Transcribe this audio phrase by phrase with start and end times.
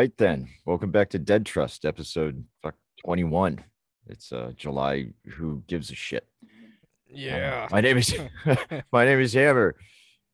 [0.00, 0.48] All right then.
[0.64, 2.42] Welcome back to Dead Trust, episode
[3.04, 3.62] 21.
[4.06, 5.08] It's uh July.
[5.32, 6.26] Who gives a shit?
[6.42, 6.48] Um,
[7.18, 7.68] Yeah.
[7.70, 8.14] my name is
[8.92, 9.76] my name is Hammer.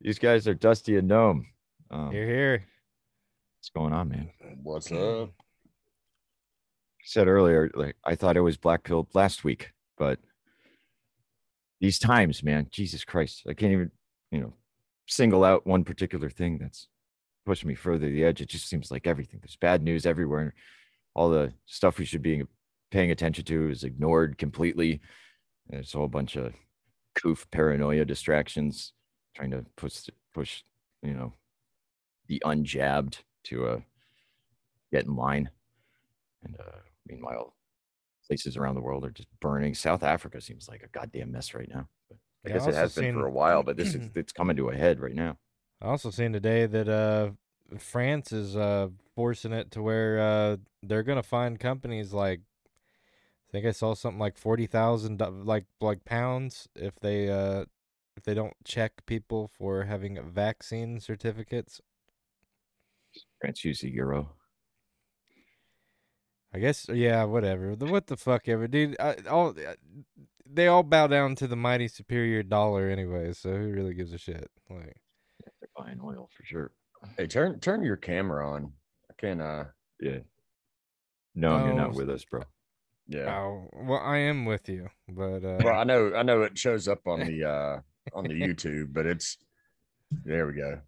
[0.00, 1.48] These guys are Dusty and Gnome.
[1.90, 2.64] Um, You're here.
[3.58, 4.30] what's going on, man?
[4.62, 5.30] What's up?
[5.36, 10.20] I said earlier, like I thought it was black pilled last week, but
[11.80, 13.90] these times, man, Jesus Christ, I can't even,
[14.30, 14.52] you know,
[15.08, 16.86] single out one particular thing that's
[17.46, 18.42] pushing me further to the edge.
[18.42, 19.40] It just seems like everything.
[19.42, 20.54] There's bad news everywhere.
[21.14, 22.44] All the stuff we should be
[22.90, 25.00] paying attention to is ignored completely.
[25.68, 26.54] There's a whole bunch of
[27.16, 28.92] coof paranoia distractions
[29.34, 30.64] trying to push push,
[31.02, 31.34] you know,
[32.28, 33.80] the unjabbed to uh
[34.92, 35.50] get in line.
[36.44, 37.56] And uh, meanwhile,
[38.26, 39.74] places around the world are just burning.
[39.74, 41.88] South Africa seems like a goddamn mess right now.
[42.08, 44.32] But I Yeah, guess it has also been for a while, but this is it's
[44.32, 45.38] coming to a head right now.
[45.80, 47.30] I also seen today that uh
[47.78, 52.40] France is uh forcing it to where uh they're gonna find companies like
[53.48, 57.64] I think I saw something like forty thousand like like pounds if they uh
[58.16, 61.80] if they don't check people for having vaccine certificates.
[63.40, 64.30] France use the euro.
[66.52, 67.76] I guess yeah, whatever.
[67.76, 68.96] The what the fuck ever, dude.
[68.98, 69.74] I, all uh,
[70.46, 73.32] they all bow down to the mighty superior dollar anyway.
[73.34, 74.50] So who really gives a shit?
[74.70, 74.96] Like
[75.76, 76.72] buying oil for sure.
[77.16, 78.72] Hey, turn turn your camera on.
[79.10, 79.66] I can uh
[80.00, 80.18] Yeah.
[81.34, 82.42] No, you're Oh, not with us, bro.
[83.06, 83.36] yeah.
[83.38, 86.88] oh, well, I am with you, but uh, Well, I know I know it shows
[86.88, 87.80] up on the uh
[88.14, 89.36] on the YouTube, but it's
[90.24, 90.80] there we go.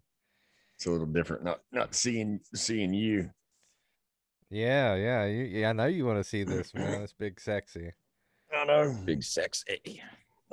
[0.75, 1.43] It's a little different.
[1.43, 3.29] Not not seeing seeing you.
[4.49, 5.69] Yeah, yeah, you, yeah.
[5.69, 7.01] I know you want to see this, man.
[7.03, 7.91] It's big, sexy.
[8.51, 8.97] I know.
[9.05, 9.63] Big sex.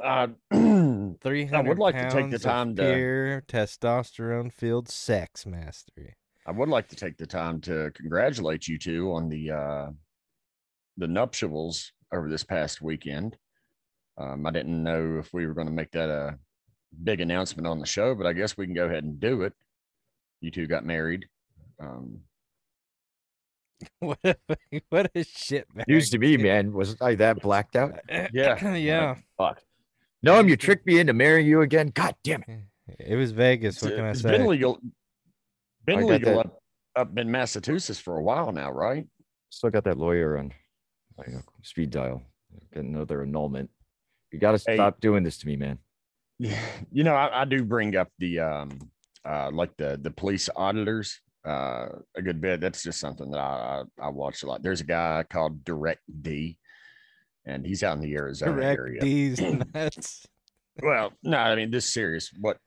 [0.00, 0.04] Hey.
[0.04, 0.26] Uh,
[1.22, 1.54] Three hundred.
[1.54, 6.14] I would like to take the time to- pure testosterone filled sex mastery.
[6.46, 9.90] I would like to take the time to congratulate you two on the uh
[10.96, 13.36] the nuptials over this past weekend.
[14.18, 16.38] Um, I didn't know if we were going to make that a
[17.04, 19.52] big announcement on the show, but I guess we can go ahead and do it.
[20.40, 21.26] You two got married.
[21.80, 22.20] Um,
[23.98, 24.36] What a
[24.88, 25.84] what a shit bag.
[25.88, 26.72] Used to be, man.
[26.72, 27.98] Was I that blacked out?
[28.32, 28.74] Yeah.
[28.74, 29.16] yeah.
[29.36, 29.60] Fuck.
[30.22, 31.88] No, you tricked me into marrying you again.
[31.94, 32.60] God damn it.
[32.98, 33.80] It was Vegas.
[33.82, 34.30] What it's- can I it's say?
[34.38, 34.78] been legal.
[35.84, 36.60] Been I legal up,
[36.96, 39.06] up in Massachusetts for a while now, right?
[39.50, 40.52] Still got that lawyer on
[41.26, 42.22] you know, speed dial.
[42.72, 43.70] Get another annulment.
[44.32, 44.76] You got to Hey.
[44.76, 45.78] stop doing this to me, man.
[46.38, 46.60] Yeah,
[46.90, 48.90] you know, I, I do bring up the um
[49.24, 52.60] uh like the the police auditors uh a good bit.
[52.60, 54.62] That's just something that I I, I watch a lot.
[54.62, 56.58] There's a guy called Direct D,
[57.46, 59.00] and he's out in the Arizona Correct area.
[59.00, 59.40] D's
[59.74, 60.26] nuts.
[60.82, 62.30] Well, no, I mean this is serious.
[62.38, 62.58] What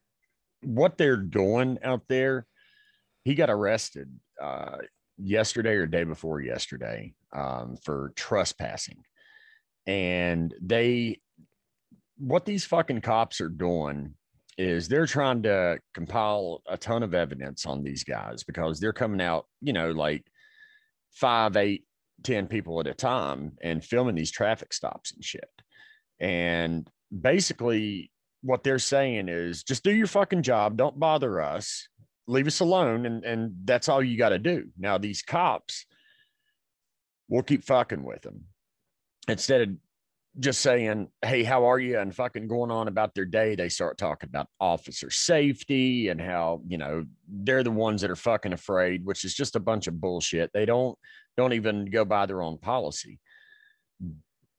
[0.63, 2.47] what they're doing out there?
[3.23, 4.09] He got arrested
[4.41, 4.77] uh
[5.17, 9.03] yesterday or day before yesterday um for trespassing.
[9.85, 11.19] And they
[12.17, 14.15] what these fucking cops are doing
[14.57, 19.21] is they're trying to compile a ton of evidence on these guys because they're coming
[19.21, 20.25] out, you know, like
[21.11, 21.85] five, eight,
[22.23, 25.49] ten people at a time and filming these traffic stops and shit.
[26.19, 30.77] And basically, what they're saying is just do your fucking job.
[30.77, 31.87] Don't bother us.
[32.27, 33.05] Leave us alone.
[33.05, 34.69] And, and that's all you got to do.
[34.77, 35.85] Now, these cops
[37.27, 38.45] will keep fucking with them
[39.27, 39.69] instead of
[40.39, 41.99] just saying, Hey, how are you?
[41.99, 43.55] And fucking going on about their day.
[43.55, 48.15] They start talking about officer safety and how, you know, they're the ones that are
[48.15, 50.51] fucking afraid, which is just a bunch of bullshit.
[50.53, 50.97] They don't,
[51.37, 53.19] don't even go by their own policy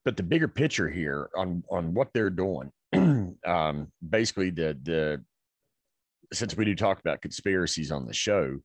[0.05, 2.71] but the bigger picture here on on what they're doing
[3.47, 5.23] um basically the the
[6.33, 8.57] since we do talk about conspiracies on the show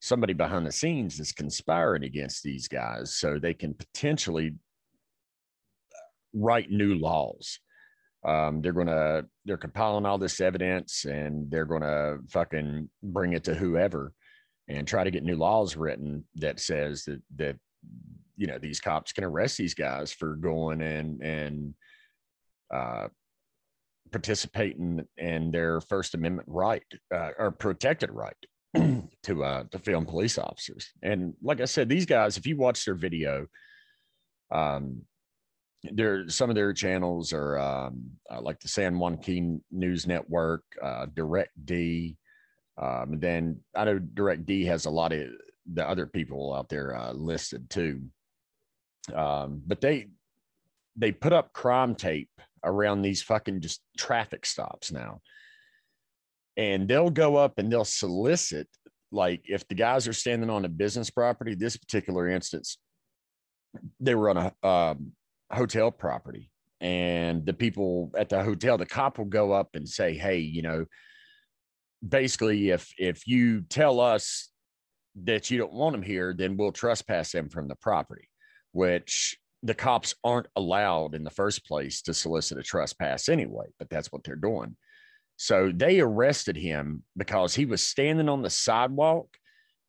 [0.00, 4.54] somebody behind the scenes is conspiring against these guys so they can potentially
[6.32, 7.58] write new laws.
[8.24, 13.54] Um they're gonna they're compiling all this evidence and they're gonna fucking bring it to
[13.54, 14.12] whoever
[14.68, 17.56] and try to get new laws written that says that that
[18.36, 21.74] you know these cops can arrest these guys for going and and
[22.72, 23.08] uh
[24.10, 26.82] participating in their first amendment right
[27.14, 28.36] uh, or protected right
[29.22, 30.90] to uh to film police officers.
[31.02, 33.46] And like i said these guys if you watch their video
[34.52, 35.02] um
[35.82, 40.62] there some of their channels are um uh, like the san juan king news network
[40.82, 42.16] uh direct d
[42.76, 45.26] um then i know direct d has a lot of
[45.72, 48.02] the other people out there uh, listed too.
[49.14, 50.08] Um, but they
[50.96, 52.30] they put up crime tape
[52.64, 55.20] around these fucking just traffic stops now.
[56.56, 58.68] And they'll go up and they'll solicit
[59.12, 62.78] like if the guys are standing on a business property, this particular instance,
[63.98, 65.12] they were on a um,
[65.50, 66.50] hotel property,
[66.80, 70.62] and the people at the hotel, the cop will go up and say, "Hey, you
[70.62, 70.86] know,
[72.06, 74.50] basically, if if you tell us
[75.16, 78.28] that you don't want them here, then we'll trespass them from the property."
[78.72, 83.90] Which the cops aren't allowed in the first place to solicit a trespass anyway, but
[83.90, 84.76] that's what they're doing.
[85.36, 89.28] So they arrested him because he was standing on the sidewalk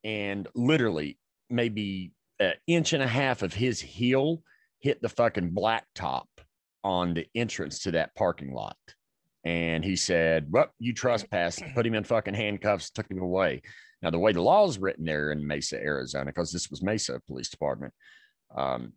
[0.03, 1.19] and literally
[1.49, 4.43] maybe an inch and a half of his heel
[4.81, 6.25] hit the fucking blacktop
[6.83, 8.77] on the entrance to that parking lot.
[9.43, 13.61] And he said, Well, you trespassed, put him in fucking handcuffs, took him away.
[14.01, 17.21] Now, the way the law is written there in Mesa, Arizona, because this was Mesa
[17.27, 17.93] Police Department,
[18.55, 18.93] um,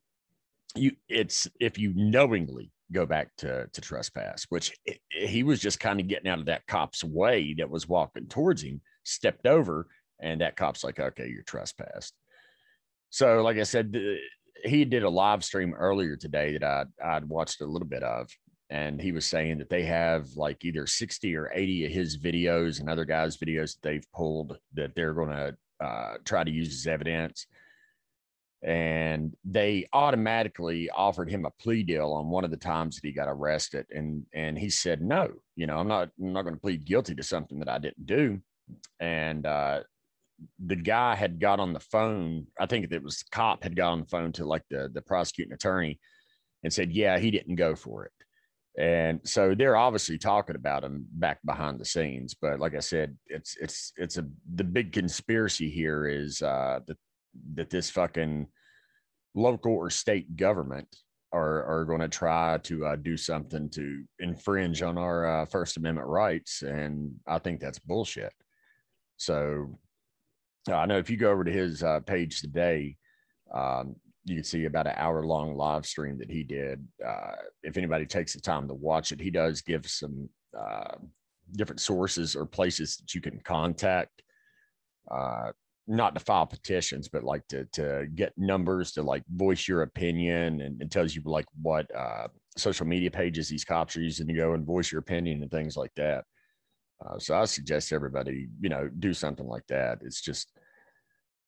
[0.74, 5.78] you it's if you knowingly go back to to trespass, which it, he was just
[5.78, 9.86] kind of getting out of that cop's way that was walking towards him, stepped over,
[10.20, 12.14] and that cop's like, "Okay, you're trespassed."
[13.10, 13.94] So, like I said,
[14.64, 16.84] he did a live stream earlier today that I
[17.16, 18.28] I'd watched a little bit of,
[18.70, 22.80] and he was saying that they have like either 60 or 80 of his videos
[22.80, 26.72] and other guys' videos that they've pulled that they're going to uh, try to use
[26.72, 27.46] as evidence.
[28.62, 33.12] And they automatically offered him a plea deal on one of the times that he
[33.12, 36.60] got arrested and and he said no you know i'm not i'm not going to
[36.60, 38.40] plead guilty to something that i didn't do.
[39.00, 39.80] And uh
[40.64, 44.00] the guy had got on the phone i think it was cop had got on
[44.00, 45.98] the phone to like the the prosecuting attorney
[46.62, 48.12] and said yeah he didn't go for it
[48.76, 53.16] and so they're obviously talking about him back behind the scenes but like i said
[53.28, 56.98] it's it's it's a the big conspiracy here is uh that
[57.54, 58.46] that this fucking
[59.34, 60.88] local or state government
[61.34, 65.76] are are going to try to uh, do something to infringe on our uh, First
[65.76, 68.32] Amendment rights, and I think that's bullshit.
[69.16, 69.78] So
[70.72, 72.96] I know if you go over to his uh, page today,
[73.52, 76.86] um, you can see about an hour long live stream that he did.
[77.06, 77.32] Uh,
[77.62, 80.28] if anybody takes the time to watch it, he does give some
[80.58, 80.96] uh,
[81.52, 84.22] different sources or places that you can contact
[85.86, 90.62] not to file petitions, but like to to get numbers to like voice your opinion
[90.62, 94.32] and it tells you like what uh, social media pages these cops are using to
[94.32, 96.24] go and voice your opinion and things like that.
[97.04, 99.98] Uh, so I suggest everybody, you know, do something like that.
[100.02, 100.50] It's just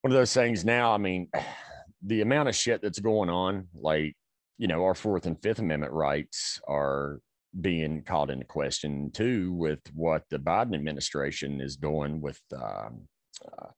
[0.02, 0.92] one of those things now.
[0.92, 1.28] I mean,
[2.02, 4.14] the amount of shit that's going on, like,
[4.58, 7.20] you know, our Fourth and Fifth Amendment rights are
[7.60, 13.08] being called into question too with what the Biden administration is doing with um,
[13.46, 13.68] uh,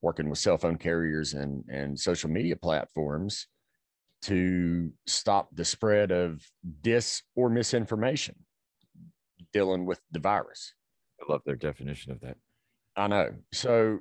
[0.00, 3.46] working with cell phone carriers and, and social media platforms
[4.22, 6.42] to stop the spread of
[6.80, 8.34] dis or misinformation
[9.52, 10.74] dealing with the virus.
[11.22, 12.36] I love their definition of that.
[12.96, 13.30] I know.
[13.52, 14.00] So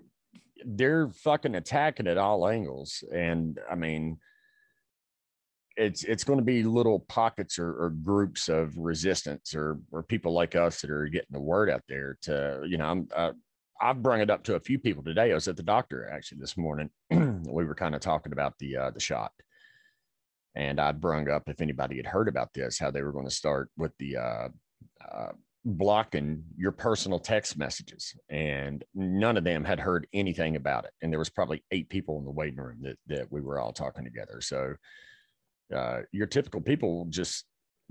[0.66, 3.04] they're fucking attacking at all angles.
[3.14, 4.20] And I mean,
[5.78, 10.34] it's it's going to be little pockets or, or, groups of resistance or or people
[10.34, 13.32] like us that are getting the word out there to you know I'm uh,
[13.82, 15.32] I've brought it up to a few people today.
[15.32, 16.90] I was at the doctor actually this morning.
[17.10, 19.32] we were kind of talking about the uh, the shot,
[20.56, 23.32] and I'd brung up if anybody had heard about this, how they were going to
[23.32, 24.50] start with the uh,
[25.10, 25.32] uh,
[25.64, 30.92] blocking your personal text messages, and none of them had heard anything about it.
[31.02, 33.74] And there was probably eight people in the waiting room that that we were all
[33.74, 34.42] talking together.
[34.42, 34.76] So
[35.76, 37.46] uh, your typical people just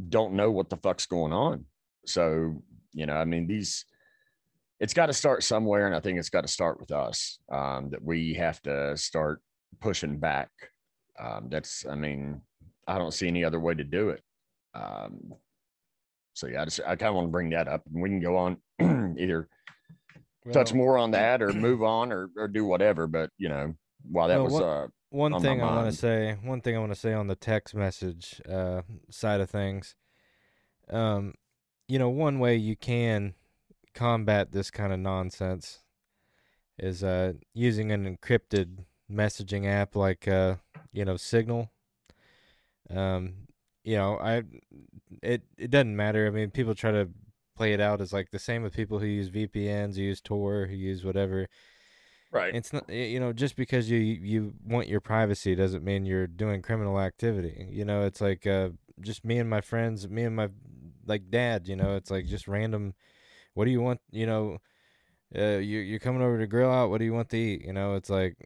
[0.08, 1.64] don't know what the fuck's going on.
[2.06, 2.62] So
[2.92, 3.84] you know, I mean these
[4.80, 7.38] it's got to start somewhere, and I think it's got to start with us.
[7.52, 9.42] Um, that we have to start
[9.78, 10.48] pushing back.
[11.18, 12.40] Um, that's, I mean,
[12.88, 14.22] I don't see any other way to do it.
[14.74, 15.34] Um,
[16.40, 18.20] so yeah, I just I kind of want to bring that up, and we can
[18.20, 18.56] go on
[19.18, 19.46] either
[20.44, 23.06] well, touch more on that or move on or or do whatever.
[23.06, 23.74] But you know,
[24.10, 26.92] while that well, was uh one thing I want to say, one thing I want
[26.92, 29.96] to say on the text message uh, side of things,
[30.88, 31.34] um,
[31.88, 33.34] you know, one way you can
[33.94, 35.80] combat this kind of nonsense
[36.78, 40.54] is uh, using an encrypted messaging app like uh,
[40.90, 41.70] you know Signal.
[42.88, 43.48] Um,
[43.84, 44.42] you know, I
[45.22, 46.26] it it doesn't matter.
[46.26, 47.08] I mean, people try to
[47.56, 50.66] play it out as like the same with people who use VPNs, who use Tor,
[50.66, 51.48] who use whatever.
[52.32, 52.54] Right.
[52.54, 56.62] It's not you know just because you you want your privacy doesn't mean you're doing
[56.62, 57.68] criminal activity.
[57.70, 58.70] You know, it's like uh,
[59.00, 60.48] just me and my friends, me and my
[61.06, 61.68] like dad.
[61.68, 62.94] You know, it's like just random
[63.54, 64.00] what do you want?
[64.10, 64.58] You know,
[65.36, 66.90] uh, you you're coming over to grill out.
[66.90, 67.64] What do you want to eat?
[67.64, 68.36] You know, it's like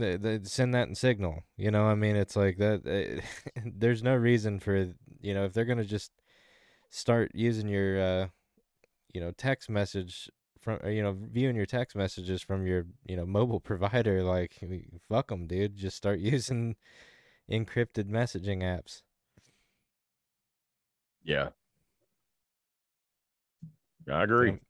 [0.00, 1.42] they, they send that in Signal.
[1.56, 2.82] You know, I mean, it's like that.
[2.86, 6.12] Uh, there's no reason for you know if they're gonna just
[6.90, 8.26] start using your uh,
[9.12, 13.16] you know text message from or, you know viewing your text messages from your you
[13.16, 14.58] know mobile provider like
[15.08, 16.76] fuck them dude just start using
[17.50, 19.02] encrypted messaging apps
[21.24, 21.50] Yeah.
[24.10, 24.50] I agree.
[24.50, 24.60] Um,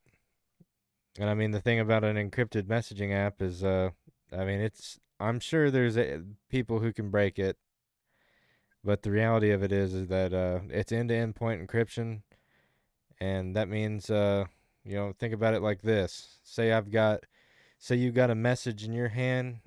[1.18, 3.90] and i mean the thing about an encrypted messaging app is uh
[4.32, 7.56] i mean it's i'm sure there's a, people who can break it
[8.84, 12.22] but the reality of it is is that uh it's end-to-end point encryption
[13.20, 14.44] and that means uh
[14.84, 16.38] you know think about it like this.
[16.42, 17.24] Say i've got
[17.78, 19.60] say you've got a message in your hand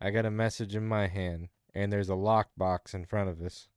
[0.00, 3.68] i got a message in my hand and there's a lockbox in front of us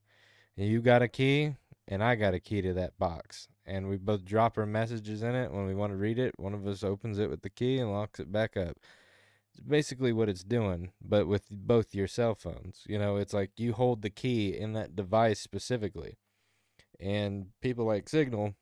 [0.57, 1.55] and you got a key
[1.87, 5.35] and i got a key to that box and we both drop our messages in
[5.35, 5.51] it.
[5.51, 7.91] When we want to read it one of us opens it with the key and
[7.91, 8.77] locks it back up
[9.67, 13.73] basically what it's doing but with both your cell phones you know it's like you
[13.73, 16.17] hold the key in that device specifically.
[16.99, 18.55] And people like signal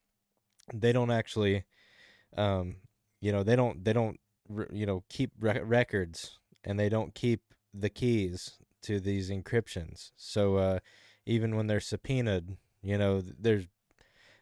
[0.73, 1.63] they don't actually
[2.37, 2.77] um
[3.21, 4.19] you know they don't they don't
[4.71, 7.41] you know keep re- records and they don't keep
[7.73, 10.11] the keys to these encryptions.
[10.17, 10.79] So uh
[11.25, 13.65] even when they're subpoenaed you know there's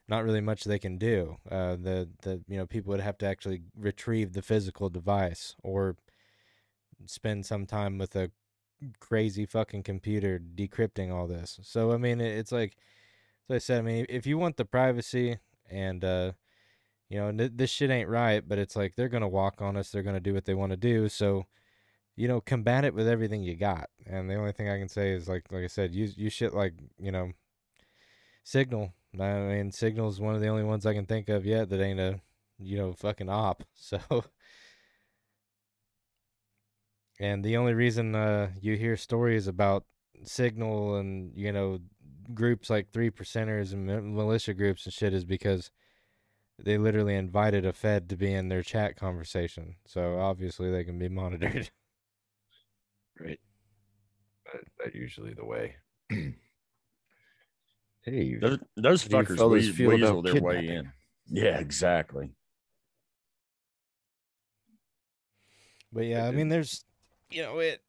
[0.08, 1.38] not really much they can do.
[1.50, 5.96] Uh the the you know people would have to actually retrieve the physical device or
[7.06, 8.32] spend some time with a
[9.00, 11.60] crazy fucking computer decrypting all this.
[11.64, 12.78] So i mean it's like
[13.50, 16.32] as i said i mean if you want the privacy and uh
[17.10, 19.90] you know th- this shit ain't right but it's like they're gonna walk on us
[19.90, 21.10] they're gonna do what they want to do.
[21.10, 21.46] So
[22.16, 23.90] you know combat it with everything you got.
[24.06, 26.54] And the only thing i can say is like like i said use use shit
[26.54, 27.32] like you know
[28.44, 28.94] signal.
[29.20, 32.00] I mean signal's one of the only ones i can think of yet that ain't
[32.00, 32.20] a
[32.60, 33.64] you know fucking op.
[33.76, 34.00] So
[37.20, 39.86] and the only reason uh you hear stories about
[40.24, 41.80] signal and you know
[42.34, 45.72] groups like three percenters and militia groups and shit is because
[46.58, 50.98] they literally invited a fed to be in their chat conversation so obviously they can
[50.98, 51.70] be monitored
[53.20, 53.40] Right.
[54.52, 55.76] That, that usually the way.
[58.02, 60.92] hey, Those, those how do you fuckers fellas wee- feel weasel about their way in.
[61.28, 62.32] Yeah, exactly.
[65.92, 66.84] But yeah, I mean, there's,
[67.36, 67.82] you know, it.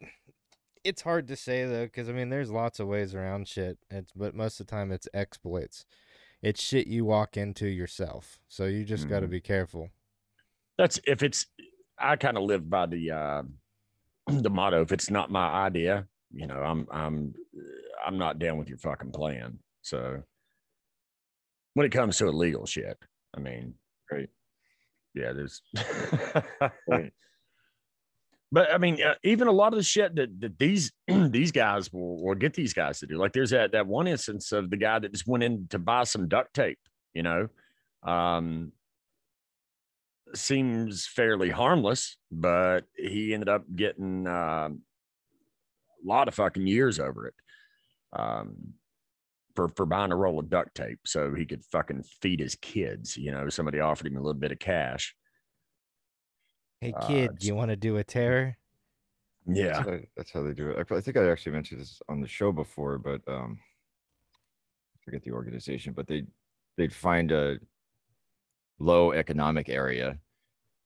[0.83, 3.79] It's hard to say though, because I mean, there's lots of ways around shit.
[3.91, 5.87] It's but most of the time it's exploits.
[6.43, 9.91] It's shit you walk into yourself, so you just got to be careful.
[10.76, 11.47] That's if it's.
[11.99, 13.43] I kind of live by the uh,
[14.26, 17.35] the motto: if it's not my idea, you know, I'm I'm
[18.07, 19.59] I'm not down with your fucking plan.
[19.83, 20.23] So
[21.75, 22.99] when it comes to illegal shit,
[23.37, 23.75] I mean,
[24.11, 24.29] Right.
[25.15, 25.62] Yeah, there's.
[26.88, 27.12] Right.
[28.53, 31.93] But I mean, uh, even a lot of the shit that, that these these guys
[31.93, 33.17] will, will get these guys to do.
[33.17, 36.05] Like there's that that one instance of the guy that just went in to buy
[36.05, 36.79] some duct tape.
[37.12, 37.49] You know,
[38.03, 38.73] um,
[40.35, 44.83] seems fairly harmless, but he ended up getting um,
[46.05, 47.35] a lot of fucking years over it.
[48.12, 48.75] Um,
[49.57, 53.17] for for buying a roll of duct tape so he could fucking feed his kids.
[53.17, 55.17] You know, somebody offered him a little bit of cash.
[56.80, 58.56] Hey Uh, kid, it's- you want to do a terror?
[59.47, 59.83] Yeah.
[59.83, 60.87] That's how, that's how they do it.
[60.90, 63.61] I, I think I actually mentioned this on the show before, but um,
[64.35, 66.26] I forget the organization, but they
[66.76, 67.59] they'd find a
[68.78, 70.18] low economic area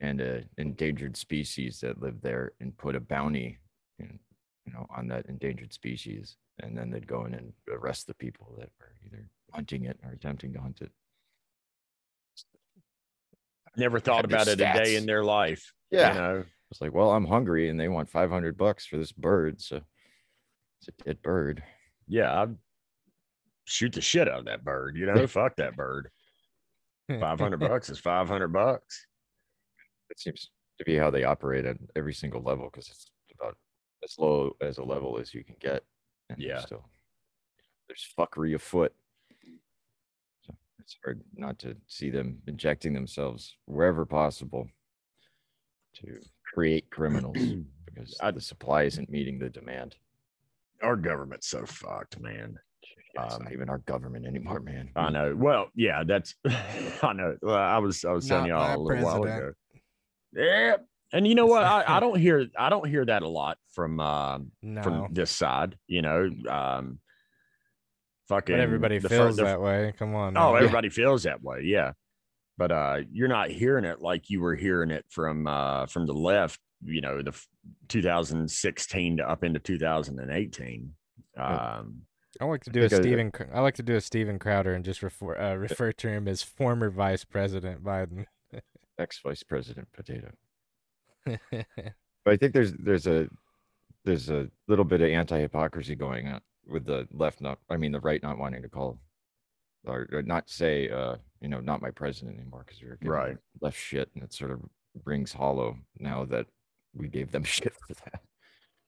[0.00, 3.58] and a endangered species that live there and put a bounty,
[3.98, 4.18] in,
[4.66, 8.54] you know, on that endangered species, and then they'd go in and arrest the people
[8.58, 10.92] that were either hunting it or attempting to hunt it.
[13.76, 15.72] Never thought about it a day in their life.
[15.90, 19.12] Yeah, You know, it's like, well, I'm hungry, and they want 500 bucks for this
[19.12, 19.80] bird, so
[20.80, 21.62] it's a dead bird.
[22.08, 22.56] yeah, I'd
[23.64, 24.96] shoot the shit out of that bird.
[24.96, 26.10] You know, fuck that bird.
[27.08, 29.06] 500 bucks is 500 bucks.
[30.10, 33.56] it seems to be how they operate at every single level because it's about
[34.04, 35.82] as low as a level as you can get.
[36.28, 36.60] And there's Yeah.
[36.60, 36.84] still
[37.88, 38.94] there's fuckery afoot.
[40.80, 44.68] So it's hard not to see them injecting themselves wherever possible
[45.96, 46.18] to
[46.54, 47.36] create criminals
[47.84, 49.96] because I- the supply isn't meeting the demand.
[50.82, 52.58] Our government's so fucked, man.
[53.14, 54.88] It's Um, not even our government anymore, man.
[54.96, 55.34] I know.
[55.36, 56.34] Well, yeah, that's
[57.02, 57.36] I know.
[57.42, 59.24] Well, I was I was telling Not y'all a little while ago.
[59.26, 59.56] president.
[60.32, 60.76] Yeah.
[61.12, 61.64] And you know what?
[61.64, 65.30] I, I don't hear I don't hear that a lot from um no, from this
[65.30, 66.30] side, you know.
[66.48, 67.00] Um
[68.30, 69.92] fucking but everybody the fir- feels the- that way.
[69.98, 70.36] Come on.
[70.36, 70.62] Oh, man.
[70.62, 71.92] everybody feels that way, yeah.
[72.56, 76.12] But uh you're not hearing it like you were hearing it from uh from the
[76.14, 77.46] left, you know, the f-
[77.88, 80.92] 2016 to up into 2018.
[81.36, 82.02] Um
[82.40, 83.00] I like to do a Stephen.
[83.00, 83.30] I- Steven.
[83.32, 86.28] Cr- I like to do a Steven Crowder and just refer uh, refer to him
[86.28, 88.26] as former Vice President Biden.
[88.98, 90.30] ex vice president potato.
[92.22, 93.28] But I think there's there's a
[94.04, 97.92] there's a little bit of anti hypocrisy going on with the left not I mean
[97.92, 99.00] the right not wanting to call
[99.84, 103.36] or, or not say uh you know not my president anymore because we're giving Right.
[103.60, 104.60] left shit and it sort of
[105.04, 106.46] rings hollow now that
[106.94, 108.20] we gave them shit for that.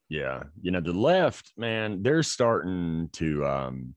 [0.09, 0.43] Yeah.
[0.61, 3.95] You know, the left, man, they're starting to um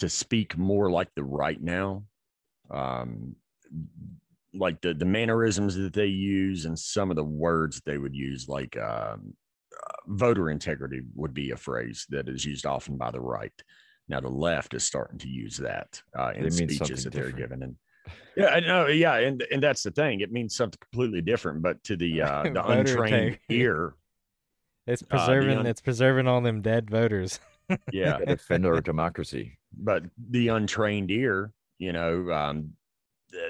[0.00, 2.04] to speak more like the right now.
[2.70, 3.36] Um
[4.54, 8.48] like the the mannerisms that they use and some of the words they would use
[8.48, 9.45] like um uh,
[10.06, 13.52] voter integrity would be a phrase that is used often by the right.
[14.08, 17.30] Now the left is starting to use that uh, in It speeches something that they're
[17.32, 17.36] different.
[17.50, 17.76] giving, and
[18.36, 21.60] yeah, I know, yeah, and and that's the thing; it means something completely different.
[21.62, 23.40] But to the uh, the untrained integrity.
[23.50, 23.94] ear,
[24.86, 25.58] it's the preserving.
[25.58, 27.40] un- it's preserving all them dead voters.
[27.90, 29.58] yeah, Gotta defend our democracy.
[29.76, 32.70] but the untrained ear, you know, um, th-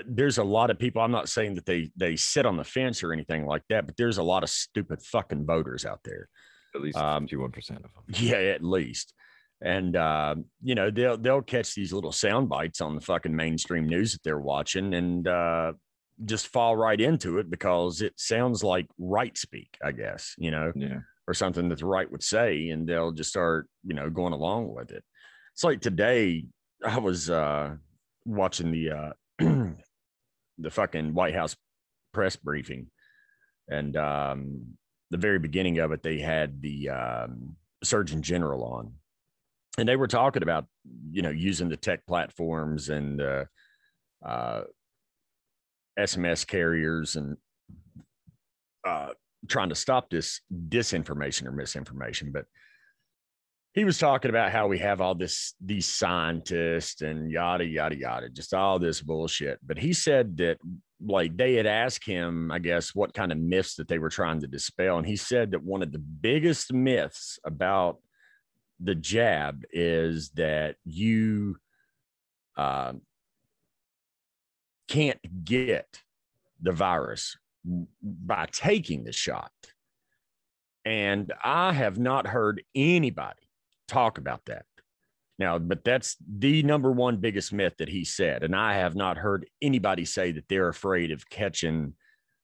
[0.07, 1.03] there's a lot of people.
[1.03, 3.97] I'm not saying that they they sit on the fence or anything like that, but
[3.97, 6.29] there's a lot of stupid fucking voters out there.
[6.75, 8.05] At least Um, fifty-one percent of them.
[8.09, 9.13] Yeah, at least.
[9.63, 13.87] And uh, you know, they'll they'll catch these little sound bites on the fucking mainstream
[13.89, 15.73] news that they're watching and uh
[16.25, 20.73] just fall right into it because it sounds like right speak, I guess, you know,
[20.75, 21.01] Yeah.
[21.29, 24.75] or something that the right would say, and they'll just start, you know, going along
[24.75, 25.05] with it.
[25.55, 26.47] It's like today
[26.85, 27.77] I was uh
[28.25, 29.13] watching the uh
[30.59, 31.57] the fucking White House
[32.13, 32.89] press briefing.
[33.69, 34.77] And um
[35.11, 38.93] the very beginning of it they had the um surgeon general on.
[39.79, 40.67] And they were talking about
[41.11, 43.45] you know using the tech platforms and uh,
[44.25, 44.63] uh,
[45.99, 47.37] sms carriers and
[48.87, 49.11] uh,
[49.49, 52.31] trying to stop this disinformation or misinformation.
[52.33, 52.47] But
[53.77, 58.29] he was talking about how we have all this these scientists and yada yada yada
[58.31, 59.59] just all this bullshit.
[59.65, 60.57] But he said that
[61.05, 64.41] like they had asked him i guess what kind of myths that they were trying
[64.41, 64.97] to dispel.
[64.97, 67.99] And he said that one of the biggest myths about
[68.81, 71.59] the jab is that you
[72.57, 73.03] um,
[74.89, 76.01] can't get
[76.63, 77.37] the virus
[78.03, 79.53] by taking the shot.
[80.87, 83.46] And i have not heard anybody
[83.89, 84.65] talk about that
[85.39, 88.43] now, but that's the number one biggest myth that he said.
[88.43, 91.95] And I have not heard anybody say that they're afraid of catching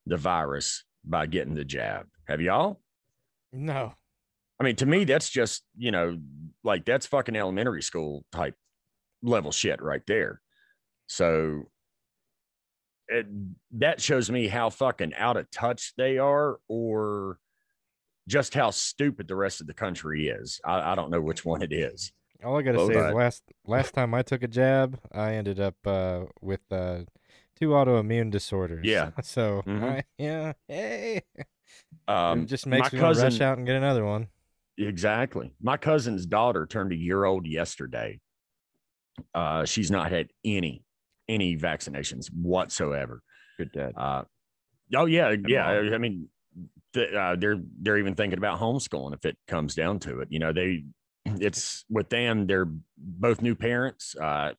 [0.06, 2.06] the virus by getting the jab.
[2.28, 2.80] Have y'all?
[3.52, 3.94] No.
[4.60, 6.18] I mean, to me, that's just, you know,
[6.62, 8.54] like that's fucking elementary school type
[9.22, 10.40] level shit right there.
[11.06, 11.62] So
[13.08, 13.26] it,
[13.78, 17.38] that shows me how fucking out of touch they are or
[18.28, 20.60] just how stupid the rest of the country is.
[20.64, 22.12] I, I don't know which one it is.
[22.44, 25.60] All I gotta Both say is last last time I took a jab, I ended
[25.60, 27.00] up uh, with uh,
[27.58, 28.84] two autoimmune disorders.
[28.86, 29.10] Yeah.
[29.22, 29.82] So Mhm.
[29.82, 31.22] I, yeah, hey,
[32.08, 34.28] Um, it just my makes me want to rush out and get another one.
[34.78, 35.54] Exactly.
[35.60, 38.20] My cousin's daughter turned a year old yesterday.
[39.34, 40.82] Uh, she's not had any
[41.28, 43.22] any vaccinations whatsoever.
[43.58, 43.92] Good dad.
[43.96, 44.24] Uh,
[44.96, 45.66] oh yeah, yeah.
[45.66, 46.30] I mean, th-
[46.96, 50.28] uh, they're they're even thinking about homeschooling if it comes down to it.
[50.30, 50.84] You know, they
[51.24, 52.46] it's with them.
[52.46, 54.14] They're both new parents.
[54.16, 54.52] Uh,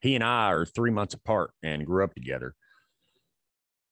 [0.00, 2.54] he and I are three months apart and grew up together.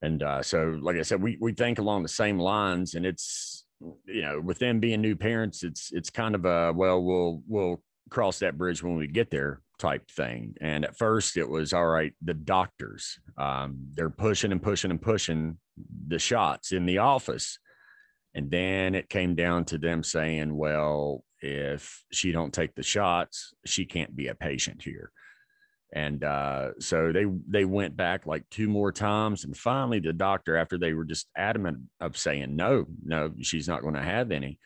[0.02, 3.64] And uh, so, like I said, we we think along the same lines, and it's
[4.06, 7.82] you know, with them being new parents, it's it's kind of a well, we'll we'll
[8.10, 10.54] cross that bridge when we get there type thing.
[10.60, 12.12] And at first, it was all right.
[12.22, 15.58] The doctors, um, they're pushing and pushing and pushing
[16.08, 17.58] the shots in the office,
[18.34, 23.52] and then it came down to them saying, well, if she don't take the shots,
[23.66, 25.10] she can't be a patient here.
[25.94, 30.56] And uh, so they they went back like two more times, and finally the doctor,
[30.56, 34.58] after they were just adamant of saying no, no, she's not going to have any.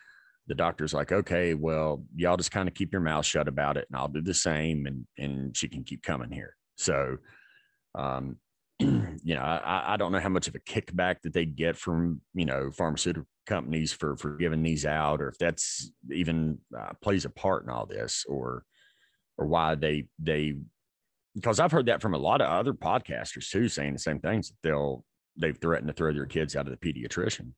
[0.46, 3.88] The doctor's like, okay, well, y'all just kind of keep your mouth shut about it,
[3.90, 6.54] and I'll do the same, and and she can keep coming here.
[6.76, 7.16] So,
[7.96, 8.36] um,
[8.78, 12.20] you know, I, I don't know how much of a kickback that they get from
[12.34, 17.24] you know pharmaceutical companies for for giving these out, or if that's even uh, plays
[17.24, 18.64] a part in all this, or
[19.38, 20.54] or why they they
[21.34, 24.48] because I've heard that from a lot of other podcasters too, saying the same things.
[24.48, 25.04] That they'll
[25.38, 27.52] they've threatened to throw their kids out of the pediatrician.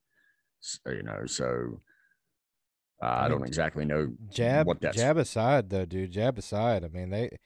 [0.60, 1.80] So, you know, so
[3.00, 4.96] uh, I, I don't exactly know Jab, what that's.
[4.96, 6.10] jab aside, though, dude.
[6.10, 6.84] Jab aside.
[6.84, 7.38] I mean, they.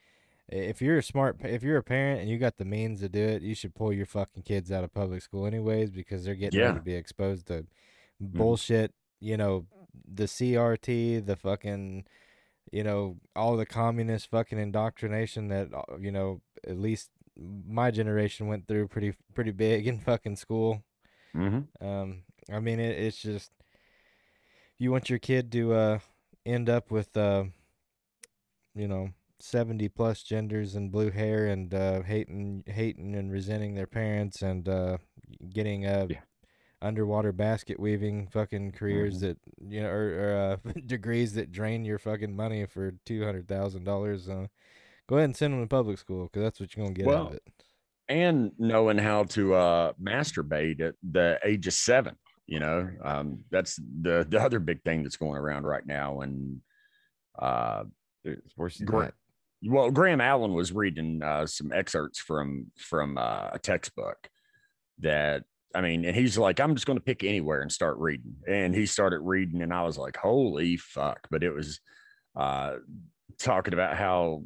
[0.49, 3.21] If you're a smart, if you're a parent and you got the means to do
[3.23, 6.59] it, you should pull your fucking kids out of public school anyways because they're getting
[6.61, 6.79] ready Yeah.
[6.79, 7.67] to be exposed to
[8.23, 8.93] bullshit.
[9.21, 9.67] You know,
[10.13, 12.07] the CRT, the fucking,
[12.71, 18.47] you know, all the communist fucking indoctrination that uh, you know at least my generation
[18.47, 20.83] went through pretty pretty big in fucking school.
[21.37, 21.87] Mm-hmm.
[21.87, 23.51] Um, I mean, it, it's just
[24.79, 25.99] you want your kid to uh
[26.45, 27.45] end up with uh,
[28.75, 33.87] you know, seventy plus genders and blue hair and uh, hating hating and resenting their
[33.87, 34.99] parents and uh,
[35.53, 36.07] getting uh.
[36.11, 36.21] Yeah.
[36.83, 41.99] Underwater basket weaving fucking careers that you know, or, or uh, degrees that drain your
[41.99, 44.29] fucking money for two hundred thousand dollars.
[44.29, 44.49] Uh,
[45.09, 47.09] go ahead and send them to public school because that's what you're gonna get out
[47.09, 47.43] Well, of it.
[48.09, 52.17] and knowing how to uh masturbate at the age of seven
[52.47, 56.61] you know um that's the the other big thing that's going around right now and
[57.39, 57.85] uh
[58.25, 59.13] It's worse than Gra-
[59.65, 64.29] well graham allen was reading uh some excerpts from from uh, a textbook
[64.99, 68.35] that i mean and he's like i'm just going to pick anywhere and start reading
[68.47, 71.81] and he started reading and i was like holy fuck but it was
[72.37, 72.75] uh
[73.39, 74.43] talking about how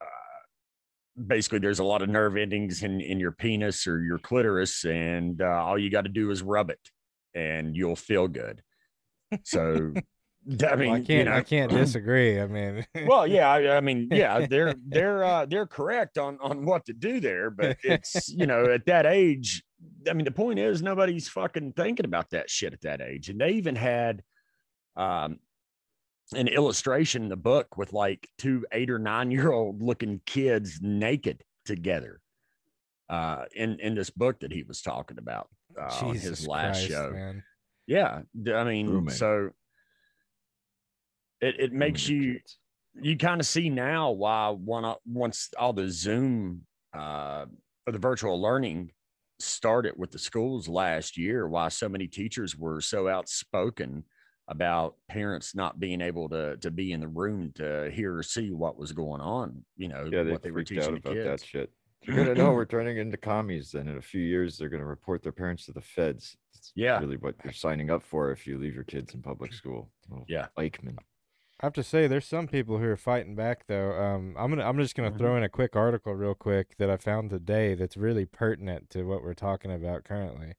[0.00, 4.84] uh, basically there's a lot of nerve endings in in your penis or your clitoris
[4.84, 6.80] and uh, all you got to do is rub it
[7.34, 8.62] and you'll feel good
[9.44, 9.92] so
[10.70, 11.28] i mean Well, I can't.
[11.28, 12.40] I know, can't disagree.
[12.40, 16.64] I mean, well yeah I, I mean yeah they're they're uh they're correct on on
[16.64, 19.62] what to do there but it's you know at that age
[20.08, 23.40] i mean the point is nobody's fucking thinking about that shit at that age and
[23.40, 24.22] they even had
[24.96, 25.38] um
[26.34, 30.80] an illustration in the book with like two eight or nine year old looking kids
[30.82, 32.20] naked together
[33.08, 35.48] uh in in this book that he was talking about
[35.80, 37.42] uh, on his last Christ, show man.
[37.86, 38.20] yeah
[38.54, 39.14] i mean Grooming.
[39.14, 39.50] so
[41.40, 42.58] it, it makes Grooming you kids.
[43.00, 46.62] you kind of see now why one once all the Zoom
[46.96, 47.46] uh,
[47.86, 48.90] or the virtual learning
[49.40, 54.04] started with the schools last year, why so many teachers were so outspoken
[54.48, 58.50] about parents not being able to to be in the room to hear or see
[58.50, 59.64] what was going on.
[59.76, 61.70] You know Yeah, they what they were teaching about that shit.
[62.02, 63.72] You're gonna know we're turning into commies.
[63.72, 66.36] Then in a few years, they're gonna report their parents to the feds.
[66.54, 66.98] It's Yeah.
[67.00, 69.90] really what you're signing up for if you leave your kids in public school.
[70.26, 70.46] Yeah.
[70.58, 70.96] Eichmann.
[71.60, 73.90] I have to say, there's some people who are fighting back though.
[73.92, 76.96] Um, I'm gonna, I'm just gonna throw in a quick article real quick that I
[76.96, 80.54] found today that's really pertinent to what we're talking about currently.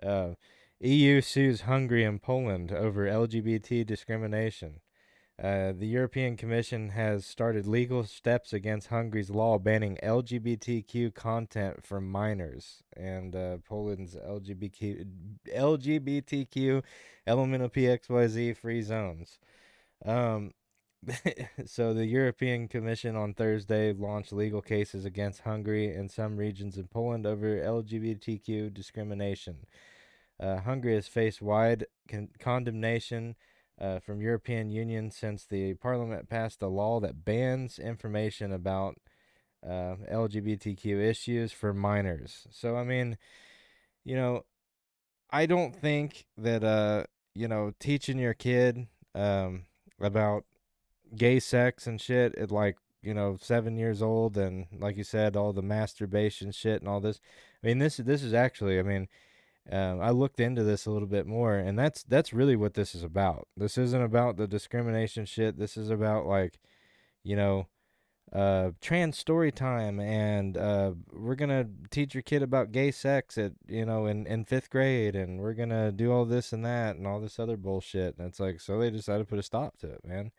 [0.00, 0.34] Uh,
[0.80, 4.80] EU sues Hungary and Poland over LGBT discrimination.
[5.42, 12.00] Uh, the European Commission has started legal steps against Hungary's law banning LGBTQ content for
[12.00, 15.04] minors, and uh, Poland's LGBTQ,
[15.52, 16.84] LGBTQ
[17.26, 19.40] elemental PXYZ free zones.
[20.04, 20.52] Um,
[21.66, 26.86] so the European Commission on Thursday launched legal cases against Hungary and some regions in
[26.86, 29.66] Poland over LGBTQ discrimination.
[30.38, 33.34] Uh, Hungary has faced wide con- condemnation
[33.80, 38.96] uh, from European Union since the Parliament passed a law that bans information about
[39.66, 42.46] uh, LGBTQ issues for minors.
[42.50, 43.18] So I mean,
[44.04, 44.44] you know,
[45.30, 49.66] I don't think that uh, you know, teaching your kid um
[50.02, 50.44] about
[51.16, 55.36] gay sex and shit at like you know seven years old and like you said
[55.36, 57.20] all the masturbation shit and all this.
[57.62, 59.08] I mean this this is actually i mean
[59.70, 62.94] um, i looked into this a little bit more and that's that's really what this
[62.94, 63.48] is about.
[63.56, 65.58] This isn't about the discrimination shit.
[65.58, 66.58] This is about like
[67.22, 67.66] you know
[68.32, 73.52] uh trans story time and uh we're gonna teach your kid about gay sex at
[73.68, 77.06] you know in in fifth grade and we're gonna do all this and that and
[77.06, 79.86] all this other bullshit and it's like so they decided to put a stop to
[79.86, 80.30] it man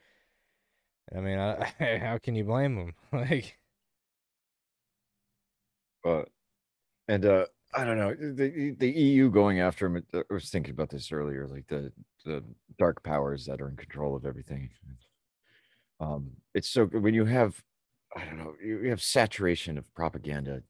[1.15, 3.59] i mean I, how can you blame them like
[6.03, 6.29] But
[7.07, 10.05] and uh I don't know the the EU going after him.
[10.13, 11.91] I was thinking about this earlier, like the
[12.23, 12.43] the
[12.77, 14.69] dark powers that are in control of everything.
[15.99, 17.63] Um, it's so good when you have
[18.15, 20.63] I don't know you have saturation of propaganda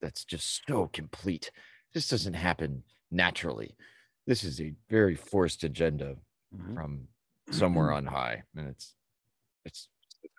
[0.00, 1.50] that's just so complete.
[1.94, 3.76] This doesn't happen naturally.
[4.26, 6.16] This is a very forced agenda
[6.54, 6.74] Mhm.
[6.74, 7.08] from
[7.50, 8.94] somewhere on high, and it's
[9.64, 9.88] it's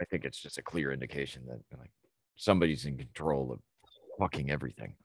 [0.01, 1.91] I think it's just a clear indication that like
[2.35, 3.59] somebody's in control of
[4.19, 4.95] fucking everything.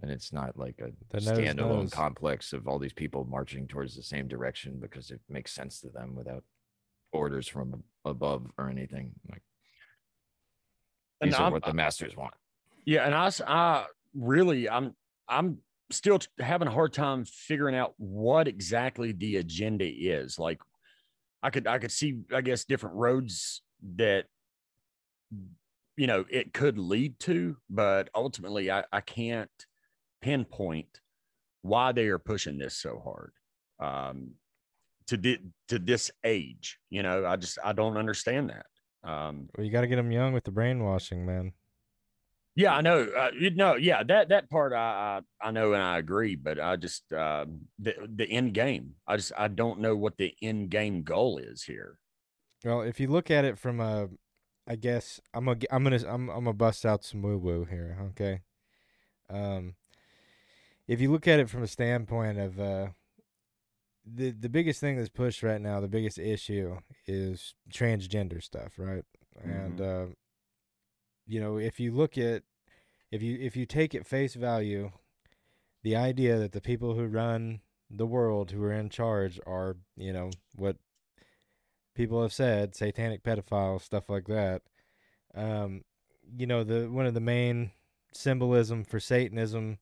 [0.00, 1.90] And it's not like a The standalone knows.
[1.92, 5.90] complex of all these people marching towards the same direction because it makes sense to
[5.90, 6.44] them without
[7.12, 9.14] orders from above or anything.
[9.30, 9.42] Like
[11.22, 12.34] And these are I'm- what the masters want.
[12.84, 14.94] Yeah, and I, I really, I'm,
[15.28, 15.58] I'm
[15.90, 20.36] still having a hard time figuring out what exactly the agenda is.
[20.38, 20.60] Like,
[21.42, 23.62] I could, I could see, I guess, different roads
[23.96, 24.24] that,
[25.96, 29.50] you know, it could lead to, but ultimately, I, I can't
[30.22, 31.00] pinpoint
[31.62, 33.32] why they are pushing this so hard.
[33.78, 34.32] Um,
[35.08, 38.66] to di- to this age, you know, I just I don't understand that.
[39.04, 41.52] Um, well, you got to get them young with the brainwashing man
[42.54, 43.04] Yeah, I know.
[43.04, 46.60] Uh, you know, yeah, that that part I, I I know and I agree, but
[46.60, 47.46] I just uh,
[47.78, 48.94] the the end game.
[49.06, 51.98] I just I don't know what the end game goal is here.
[52.64, 54.08] Well, if you look at it from a,
[54.68, 57.98] I guess I'm gonna I'm gonna I'm I'm gonna bust out some woo woo here.
[58.10, 58.42] Okay,
[59.30, 59.74] um,
[60.86, 62.88] if you look at it from a standpoint of uh,
[64.04, 69.04] the the biggest thing that's pushed right now, the biggest issue is transgender stuff, right?
[69.42, 70.06] And uh,
[71.26, 72.42] you know, if you look at
[73.10, 74.90] if you if you take at face value
[75.82, 77.60] the idea that the people who run
[77.90, 80.76] the world who are in charge are, you know, what
[81.94, 84.62] people have said, satanic pedophiles, stuff like that.
[85.34, 85.82] Um,
[86.36, 87.72] you know, the one of the main
[88.12, 89.78] symbolism for Satanism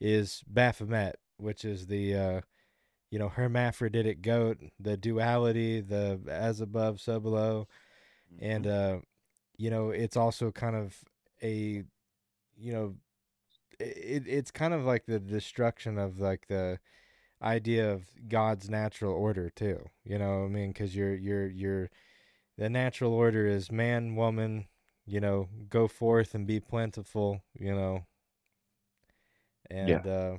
[0.00, 2.40] is Baphomet, which is the uh,
[3.12, 7.68] you know hermaphroditic goat, the duality, the as above, so below,
[8.40, 8.96] and uh,
[9.58, 10.96] you know it's also kind of
[11.42, 11.84] a
[12.56, 12.94] you know
[13.78, 16.78] it, it's kind of like the destruction of like the
[17.42, 19.90] idea of God's natural order too.
[20.04, 21.90] You know, I mean, because you're you're you're
[22.56, 24.68] the natural order is man, woman.
[25.04, 27.42] You know, go forth and be plentiful.
[27.58, 28.06] You know,
[29.70, 30.36] and uh,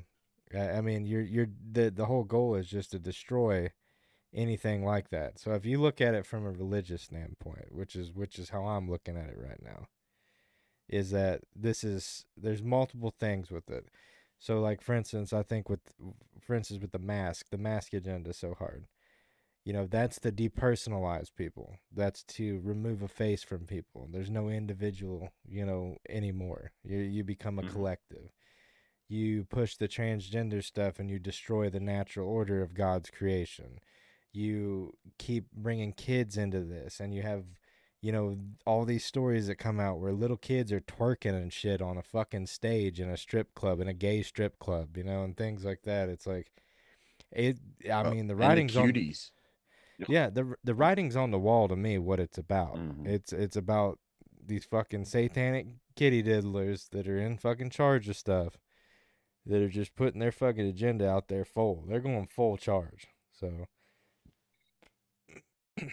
[0.55, 3.71] I, I mean, you're you're the the whole goal is just to destroy
[4.33, 5.39] anything like that.
[5.39, 8.65] So if you look at it from a religious standpoint, which is which is how
[8.65, 9.87] I'm looking at it right now,
[10.89, 13.85] is that this is there's multiple things with it.
[14.39, 15.79] So like for instance, I think with
[16.41, 18.85] for instance with the mask, the mask agenda is so hard.
[19.65, 21.77] You know, that's to depersonalize people.
[21.93, 24.07] That's to remove a face from people.
[24.11, 26.71] There's no individual, you know, anymore.
[26.83, 27.71] You you become a Mhm.
[27.71, 28.31] collective.
[29.13, 33.77] You push the transgender stuff and you destroy the natural order of God's creation.
[34.31, 37.43] You keep bringing kids into this and you have
[38.01, 41.79] you know all these stories that come out where little kids are twerking and shit
[41.81, 45.23] on a fucking stage in a strip club in a gay strip club you know
[45.23, 46.51] and things like that it's like
[47.31, 49.31] it i Uh, mean the and writing's on cuties.
[50.09, 53.07] yeah the the writing's on the wall to me what it's about Mhm.
[53.07, 53.99] it's it's about
[54.45, 58.57] these fucking satanic kitty diddlers that are in fucking charge of stuff
[59.45, 63.65] that are just putting their fucking agenda out there full they're going full charge so
[65.79, 65.85] i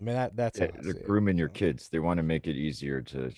[0.00, 1.88] mean that that's Yeah, they're see it, grooming your kids.
[1.88, 3.30] They want to make it easier to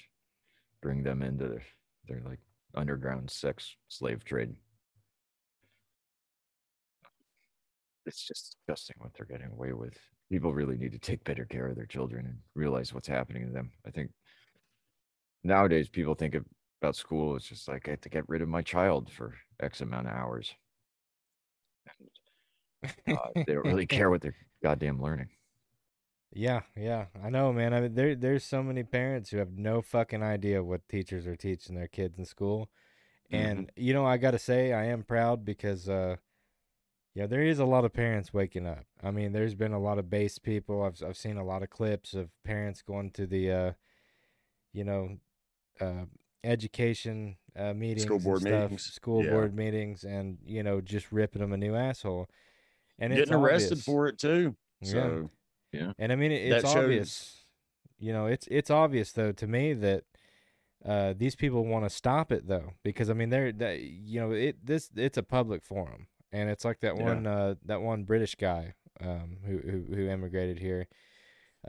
[0.82, 1.62] bring them into their,
[2.08, 2.40] their like
[2.74, 4.54] underground sex slave trade.
[8.06, 9.96] It's just disgusting what they're getting away with.
[10.30, 13.52] People really need to take better care of their children and realize what's happening to
[13.52, 13.70] them.
[13.86, 14.10] I think
[15.44, 16.44] nowadays people think of,
[16.80, 19.80] about school it's just like I have to get rid of my child for X
[19.80, 20.54] amount of hours.
[23.06, 25.28] Uh, they don't really care what they're goddamn learning.
[26.32, 27.74] Yeah, yeah, I know, man.
[27.74, 31.36] I mean, there there's so many parents who have no fucking idea what teachers are
[31.36, 32.70] teaching their kids in school,
[33.30, 36.16] and you know, I gotta say, I am proud because, uh,
[37.14, 38.84] yeah, there is a lot of parents waking up.
[39.02, 40.82] I mean, there's been a lot of base people.
[40.84, 43.72] I've I've seen a lot of clips of parents going to the, uh,
[44.72, 45.18] you know,
[45.80, 46.04] uh,
[46.44, 48.84] education uh, meetings, school board stuff, meetings.
[48.92, 49.30] school Yeah.
[49.32, 52.28] board meetings, and you know, just ripping them a new asshole,
[52.98, 53.84] and it's Getting arrested obvious.
[53.84, 54.56] for it too.
[54.80, 55.22] Yeah.
[55.72, 55.92] yeah.
[55.98, 57.36] And I mean, it- it's shows- obvious.
[57.98, 60.04] You know, it's it's obvious though to me that
[60.84, 64.30] uh, these people want to stop it though, because I mean, they're that you know
[64.32, 67.02] it this it's a public forum, and it's like that Yeah.
[67.04, 70.88] one uh, that one British guy um, who who who immigrated here.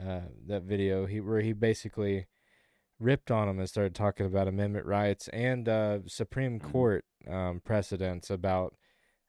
[0.00, 2.24] Uh, that video he where he basically
[3.02, 6.72] ripped on him and started talking about amendment rights and uh, Supreme Mhm.
[6.72, 8.74] Court um, precedents about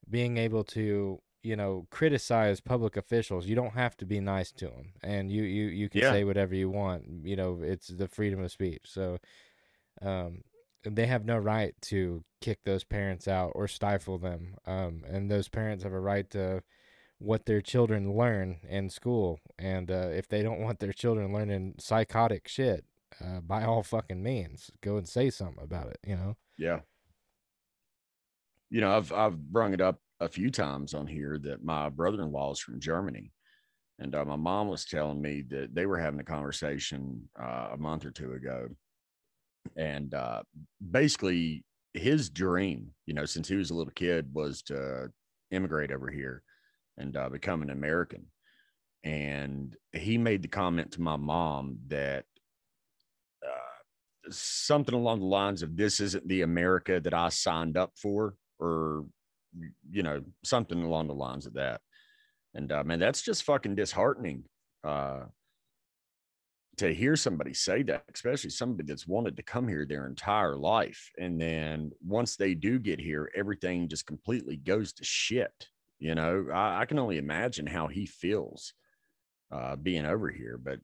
[0.09, 4.65] being able to you know criticize public officials you don't have to be nice to
[4.67, 6.11] them and you you you can Yeah.
[6.11, 9.19] say whatever you want you know it's the freedom of speech so
[10.01, 10.43] um
[10.85, 15.47] they have no right to kick those parents out or stifle them um and those
[15.49, 16.61] parents have a right to
[17.19, 21.75] what their children learn in school and uh, if they don't want their children learning
[21.79, 22.85] psychotic shit
[23.21, 26.79] uh, by all fucking means go and say something about it you know yeah.
[28.69, 32.53] You know, I've I've brung it up a few times on here that my brother-in-law
[32.53, 33.31] is from Germany.
[33.99, 37.77] And uh, my mom was telling me that they were having a conversation uh, a
[37.77, 38.67] month or two ago.
[39.77, 40.41] And uh,
[40.91, 45.11] basically, his dream, you know, since he was a little kid, was to
[45.51, 46.41] immigrate over here
[46.97, 48.25] and uh, become an American.
[49.03, 52.25] And he made the comment to my mom that
[54.29, 59.05] something along the lines of this isn't the America that I signed up for, or,
[59.89, 61.81] you know, something along the lines of that.
[62.53, 64.43] And uh, man, that's just fucking disheartening.
[64.83, 65.25] Uh,
[66.77, 71.11] to hear somebody say that, especially somebody that's wanted to come here their entire life,
[71.19, 75.67] and then once they do get here, everything just completely goes to shit.
[75.99, 78.73] You know, I, I can only imagine how he feels
[79.51, 80.59] uh, being over here.
[80.61, 80.79] But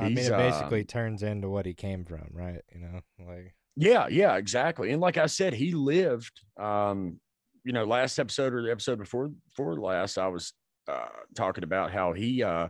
[0.00, 2.60] I mean, it basically um, turns into what he came from, right?
[2.74, 4.90] You know, like yeah, yeah, exactly.
[4.92, 6.40] And like I said, he lived.
[6.58, 7.20] Um,
[7.64, 10.52] you know, last episode or the episode before before last, I was
[10.88, 12.68] uh, talking about how he uh,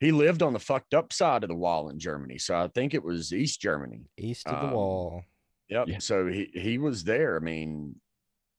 [0.00, 2.38] he lived on the fucked up side of the wall in Germany.
[2.38, 4.02] So I think it was East Germany.
[4.18, 5.22] east of the Um, wall.
[5.68, 5.88] Yep.
[5.88, 5.98] Yeah.
[5.98, 7.36] So he he was there.
[7.36, 7.94] I mean,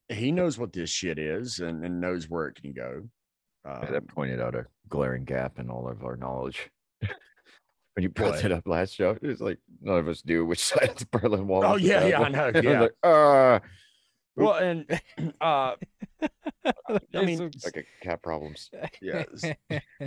[0.09, 3.09] he knows what this shit is and, and knows where it can go.
[3.65, 6.69] Yeah, Um, that pointed out a glaring gap in all of our knowledge.
[7.93, 10.59] when you brought it up last show, it was like none of us knew which
[10.63, 11.63] side of the Berlin Wall.
[11.65, 12.81] Oh, yeah, yeah, I know, And I was yeah.
[12.81, 13.59] like, uh,
[14.37, 15.01] well, and
[15.41, 15.75] uh,
[16.21, 18.69] I mean, like a cat problems.
[19.01, 19.45] yes.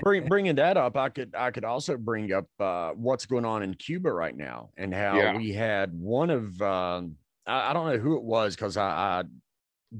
[0.02, 3.62] bring, bringing that up, I could I could also bring up uh, what's going on
[3.62, 5.36] in Cuba right now and how Yeah.
[5.36, 9.22] we had one of um, I, I don't know who it was because I, I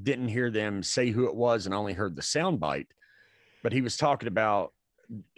[0.03, 2.87] didn't hear them say who it was and I only heard the sound bite,
[3.63, 4.73] but he was talking about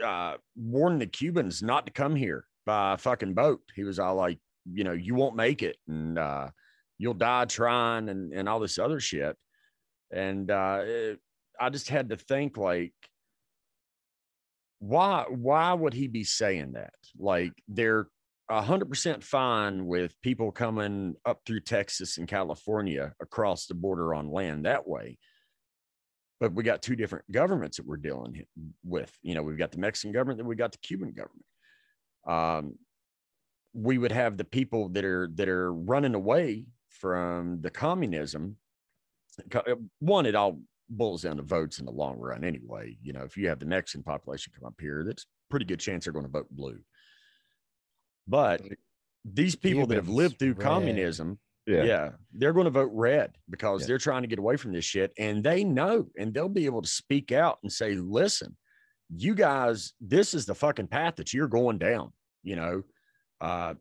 [0.04, 3.62] uh, the Cubans not to come here by fucking boat.
[3.76, 4.40] He was all like,
[4.72, 6.50] you know, you won't make it and uh,
[6.98, 9.36] you'll die trying and and all this other shit.
[10.12, 11.20] And uh, it-
[11.60, 12.94] I just had to think like
[14.80, 18.08] why why would he be saying that like they're
[18.50, 24.66] 100% fine with people coming up through texas and california across the border on land
[24.66, 25.20] that way
[26.42, 28.46] but we got two different governments that we're dealing
[28.84, 31.46] with you know we've got the mexican government and we got the cuban government
[32.28, 32.78] um,
[33.74, 38.58] we would have the people that are that are running away from the communism
[39.56, 40.60] uh, one it all
[40.92, 42.98] boils down to votes in the long run anyway.
[43.02, 46.04] You know, if you have the Mexican population come up here, that's pretty good chance
[46.04, 46.80] they're going to vote blue.
[48.28, 48.62] But
[49.26, 50.60] these people that have lived through red.
[50.60, 51.40] communism,
[51.72, 51.84] Yeah.
[51.84, 52.10] yeah.
[52.34, 53.88] they're going to vote red because Yeah.
[53.88, 55.14] they're trying to get away from this shit.
[55.18, 58.56] And they know, and they'll be able to speak out and say, listen,
[59.16, 62.12] you guys, this is the fucking path that you're going down.
[62.44, 62.84] You know,
[63.40, 63.74] uh,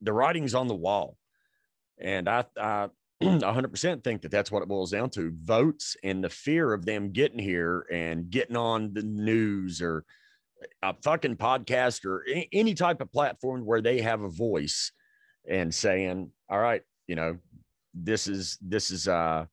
[0.00, 1.16] the writing's on the wall.
[2.00, 2.88] And I, I
[3.22, 7.10] 100% think that that's what it boils down to votes and the fear of them
[7.12, 10.04] getting here and getting on the news or
[10.82, 14.92] a fucking podcast or any type of platform where they have a voice
[15.48, 17.38] and saying, all right, you know,
[17.92, 19.46] this is, this is, uh,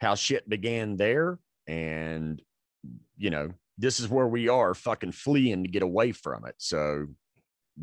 [0.00, 1.38] how shit began there.
[1.66, 2.40] And,
[3.16, 6.54] you know, this is where we are fucking fleeing to get away from it.
[6.58, 7.06] So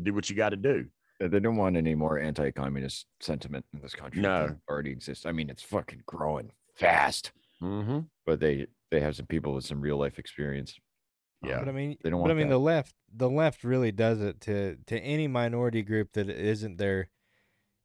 [0.02, 0.86] do what you got to do.
[1.20, 4.22] They don't want any more anti-communist sentiment in this country.
[4.22, 4.48] No.
[4.48, 5.26] that already exists.
[5.26, 8.00] I mean, it's fucking growing fast, Mm-hmm.
[8.24, 10.78] but they they have some people with some real life experience.
[11.42, 11.58] Yeah.
[11.58, 12.54] But I mean, they don't but I mean, that.
[12.54, 17.10] the left, the left really does it to to any minority group that isn't their,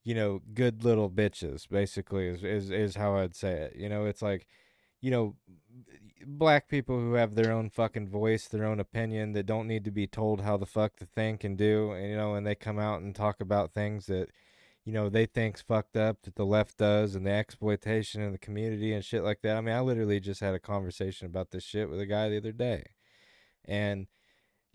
[0.05, 1.67] you know, good little bitches.
[1.67, 3.75] Basically, is is is how I'd say it.
[3.75, 4.47] You know, it's like,
[5.01, 5.35] you know,
[6.25, 9.91] black people who have their own fucking voice, their own opinion, that don't need to
[9.91, 11.91] be told how the fuck to think and do.
[11.91, 14.29] And you know, and they come out and talk about things that.
[14.87, 18.37] You know, they think's fucked up that the left does and the exploitation in the
[18.37, 19.57] community and shit like that.
[19.57, 22.37] I mean, I literally just had a conversation about this shit with a guy the
[22.37, 22.83] other day
[23.67, 24.07] and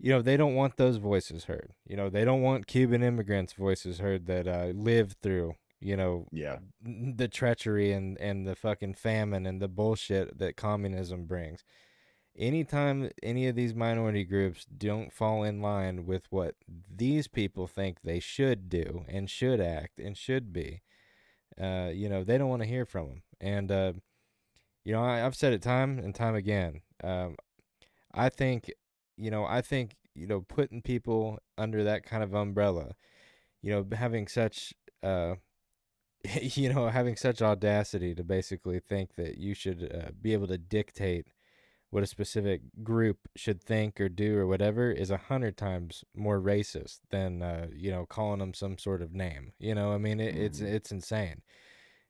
[0.01, 1.71] you know they don't want those voices heard.
[1.87, 6.27] You know they don't want cuban immigrants voices heard that uh, lived through you know
[6.31, 6.57] Yeah.
[6.83, 11.63] the treachery and and the fucking famine and the bullshit that communism brings.
[12.37, 16.55] Anytime any of these minority groups don't fall in line with what
[16.89, 20.81] these people think they should do and should act and should be
[21.61, 23.93] uh, you know they don't want to hear from them and uh,
[24.85, 26.81] you know I, i've said it time and time again.
[27.03, 27.35] Um,
[28.13, 28.71] i think
[29.21, 32.95] you know i think you know putting people under that kind of umbrella
[33.61, 35.35] you know having such uh
[36.41, 40.57] you know having such audacity to basically think that you should uh, be able to
[40.57, 41.27] dictate
[41.89, 46.39] what a specific group should think or do or whatever is a hundred times more
[46.39, 49.51] racist than uh, you know calling them some sort of name.
[49.59, 50.73] You know, I mean, it, it's Mhm.
[50.73, 51.41] it's insane.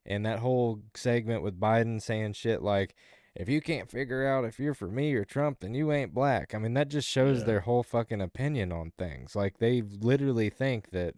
[0.05, 2.95] And that whole segment with Biden saying shit like,
[3.35, 6.53] "If you can't figure out if you're for me or Trump, then you ain't black."
[6.53, 7.45] I mean, that just shows Yeah.
[7.45, 9.35] their whole fucking opinion on things.
[9.35, 11.15] Like they literally think that,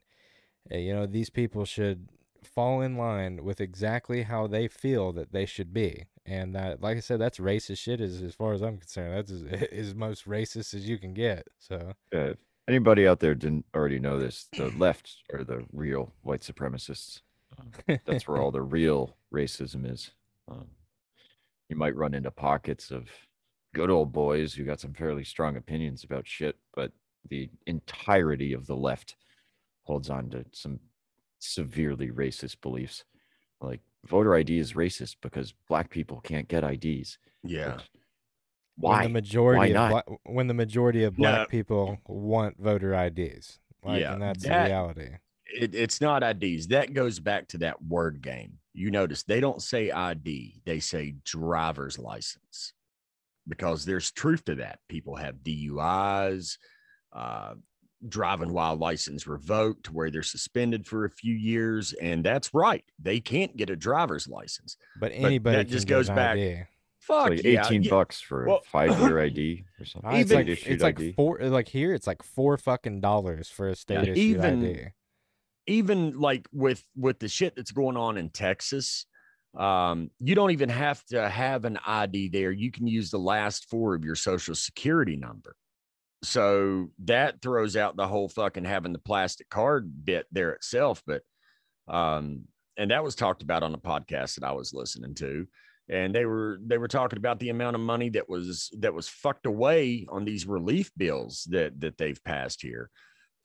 [0.69, 2.09] you know, these people should
[2.43, 6.05] fall in line with exactly how they feel that they should be.
[6.25, 7.99] And that, like I said, that's racist shit.
[7.99, 11.47] As as far as I'm concerned, that's as, as most racist as you can get.
[11.59, 12.37] So if
[12.67, 17.21] anybody out there didn't already know this, the left are the real white supremacists.
[17.57, 17.71] Um,
[18.05, 20.11] that's where all the real racism is.
[20.49, 20.67] Um,
[21.69, 23.07] you might run into pockets of
[23.73, 26.91] good old boys who got some fairly strong opinions about shit, but
[27.29, 29.15] the entirety of the left
[29.83, 30.79] holds on to some
[31.39, 33.03] severely racist beliefs.
[33.61, 37.17] Like voter ID is racist because black people can't get IDs.
[37.43, 37.75] Yeah.
[37.75, 37.89] Which-
[38.75, 39.03] When Why?
[39.03, 40.05] the majority Why of not?
[40.07, 41.29] bla- when the majority of No.
[41.31, 43.59] black people want voter IDs.
[43.83, 45.09] Like, Yeah, and that's that- the reality.
[45.45, 46.67] It, it's not IDs.
[46.69, 48.57] That goes back to that word game.
[48.73, 52.73] You notice they don't say ID, they say driver's license
[53.47, 54.79] because there's truth to that.
[54.89, 56.57] People have DUIs,
[57.13, 57.53] uh,
[58.07, 61.93] driving while license revoked, where they're suspended for a few years.
[61.93, 62.83] And that's right.
[62.99, 64.75] They can't get a driver's license.
[64.99, 66.63] But anybody that just goes back- ID.
[66.99, 67.89] Fuck like yeah, 18 yeah.
[67.89, 70.09] bucks for Well- a five year ID or something.
[70.09, 71.11] Ah, it's Even- like it's like ID.
[71.13, 74.87] four like here it's like four fucking dollars for a state issued even- ID.
[75.67, 79.05] Even like with with the shit that's going on in Texas,
[79.57, 82.51] um, you don't even have to have an ID there.
[82.51, 85.55] You can use the last four of your social security number.
[86.23, 91.03] So that throws out the whole fucking having the plastic card bit there itself.
[91.05, 91.21] But
[91.87, 92.45] um,
[92.77, 95.45] and that was talked about on a podcast that I was listening to.
[95.89, 99.09] And they were they were talking about the amount of money that was that was
[99.09, 102.89] fucked away on these relief bills that that they've passed here.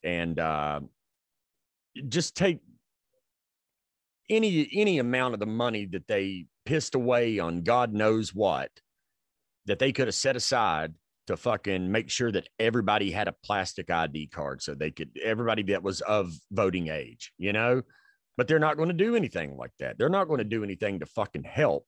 [0.04, 0.80] And uh
[2.08, 2.60] just take
[4.30, 8.70] any any amount of the money that they pissed away on God knows what
[9.66, 10.94] that they could have set aside
[11.26, 15.62] to fucking make sure that everybody had a plastic ID card so they could everybody
[15.62, 17.82] that was of voting age, you know.
[18.36, 19.98] But they're not going to do anything like that.
[19.98, 21.86] They're not going to do anything to fucking help.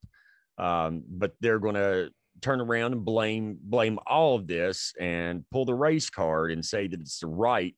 [0.59, 2.11] Um, but they're going to
[2.43, 6.87] turn around and blame blame all of this and pull the race card and say
[6.87, 7.75] that it's the right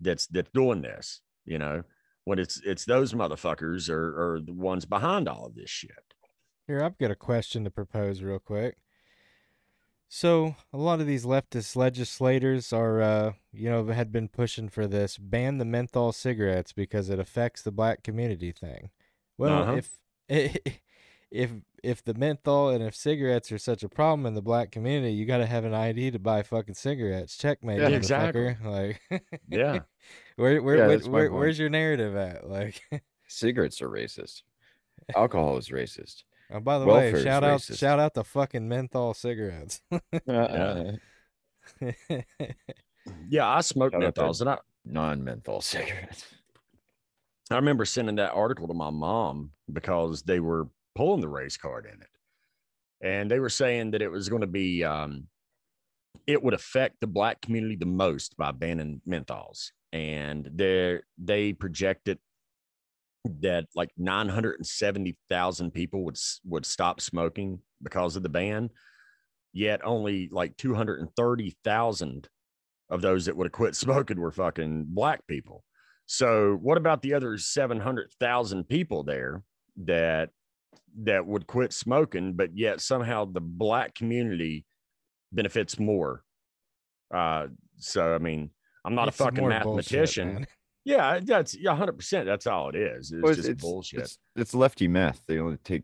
[0.00, 1.82] that's that's doing this you know
[2.24, 6.14] when it's it's those motherfuckers are, are the ones behind all of this shit
[6.66, 8.76] Here, I've got a question to propose real quick.
[10.08, 14.86] So, a lot of these leftist legislators are, uh, you know, had been pushing for
[14.86, 18.90] this ban the menthol cigarettes because it affects the black community thing.
[19.36, 19.76] Well, Uh-huh.
[19.78, 19.98] if
[21.30, 21.50] if
[21.82, 25.26] if the menthol and if cigarettes are such a problem in the black community, you
[25.26, 27.36] got to have an ID to buy fucking cigarettes.
[27.36, 28.56] Checkmate, Yeah, exactly.
[28.64, 29.00] Like,
[29.48, 29.80] yeah
[30.36, 32.48] where where Yeah, where, where where's your narrative at?
[32.56, 32.80] Like,
[33.28, 34.42] Cigarettes are racist.
[35.14, 36.22] Alcohol is racist.
[36.50, 37.78] oh, by the Welfare way, shout out racist.
[37.78, 39.80] shout out to fucking menthol cigarettes.
[40.28, 40.92] Uh,
[43.28, 46.24] yeah i smoke Shout menthols and i Non menthol cigarettes.
[47.50, 51.86] i remember sending that article to my mom because they were pulling the race card
[51.92, 52.08] in it
[53.00, 55.26] and they were saying that it was going to be um
[56.26, 62.18] it would affect the black community the most by banning menthols and they they projected
[63.40, 68.70] that like 970,000 people would would stop smoking because of the ban
[69.56, 72.28] yet only like 230,000
[72.90, 75.64] of those that would have quit smoking were fucking black people.
[76.04, 79.42] So what about the other 700,000 people there
[79.84, 80.30] that
[81.02, 84.64] that would quit smoking but yet somehow the black community
[85.32, 86.22] benefits more?
[87.12, 87.46] Uh
[87.78, 88.50] so i mean
[88.86, 90.46] i'm not It's a fucking more bullshit, mathematician
[90.84, 94.86] yeah that's yeah 100% that's all it is it's Well, just bullshit It's, it's lefty
[94.88, 95.20] math.
[95.26, 95.82] They only take,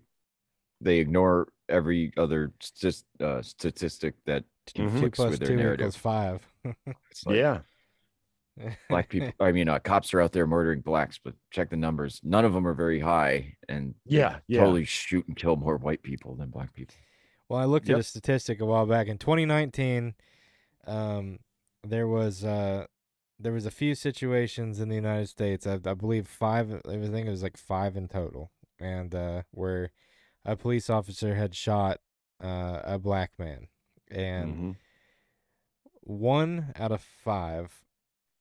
[0.80, 4.74] they ignore every other st- uh, statistic that Mhm.
[4.74, 5.96] Two conflicts plus with their two narrative.
[5.96, 6.40] five.
[7.10, 7.58] It's like yeah
[8.88, 9.32] black people.
[9.40, 12.20] I mean, uh, cops are out there murdering blacks, but check the numbers.
[12.22, 14.60] None of them are very high, and Yeah, yeah.
[14.60, 16.94] totally shoot and kill more white people than black people.
[17.48, 17.96] Well, I looked Yep.
[17.96, 20.14] at a statistic a while back in 2019.
[20.86, 21.38] Um,
[21.82, 22.86] there was uh,
[23.42, 25.66] there was a few situations in the United States.
[25.66, 26.72] I, I believe five.
[26.86, 29.90] I think it was like five in total, and uh, where
[30.44, 31.98] a police officer had shot
[32.42, 33.68] uh, a black man,
[34.10, 34.76] and Mhm.
[36.02, 37.84] one out of five,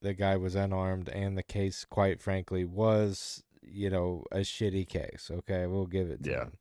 [0.01, 5.29] the guy was unarmed, and the case, quite frankly, was you know a shitty case.
[5.31, 6.43] Okay, we'll give it to Yeah.
[6.45, 6.57] him.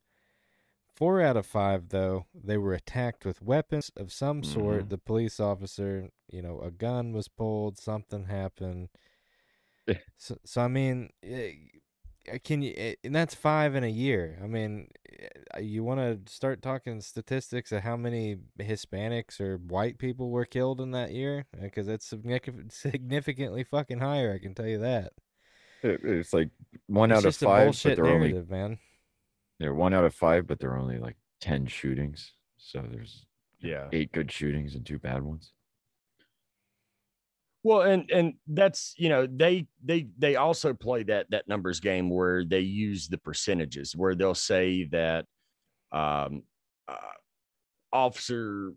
[1.01, 4.87] Four out of five, though, they were attacked with weapons of some sort.
[4.87, 4.91] Mhm.
[4.91, 8.91] The police officer, you know, a gun was pulled, something happened.
[10.19, 11.53] So, so I mean, eh,
[12.33, 12.75] uh, can you?
[12.77, 14.39] eh, And that's five in a year.
[14.43, 14.89] I mean,
[15.55, 20.45] eh, you want to start talking statistics of how many Hispanics or white people were
[20.45, 21.47] killed in that year?
[21.61, 24.33] Because that's significantly fucking higher.
[24.35, 25.13] I can tell you that.
[25.83, 26.51] It- it's like
[26.87, 28.79] one it's out of just a five, but bullshit they're only man.
[29.61, 32.33] They're one out of five, but they're only like ten shootings.
[32.57, 33.27] So there's
[33.61, 35.53] yeah eight good shootings and two bad ones.
[37.63, 42.09] Well, and and that's you know they they they also play that that numbers game
[42.09, 45.27] where they use the percentages where they'll say that
[45.93, 46.43] um,
[46.89, 46.97] uh,
[47.93, 48.73] officer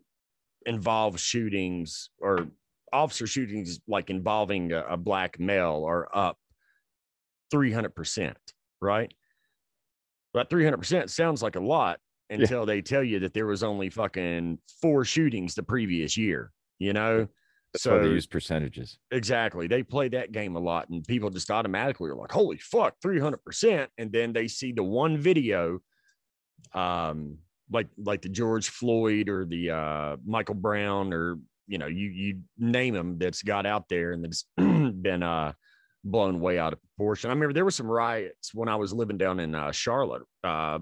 [0.66, 2.46] involved shootings or
[2.92, 6.38] officer shootings like involving a, a black male are up
[7.52, 8.34] 300%,
[8.80, 9.12] right?
[10.34, 12.64] But 300% sounds like a lot until yeah.
[12.66, 17.28] they tell you that there was only fucking four shootings the previous year, you know?
[17.72, 18.98] That's so they use percentages.
[19.10, 19.66] Exactly.
[19.66, 23.88] They play that game a lot, and people just automatically are like, holy fuck, 300%.
[23.98, 25.80] And then they see the one video,
[26.72, 27.38] um,
[27.72, 32.40] like like the George Floyd or the uh, Michael Brown or you know, you you
[32.58, 35.52] name them that's got out there and that's been uh
[36.04, 37.30] blown way out of proportion.
[37.30, 40.22] I remember there were some riots when I was living down in uh, Charlotte.
[40.42, 40.78] Uh,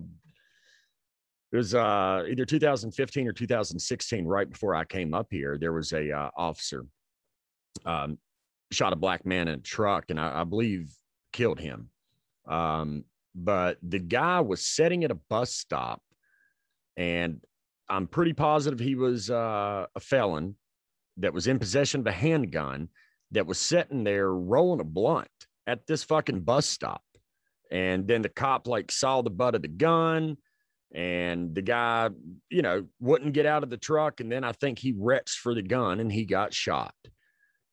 [1.52, 5.58] it was uh, either 2015 or 2016, right before I came up here.
[5.58, 6.86] There was a uh, officer
[7.84, 8.18] um,
[8.70, 10.90] shot a black man in a truck, and I, I believe
[11.32, 11.90] killed him.
[12.48, 13.04] Um,
[13.34, 16.02] but the guy was sitting at a bus stop,
[16.96, 17.40] and
[17.88, 20.56] I'm pretty positive he was uh, a felon
[21.18, 22.88] that was in possession of a handgun
[23.32, 25.28] that was sitting there rolling a blunt
[25.66, 27.02] at this fucking bus stop.
[27.70, 30.36] And then the cop like saw the butt of the gun
[30.94, 32.10] and the guy,
[32.50, 34.20] you know, wouldn't get out of the truck.
[34.20, 36.94] And then I think he reached for the gun and he got shot.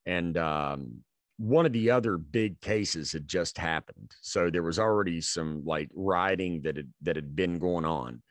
[0.05, 1.03] And um,
[1.37, 4.11] one of the other big cases had just happened.
[4.21, 8.21] So there was already some like rioting that had, that had been going on.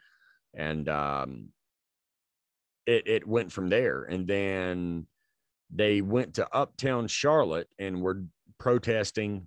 [0.55, 1.49] And um,
[2.87, 4.05] it, it went from there.
[4.05, 5.07] And then
[5.75, 8.25] they went to uptown Charlotte and were
[8.59, 9.47] protesting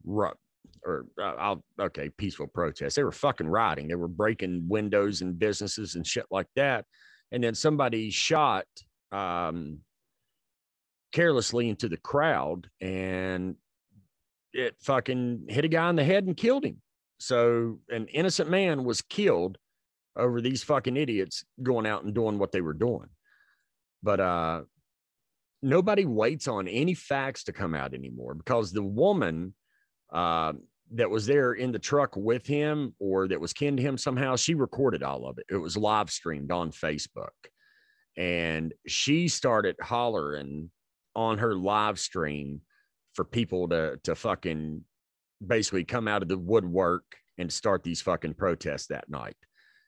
[0.83, 2.95] or uh, I'll okay, peaceful protest.
[2.95, 3.87] They were fucking rioting.
[3.87, 6.85] They were breaking windows and businesses and shit like that.
[7.31, 8.65] And then somebody shot
[9.11, 9.79] um,
[11.11, 13.55] carelessly into the crowd and
[14.53, 16.81] it fucking hit a guy in the head and killed him.
[17.19, 19.57] So an innocent man was killed
[20.15, 23.07] over these fucking idiots going out and doing what they were doing.
[24.03, 24.61] But uh
[25.61, 29.53] nobody waits on any facts to come out anymore because the woman
[30.11, 30.53] uh,
[30.93, 34.35] that was there in the truck with him or that was kin to him somehow,
[34.35, 35.45] she recorded all of it.
[35.49, 37.29] It was live streamed on Facebook.
[38.17, 40.69] And she started hollering
[41.15, 42.61] on her live stream
[43.13, 44.83] for people to to fucking
[45.45, 47.03] basically come out of the woodwork
[47.37, 49.35] and start these fucking protests that night.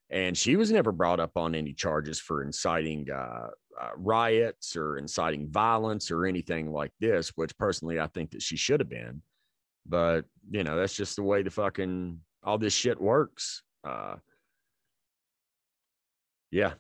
[0.10, 3.48] And she was never brought up on any charges for inciting uh,
[3.80, 8.56] uh, riots or inciting violence or anything like this, which personally I think that she
[8.56, 9.22] should have been.
[9.86, 13.64] But you know, that's just the way the fucking all this shit works.
[13.84, 14.16] Uh,
[16.52, 16.74] yeah,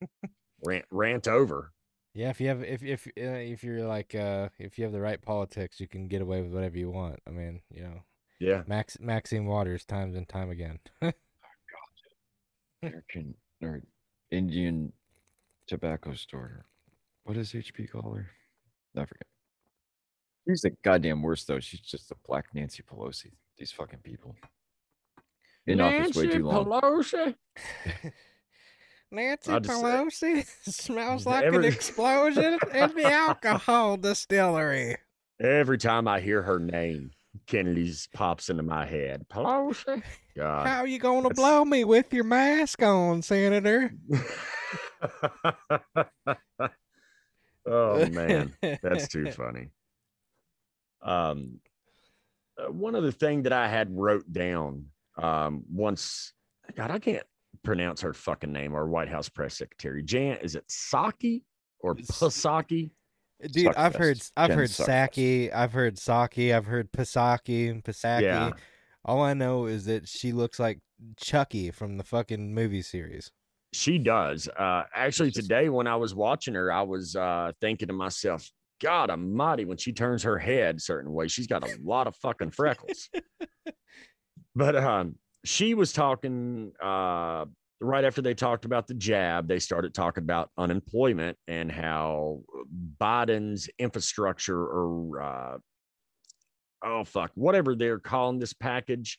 [0.64, 1.72] rant rant over.
[2.14, 5.00] Yeah, if you have if if uh, if you're like uh if you have the
[5.00, 7.20] right politics, you can get away with whatever you want.
[7.26, 8.00] I mean, you know.
[8.40, 8.62] Yeah.
[8.66, 10.78] Max Maxine Waters times and time again.
[12.82, 13.82] American or
[14.30, 14.92] Indian
[15.68, 16.64] tobacco store.
[17.24, 18.30] What does HP call her?
[18.96, 19.26] I forget.
[20.48, 21.60] She's the goddamn worst though.
[21.60, 23.32] She's just a black Nancy Pelosi.
[23.58, 24.34] These fucking people.
[25.66, 26.64] In Nancy office way too long.
[26.64, 27.34] Pelosi.
[29.10, 31.66] Nancy Pelosi smells like every...
[31.66, 34.96] an explosion in the alcohol distillery.
[35.40, 37.10] Every time I hear her name,
[37.46, 39.26] Kennedy's pops into my head.
[39.28, 40.02] Pelosi.
[40.34, 40.66] God.
[40.66, 41.38] How are you gonna That's...
[41.38, 43.92] blow me with your mask on, Senator?
[47.66, 49.70] oh man, that's too funny.
[51.02, 51.60] Um,
[52.58, 54.86] uh, one other thing that I had wrote down
[55.16, 56.32] um, once,
[56.74, 57.24] God, I can't
[57.62, 58.74] pronounce her fucking name.
[58.74, 61.44] Our White House press secretary, Jan, is it Saki
[61.80, 62.90] or Pasaki?
[63.52, 68.22] Dude, I've heard, I've Jen heard Psaki, I've heard Saki, I've heard Pasaki and Pasaki.
[68.22, 68.50] Yeah.
[69.04, 70.80] All I know is that she looks like
[71.16, 73.30] Chucky from the fucking movie series.
[73.72, 74.48] She does.
[74.48, 78.48] Uh, actually, today when I was watching her, I was uh, thinking to myself,
[78.80, 82.52] God Almighty, when she turns her head certain way, she's got a lot of fucking
[82.52, 83.08] freckles.
[84.54, 87.44] but um, she was talking uh,
[87.80, 89.48] right after they talked about the jab.
[89.48, 92.42] They started talking about unemployment and how
[93.00, 95.58] Biden's infrastructure or uh,
[96.84, 99.18] oh fuck, whatever they're calling this package.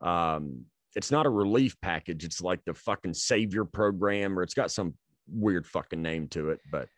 [0.00, 0.64] Um,
[0.96, 2.24] it's not a relief package.
[2.24, 4.94] It's like the fucking savior program, or it's got some
[5.28, 6.60] weird fucking name to it.
[6.70, 6.88] But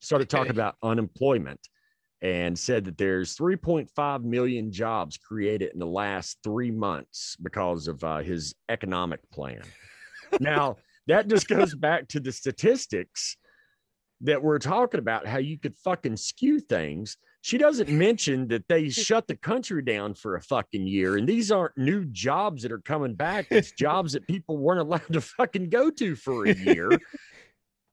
[0.00, 1.60] started talking about unemployment
[2.22, 8.02] and said that there's 3.5 million jobs created in the last three months because of
[8.02, 9.62] uh, his economic plan.
[10.40, 13.36] now that just goes back to the statistics
[14.22, 18.88] that we're talking about, how you could fucking skew things she doesn't mention that they
[18.90, 21.16] shut the country down for a fucking year.
[21.16, 23.46] And these aren't new jobs that are coming back.
[23.50, 26.90] It's jobs that people weren't allowed to fucking go to for a year.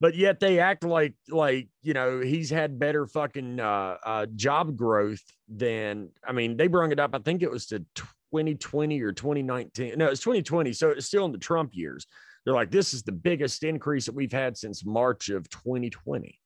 [0.01, 4.75] but yet they act like like you know he's had better fucking uh, uh, job
[4.75, 7.13] growth than I mean they brung it up.
[7.13, 7.85] I think it was to
[8.31, 9.99] 2020 or 2019.
[9.99, 12.07] No, it's 2020, so it's still in the Trump years.
[12.43, 16.39] They're like, this is the biggest increase that we've had since March of 2020.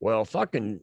[0.00, 0.80] Well, fucking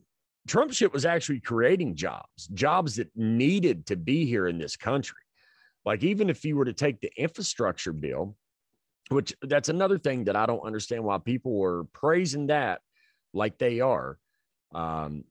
[0.47, 5.17] Trump shit was actually creating jobs, jobs that needed to be here in this country.
[5.85, 8.35] Like, even if you were to take the infrastructure bill,
[9.09, 12.81] which that's another thing that I don't understand why people were praising that
[13.33, 14.17] like they are.
[14.73, 15.23] Um,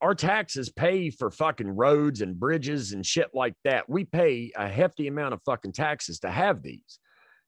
[0.00, 3.88] our taxes pay for fucking roads and bridges and shit like that.
[3.88, 6.98] We pay a hefty amount of fucking taxes to have these.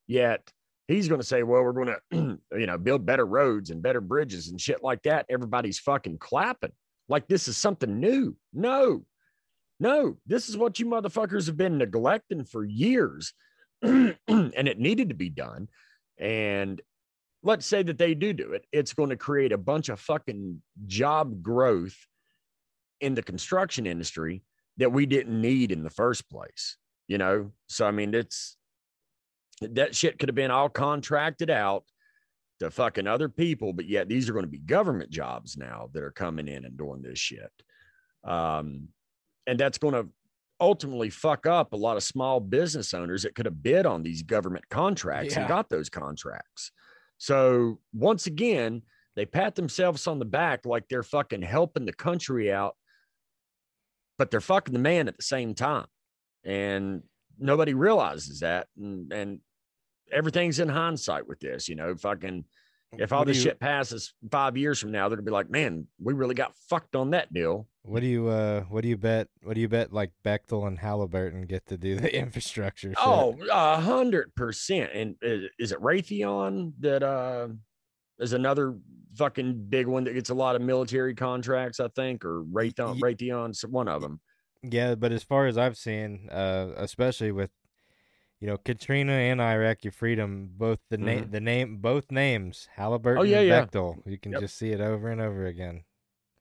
[0.06, 0.50] Yet
[0.88, 4.00] he's going to say, well, we're going to, you know, build better roads and better
[4.00, 5.26] bridges and shit like that.
[5.28, 6.72] Everybody's fucking clapping
[7.08, 8.36] like this is something new.
[8.52, 9.04] No,
[9.80, 13.32] no, this is what you motherfuckers have been neglecting for years.
[13.82, 15.68] and it needed to be done.
[16.18, 16.80] And
[17.42, 20.62] let's say that they do do it, it's going to create a bunch of fucking
[20.86, 21.96] job growth
[23.00, 24.42] in the construction industry
[24.78, 26.78] that we didn't need in the first place.
[27.06, 28.56] You know, so I mean, it's
[29.60, 31.84] that shit could have been all contracted out
[32.60, 36.02] to fucking other people, but yet these are going to be government jobs now that
[36.02, 37.50] are coming in and doing this shit.
[38.24, 38.88] Um,
[39.46, 40.08] and that's going to
[40.60, 44.22] ultimately fuck up a lot of small business owners that could have bid on these
[44.22, 45.40] government contracts yeah.
[45.40, 46.70] and got those contracts.
[47.18, 48.82] So once again,
[49.16, 52.76] they pat themselves on the back like they're fucking helping the country out,
[54.18, 55.86] but they're fucking the man at the same time.
[56.44, 57.02] And
[57.38, 58.68] nobody realizes that.
[58.76, 59.40] And, and
[60.12, 62.44] everything's in hindsight with this, you know, fucking
[62.98, 65.86] if all this you, shit passes five years from now, they're gonna be like, man,
[66.00, 67.68] we really got fucked on that deal.
[67.82, 70.78] What do you uh what do you bet what do you bet like Bechtel and
[70.78, 72.90] Halliburton get to do the infrastructure?
[72.90, 72.98] Shit?
[73.00, 74.90] Oh, a hundred percent.
[74.94, 77.48] And is, is, it Raytheon that uh
[78.18, 78.78] is another
[79.16, 83.64] fucking big one that gets a lot of military contracts, I think, or Raytheon Raytheon's
[83.66, 84.20] one of them.
[84.70, 87.50] Yeah, but as far as I've seen, uh, especially with
[88.44, 91.30] you know, Katrina and Iraqi Freedom, both the name, mm-hmm.
[91.30, 93.92] the name, both names, Halliburton oh, yeah, and yeah.
[94.04, 94.42] You can yep.
[94.42, 95.82] just see it over and over again.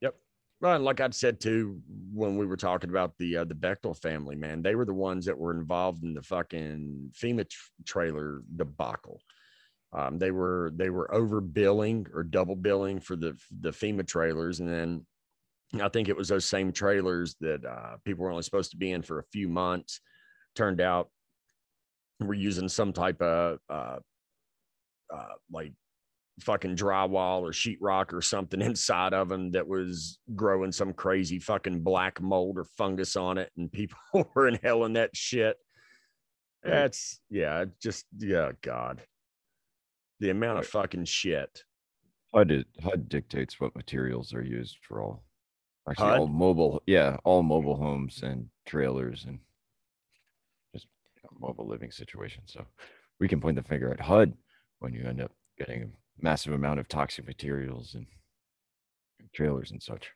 [0.02, 0.14] Yep.
[0.60, 1.80] Right, like I said too,
[2.12, 5.24] when we were talking about the uh, the Bechtel family, man, they were the ones
[5.24, 9.22] that were involved in the fucking FEMA tr- trailer debacle.
[9.94, 14.68] Um, they were they were overbilling or double billing for the the FEMA trailers, and
[14.68, 15.06] then
[15.80, 18.92] I think it was those same trailers that uh, people were only supposed to be
[18.92, 20.00] in for a few months.
[20.54, 21.10] Turned out
[22.20, 23.98] we're using some type of uh,
[25.12, 25.72] uh, like
[26.40, 31.80] fucking drywall or sheetrock or something inside of them that was growing some crazy fucking
[31.80, 33.98] black mold or fungus on it, and people
[34.34, 35.56] were inhaling that shit.
[36.62, 39.02] That's yeah, just yeah, God,
[40.20, 41.62] the amount of fucking shit.
[42.34, 45.24] HUD HUD dictates what materials are used for all.
[45.88, 46.18] Actually, HUD?
[46.18, 49.38] all mobile, yeah, all mobile homes and trailers and
[50.72, 50.86] just
[51.38, 52.42] mobile living situation.
[52.46, 52.64] So
[53.20, 54.34] we can point the finger at HUD
[54.78, 55.86] when you end up getting a
[56.20, 58.06] massive amount of toxic materials and
[59.34, 60.12] trailers and such.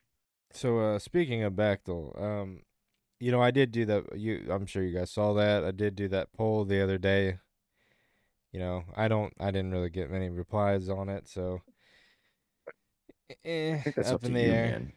[0.53, 2.61] So uh, speaking of Bechtel, um,
[3.19, 4.17] you know, I did do that.
[4.17, 5.63] You, I'm sure you guys saw that.
[5.63, 7.37] I did do that poll the other day.
[8.51, 11.61] You know, I don't, I didn't really get many replies on it, so
[13.45, 14.65] eh, up, up in the you, air.
[14.71, 14.93] Man.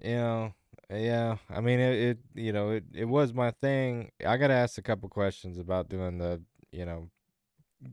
[0.00, 0.54] You know,
[0.90, 2.18] yeah, I mean it, it.
[2.34, 4.10] You know, it it was my thing.
[4.26, 6.42] I got to ask a couple questions about doing the
[6.72, 7.10] you know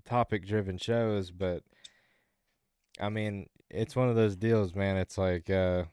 [0.06, 1.64] topic driven shows, but
[3.00, 4.98] I mean it's one of those deals, man.
[4.98, 5.86] It's like uh,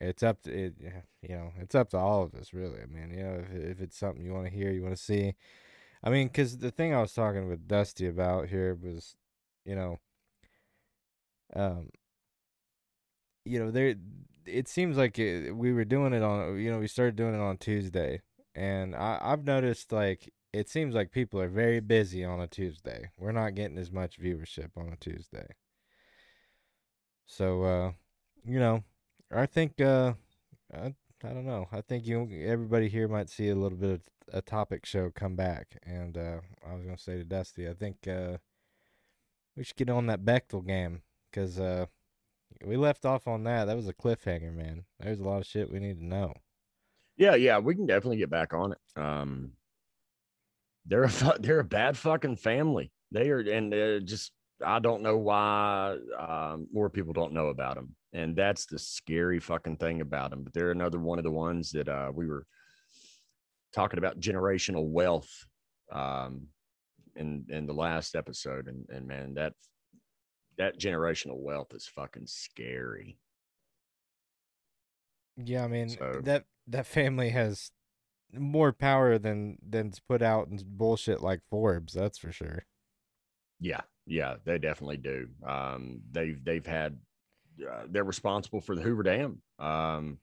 [0.00, 0.74] it's up to it.
[1.22, 2.80] You know, it's up to all of us, really.
[2.82, 5.02] I mean, you know, if if it's something you want to hear, you want to
[5.02, 5.34] see.
[6.02, 9.16] I mean, because the thing I was talking with Dusty about here was,
[9.64, 9.98] you know,
[11.54, 11.90] um,
[13.44, 13.94] you know, there
[14.48, 17.40] it seems like it, we were doing it on you know we started doing it
[17.40, 18.22] on Tuesday,
[18.54, 23.10] and I, I've noticed like it seems like people are very busy on a Tuesday.
[23.18, 25.48] We're not getting as much viewership on a Tuesday.
[27.26, 27.92] So uh,
[28.44, 28.84] you know,
[29.34, 30.14] I think uh,
[30.72, 31.68] I, I don't know.
[31.72, 34.00] I think you everybody here might see a little bit of
[34.32, 35.78] a topic show come back.
[35.84, 38.38] And uh, I was gonna say to Dusty, I think uh,
[39.56, 41.86] we should get on that Bechtel game because uh,
[42.64, 43.66] we left off on that.
[43.66, 44.84] That was a cliffhanger, man.
[45.00, 46.34] There's a lot of shit we need to know.
[47.16, 49.00] Yeah, yeah, we can definitely get back on it.
[49.00, 49.52] Um,
[50.86, 52.90] they're a they're a bad fucking family.
[53.10, 54.32] They are, and just
[54.64, 59.40] I don't know why um, more people don't know about them, and that's the scary
[59.40, 60.42] fucking thing about them.
[60.42, 62.46] But they're another one of the ones that uh, we were
[63.72, 65.30] talking about generational wealth
[65.92, 66.46] um,
[67.16, 69.52] in in the last episode, and and man, that
[70.58, 73.18] that generational wealth is fucking scary.
[75.36, 77.70] Yeah, I mean So- that that family has
[78.32, 81.94] more power than than's put out in bullshit like Forbes.
[81.94, 82.66] That's for sure.
[83.60, 85.28] Yeah, yeah, they definitely do.
[85.44, 86.98] Um, they've they've had
[87.68, 89.40] uh, they're responsible for the Hoover Dam.
[89.58, 90.18] Um,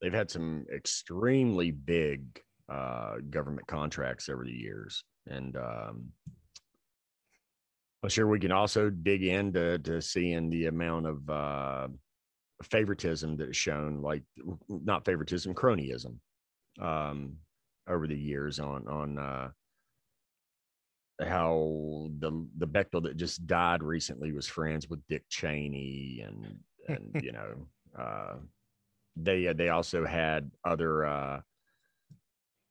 [0.00, 6.12] they've had some extremely big uh, government contracts over the years, and um,
[8.02, 11.88] I'm sure we can also dig into to seeing the amount of uh,
[12.62, 14.22] favoritism that is shown, like
[14.68, 16.16] not favoritism, cronyism,
[16.80, 17.36] um,
[17.88, 19.18] over the years on on.
[19.18, 19.48] Uh,
[21.20, 27.10] how the the Bechtel that just died recently was friends with Dick Cheney and and
[27.24, 27.54] you know
[27.98, 28.34] uh,
[29.16, 31.40] they they also had other uh,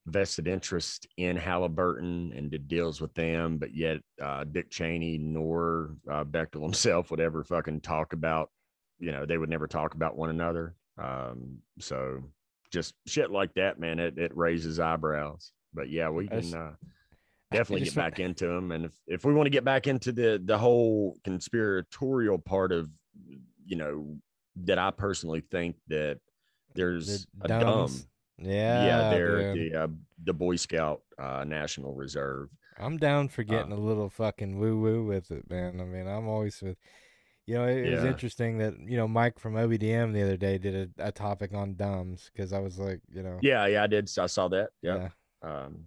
[0.07, 5.95] vested interest in Halliburton and did deals with them, but yet uh, Dick Cheney nor
[6.09, 8.49] uh, Bechtel himself would ever fucking talk about
[8.99, 10.75] you know they would never talk about one another.
[10.97, 12.23] Um, so
[12.71, 15.51] just shit like that, man, it it raises eyebrows.
[15.73, 16.53] But yeah, we can.
[16.53, 16.71] uh,
[17.51, 20.41] definitely get back into them and if, if we want to get back into the
[20.43, 22.89] the whole conspiratorial part of
[23.65, 24.17] you know
[24.57, 26.19] that i personally think that
[26.73, 27.89] there's a dumb.
[28.38, 29.71] Yeah, yeah they're dude.
[29.71, 29.88] the uh,
[30.23, 34.79] the boy scout uh national reserve I'm down for uh, getting a little fucking woo
[34.79, 35.79] woo with it, man.
[35.79, 36.77] I mean, I'm always with.
[37.47, 40.57] You know, it, it was interesting that you know Mike from OBDM the other day
[40.57, 43.88] did a, a topic on dumbs because I was like, you know, yeah yeah i
[43.88, 45.09] did i saw that yeah,
[45.43, 45.86] yeah um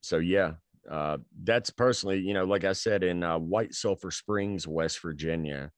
[0.00, 0.52] so yeah
[0.90, 5.70] uh that's personally you know like i said in uh, white sulphur springs west virginia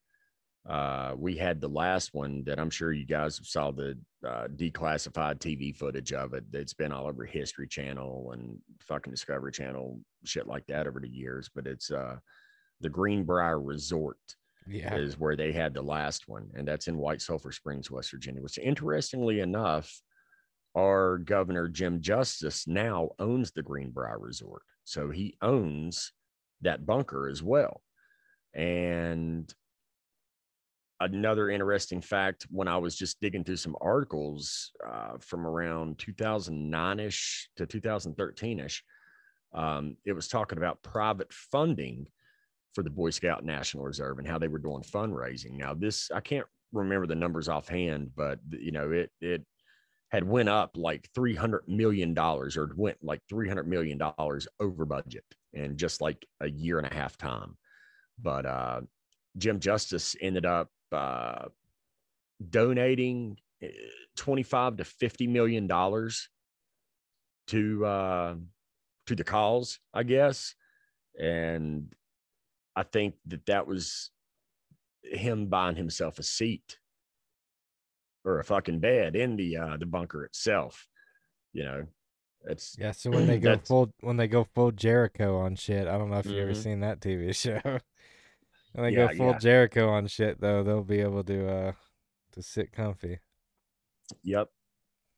[0.69, 3.97] uh we had the last one that i'm sure you guys saw the
[4.27, 9.53] uh, declassified tv footage of it it's been all over history channel and fucking discovery
[9.53, 12.17] channel shit like that over the years but it's uh
[12.81, 14.19] the greenbrier resort
[14.69, 14.95] yeah.
[14.97, 18.43] is where they had the last one, and that's in White Sulphur Springs, West Virginia.
[18.43, 20.01] Which, interestingly enough,
[20.77, 26.13] our governor Jim Justice now owns the Greenbrier Resort, so he owns
[26.63, 27.83] that bunker as well.
[28.55, 29.53] And
[31.01, 37.01] another interesting fact when I was just digging through some articles uh, from around 2009
[37.01, 38.83] ish to 2013 ish,
[39.55, 42.07] um, it was talking about private funding
[42.75, 45.53] for the Boy Scout National Reserve and how they were doing fundraising.
[45.53, 49.45] Now, this I can't remember the numbers offhand, but you know it it
[50.11, 54.47] had went up like three hundred million dollars, or went like three hundred million dollars
[54.61, 57.57] over budget in just like a year and a half time.
[58.21, 58.81] But uh,
[59.39, 61.47] Jim Justice ended up uh,
[62.51, 63.69] donating eh,
[64.17, 66.29] twenty-five to fifty million dollars
[67.49, 68.35] to uh,
[69.07, 70.55] to the cause, I guess,
[71.19, 71.93] and
[72.75, 74.11] I think that that was
[75.03, 76.79] him buying himself a seat
[78.25, 80.89] or a fucking bed in the uh, the bunker itself.
[81.53, 81.87] You know,
[82.45, 85.97] it's Yeah, so when they go full when they go full Jericho on shit, I
[85.97, 86.63] don't know if you've ever Mhm.
[86.63, 87.79] seen that TV show.
[88.77, 89.39] When they Yeah, go full yeah.
[89.39, 91.73] Jericho on shit though, they'll be able to uh
[92.33, 93.21] to sit comfy.
[94.23, 94.49] Yep.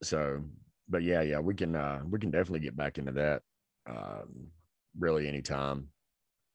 [0.02, 0.44] So,
[0.88, 3.42] but yeah, yeah, we can uh we can definitely get back into that
[3.86, 4.48] um
[4.98, 5.90] really anytime.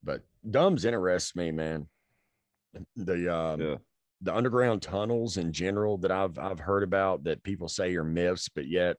[0.04, 1.89] But dumbs interests me, man.
[2.95, 3.78] The um Yeah.
[4.22, 8.49] the underground tunnels in general that I've I've heard about that people say are myths,
[8.49, 8.97] but yet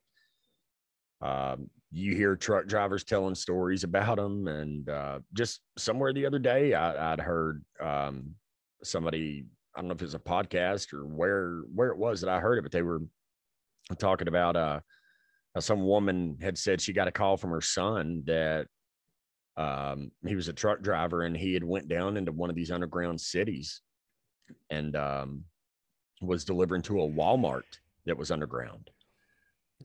[1.21, 6.39] um you hear truck drivers telling stories about them and uh just somewhere the other
[6.39, 8.35] day I, I'd heard um
[8.83, 9.45] somebody
[9.75, 12.39] I don't know if it was a podcast or where where it was that I
[12.39, 13.01] heard it, but they were
[13.99, 14.79] talking about uh
[15.59, 18.67] some woman had said she got a call from her son that
[19.57, 22.71] um he was a truck driver and he had went down into one of these
[22.71, 23.81] underground cities
[24.69, 25.43] and um
[26.21, 27.63] was delivering to a Walmart
[28.05, 28.89] that was underground.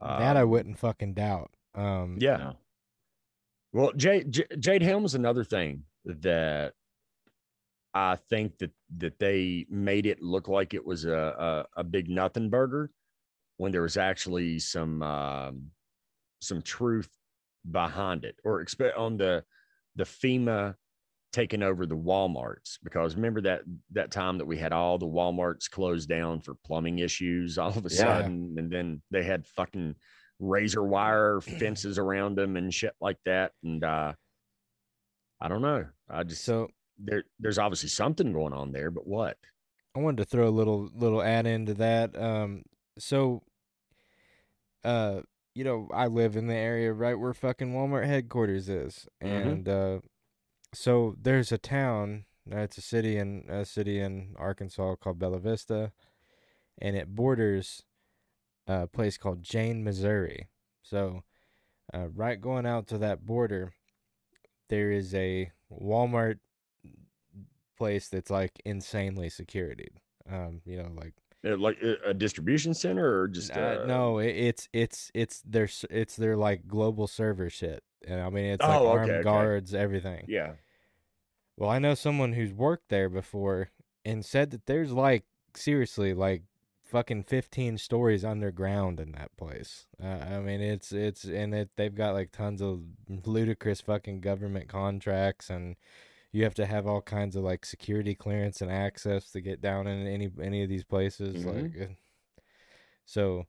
[0.00, 1.50] That I Um, wouldn't fucking doubt.
[1.74, 2.36] Um Yeah.
[2.36, 2.56] No.
[3.72, 6.74] Well, Jade, J- Jade Helm is another thing that
[7.94, 12.08] I think that that they made it look like it was a a, a big
[12.08, 12.90] nothing burger
[13.58, 15.70] when there was actually some um,
[16.40, 17.08] some truth
[17.70, 19.44] behind it, or expect on the
[19.96, 20.76] the FEMA
[21.32, 23.62] taking over the WalMarts because remember that
[23.92, 27.86] that time that we had all the WalMarts closed down for plumbing issues all of
[27.86, 27.96] a Yeah.
[28.18, 29.94] sudden, and then they had fucking
[30.40, 33.52] razor wire fences around them and shit like that.
[33.62, 34.14] And uh
[35.40, 35.86] I don't know.
[36.08, 36.68] I just so
[36.98, 39.38] there there's obviously something going on there, but what?
[39.94, 42.16] I wanted to throw a little little add into that.
[42.20, 42.62] Um,
[42.98, 43.42] so,
[44.84, 45.22] uh,
[45.54, 49.30] you know, I live in the area right where fucking Walmart headquarters is, Mhm.
[49.30, 50.00] and uh,
[50.72, 55.92] so there's a town It's a city in a city in Arkansas called Bella Vista,
[56.78, 57.84] and it borders
[58.66, 60.48] a place called Jane, Missouri.
[60.82, 61.24] So,
[61.92, 63.72] uh, right going out to that border,
[64.68, 66.38] there is a Walmart
[67.76, 69.90] place that's like insanely security.
[70.30, 74.28] Um, you know, like like a, a distribution center or just uh, uh, no, it,
[74.36, 77.82] it's it's it's their it's their like global server shit.
[78.06, 79.22] And I mean, it's Oh, like okay, armed okay.
[79.22, 80.24] guards, everything.
[80.28, 80.52] Yeah.
[81.56, 83.70] Well, I know someone who's worked there before
[84.04, 85.24] and said that there's like
[85.54, 86.42] seriously like
[86.82, 89.86] fucking 15 stories underground in that place.
[90.02, 92.80] Uh, I mean, it's it's and it they've got like tons of
[93.26, 95.76] ludicrous fucking government contracts and
[96.32, 99.86] you have to have all kinds of like security clearance and access to get down
[99.86, 101.44] in any any of these places Mhm.
[101.44, 101.98] like
[103.04, 103.44] so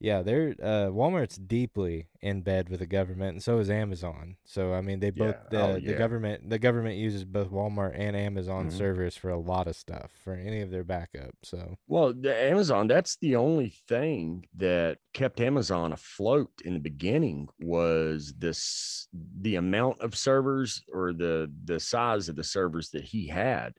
[0.00, 4.36] yeah, they're uh Walmart's deeply in bed with the government and so is Amazon.
[4.44, 5.48] So I mean they both Yeah.
[5.50, 8.72] the, Oh, the government the government uses both Walmart and Amazon Mhm.
[8.72, 11.34] servers for a lot of stuff for any of their backup.
[11.42, 17.48] So Well, the Amazon, that's the only thing that kept Amazon afloat in the beginning
[17.60, 23.28] was this the amount of servers or the the size of the servers that he
[23.28, 23.74] had.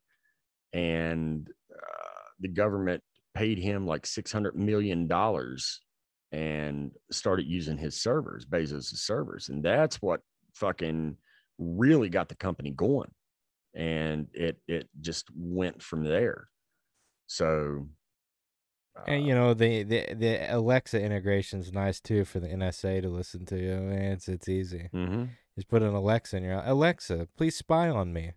[0.73, 3.03] And uh, the government
[3.33, 5.81] paid him like 600 million dollars
[6.35, 9.47] and started using his servers, Bezos' servers.
[9.47, 10.19] And that's what
[10.53, 11.15] fucking
[11.57, 13.09] really got the company going.
[13.73, 16.49] And it it just went from there.
[17.27, 17.87] So
[19.07, 23.09] and uh, you know the the the Alexa integration's nice too for the NSA to
[23.09, 23.55] listen to.
[23.55, 24.89] I mean, it's it's easy.
[24.93, 25.29] mhm.
[25.55, 28.33] Just put an Alexa in your Alexa, please spy on me.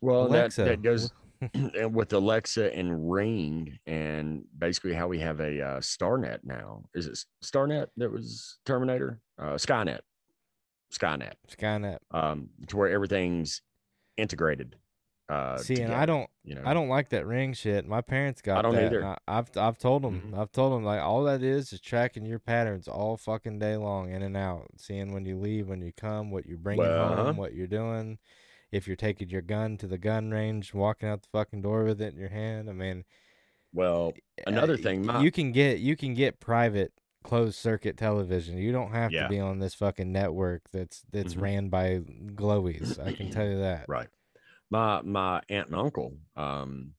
[0.00, 1.12] well Alexa, that, that goes
[1.54, 6.84] and with Alexa and Ring and basically how we have a uh, StarNet now.
[6.94, 9.20] Is it StarNet that was Terminator?
[9.38, 10.00] Uh, Skynet.
[10.92, 11.32] Skynet.
[11.50, 11.98] Skynet.
[12.10, 13.62] Um, to where everything's
[14.16, 14.76] integrated.
[15.28, 17.88] Uh, See, and I don't you know, I don't like that ring shit.
[17.88, 18.84] My parents got I don't that.
[18.84, 19.04] either.
[19.06, 20.38] I, I've I've told them Mhm.
[20.38, 24.12] I've told them like all that is is tracking your patterns all fucking day long,
[24.12, 27.24] in and out, seeing when you leave, when you come, what you're bringing Well, uh-huh.
[27.24, 28.18] home, what you're doing,
[28.74, 32.00] if you're taking your gun to the gun range, walking out the fucking door with
[32.02, 32.68] it in your hand.
[32.68, 33.04] I mean,
[33.72, 37.96] Well, uh, another y- thing, my, you can get you can get private closed circuit
[37.96, 38.58] television.
[38.58, 39.22] You don't have Yeah.
[39.24, 41.40] to be on this fucking network that's that's Mhm.
[41.40, 42.00] ran by
[42.34, 42.98] glowies.
[42.98, 43.86] I can tell you that.
[43.88, 44.08] right.
[44.70, 46.94] My my aunt and uncle, um,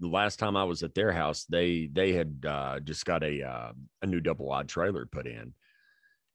[0.00, 3.42] the last time I was at their house, they they had uh, just got a
[3.42, 5.54] uh, a new double wide trailer put in,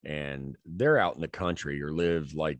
[0.03, 2.59] and they're out in the country or live like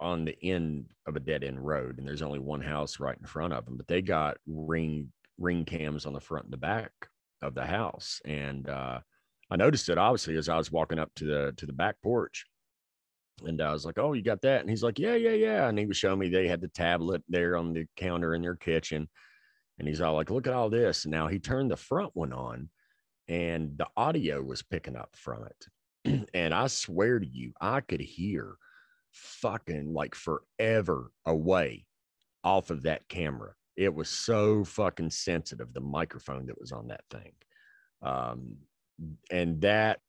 [0.00, 3.26] on the end of a dead end road, and there's only one house right in
[3.26, 3.76] front of them.
[3.76, 6.92] But they got ring ring cams on the front and the back
[7.42, 9.00] of the house, and uh,
[9.50, 12.46] I noticed it obviously as I was walking up to the to the back porch.
[13.46, 15.78] And I was like, "Oh, you got that?" And he's like, "Yeah, yeah, yeah." And
[15.78, 19.08] he was showing me they had the tablet there on the counter in their kitchen,
[19.78, 22.32] and he's all like, "Look at all this." And now he turned the front one
[22.32, 22.68] on,
[23.28, 26.28] and the audio was picking up from it.
[26.34, 28.56] and I swear to you, I could hear
[29.18, 31.86] fucking like forever away
[32.44, 33.52] off of that camera.
[33.76, 37.32] It was so fucking sensitive, the microphone that was on that thing.
[38.02, 38.56] Um,
[39.30, 40.00] and that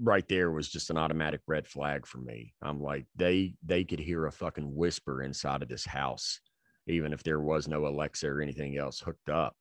[0.00, 2.54] right there was just an automatic red flag for me.
[2.62, 6.40] I'm like, they they could hear a fucking whisper inside of this house,
[6.86, 9.56] even if there was no Alexa or anything else hooked up.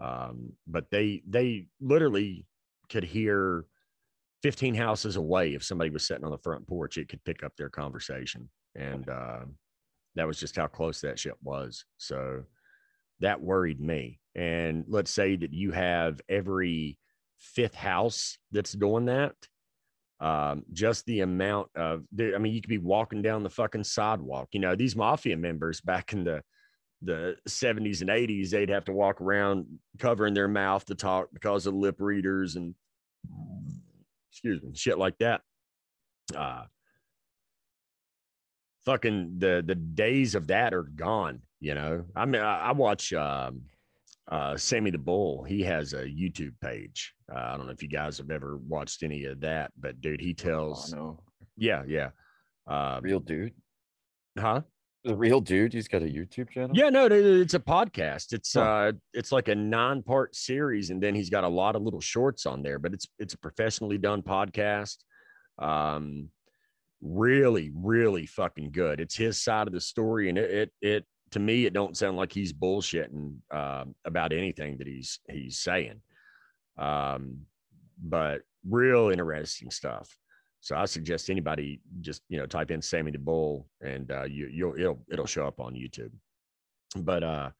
[0.00, 2.46] Um, but they they literally
[2.88, 3.66] could hear
[4.44, 7.56] 15 houses away if somebody was sitting on the front porch, it could pick up
[7.56, 8.50] their conversation.
[8.74, 9.40] And uh,
[10.16, 11.86] that was just how close that shit was.
[11.96, 12.42] So
[13.20, 14.20] that worried me.
[14.34, 16.98] And let's say that you have every
[17.38, 19.34] fifth house that's doing that.
[20.20, 24.48] Um, just the amount of, I mean, you could be walking down the fucking sidewalk.
[24.52, 26.42] You know, these mafia members back in the
[27.00, 29.66] the 70s and 80s, they'd have to walk around
[29.98, 32.74] covering their mouth to talk because of lip readers and
[34.34, 35.42] excuse me, shit like that.
[36.34, 36.64] Uh
[38.84, 42.04] fucking the the days of that are gone, you know.
[42.16, 43.62] I mean, I, I watch um
[44.28, 45.44] uh Sammy the Bull.
[45.44, 47.14] He has a YouTube page.
[47.32, 50.20] Uh, I don't know if you guys have ever watched any of that, but dude,
[50.20, 51.22] he Oh, tells no.
[51.56, 52.10] yeah, yeah.
[52.66, 53.52] Um, Real dude.
[54.38, 54.62] huh?
[55.04, 55.74] The real dude.
[55.74, 56.74] He's got a YouTube channel.
[56.74, 58.32] Yeah, no, it's a podcast.
[58.32, 58.60] It's Huh.
[58.62, 62.46] uh it's like a nine-part series, and then he's got a lot of little shorts
[62.46, 64.96] on there, but it's it's a professionally done podcast.
[65.58, 66.30] Um
[67.02, 68.98] really, really fucking good.
[68.98, 72.16] It's his side of the story, and it it, it to me, it don't sound
[72.16, 76.00] like he's bullshitting um about anything that he's he's saying.
[76.78, 77.42] Um,
[78.02, 80.16] but real interesting stuff.
[80.64, 84.48] So I suggest anybody just you know type in Sammy the Bull and uh, you
[84.50, 86.10] you'll it'll it'll show up on YouTube.
[86.96, 87.50] But uh,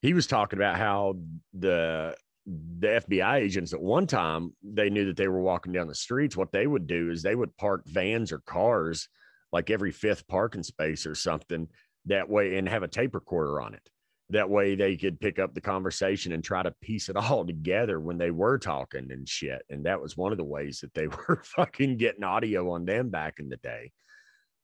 [0.00, 1.16] he was talking about how
[1.52, 2.16] the
[2.46, 6.34] the FBI agents at one time they knew that they were walking down the streets.
[6.34, 9.06] What they would do is they would park vans or cars
[9.52, 11.68] like every fifth parking space or something
[12.06, 13.86] that way and have a tape recorder on it.
[14.30, 18.00] That way they could pick up the conversation and try to piece it all together
[18.00, 19.62] when they were talking and shit.
[19.70, 23.10] And that was one of the ways that they were fucking getting audio on them
[23.10, 23.92] back in the day.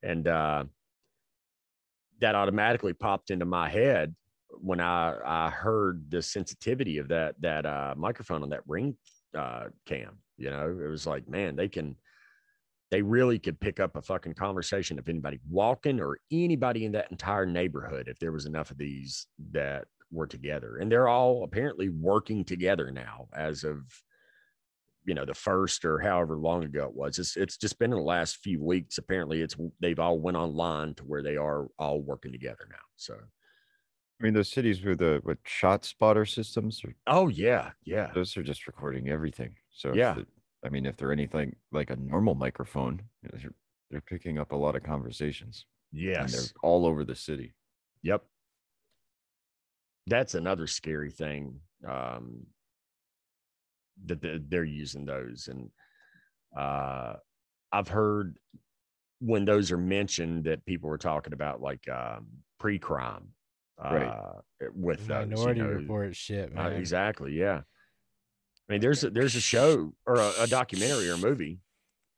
[0.02, 0.64] And uh,
[2.20, 4.14] that automatically popped into my head
[4.48, 8.96] when I I heard the sensitivity of that that uh, microphone on that ring
[9.36, 10.18] uh, cam.
[10.36, 11.96] You know, it was like, man, they can
[12.90, 17.10] they really could pick up a fucking conversation if anybody walking or anybody in that
[17.10, 20.78] entire neighborhood if there was enough of these that were together.
[20.78, 23.84] And they're all apparently working together now as of
[25.06, 27.18] you know the first or however long ago it was.
[27.18, 28.98] It's, it's just been in the last few weeks.
[28.98, 32.76] Apparently it's they've all went online to where they are all working together now.
[32.96, 37.70] So I mean, those cities with the with ShotSpotter systems, or oh yeah.
[37.84, 38.10] Yeah.
[38.14, 39.54] those are just recording everything.
[39.70, 40.14] So Yeah.
[40.14, 40.26] the-
[40.64, 43.52] I mean, if they're anything like a normal microphone, they're,
[43.90, 46.18] they're picking up a lot of conversations, Yes.
[46.20, 47.54] and they're all over the city.
[48.02, 48.22] Yep.
[50.06, 52.46] That's another scary thing um,
[54.06, 55.48] that they're using those.
[55.48, 55.70] And
[56.58, 57.14] uh,
[57.72, 58.36] I've heard
[59.20, 62.26] when those are mentioned that people were talking about like um,
[62.58, 63.28] pre crime
[63.82, 64.02] Right.
[64.08, 64.40] uh,
[64.74, 66.72] with those, you Minority know, Report shit, uh, man.
[66.74, 67.32] exactly.
[67.32, 67.62] Yeah.
[68.70, 71.58] I mean, there's a, there's a show or a, a documentary or a movie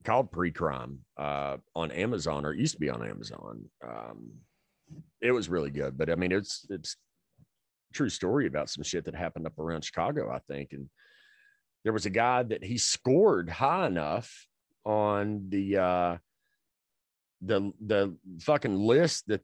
[0.05, 3.65] called Pre Crime uh, on Amazon, or it used to be on Amazon.
[3.83, 4.33] Um,
[5.23, 6.97] it was really good, but I mean, it's it's
[7.95, 10.73] true story about some shit that happened up around Chicago, I think.
[10.73, 10.91] And
[11.85, 14.47] there was a guy that he scored high enough
[14.85, 16.17] on the uh,
[17.41, 19.41] the the fucking list that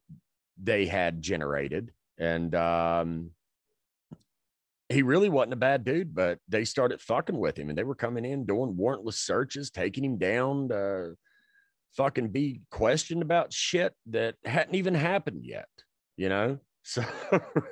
[0.62, 3.30] they had generated, and um,
[4.88, 7.94] he really wasn't a bad dude, but they started fucking with him and they were
[7.94, 11.14] coming in doing warrantless searches, taking him down to
[11.96, 15.68] fucking be questioned about shit that hadn't even happened yet,
[16.16, 16.58] you know?
[16.84, 17.04] So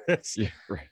[0.09, 0.89] it's, Yeah, right.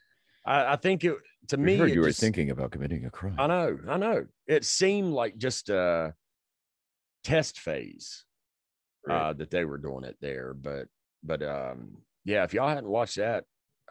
[0.47, 1.15] I, I think it,
[1.49, 3.35] to me, you were just- thinking about committing a crime.
[3.37, 4.25] I know, I know.
[4.47, 6.15] It seemed like just a
[7.23, 8.25] test phase
[9.07, 9.29] Right.
[9.29, 10.55] uh, that they were doing it there.
[10.55, 10.87] But,
[11.23, 13.43] but um, yeah, if y'all hadn't watched that,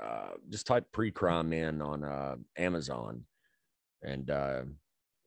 [0.02, 3.24] uh, just type pre-crime in on uh, Amazon,
[4.02, 4.62] and uh,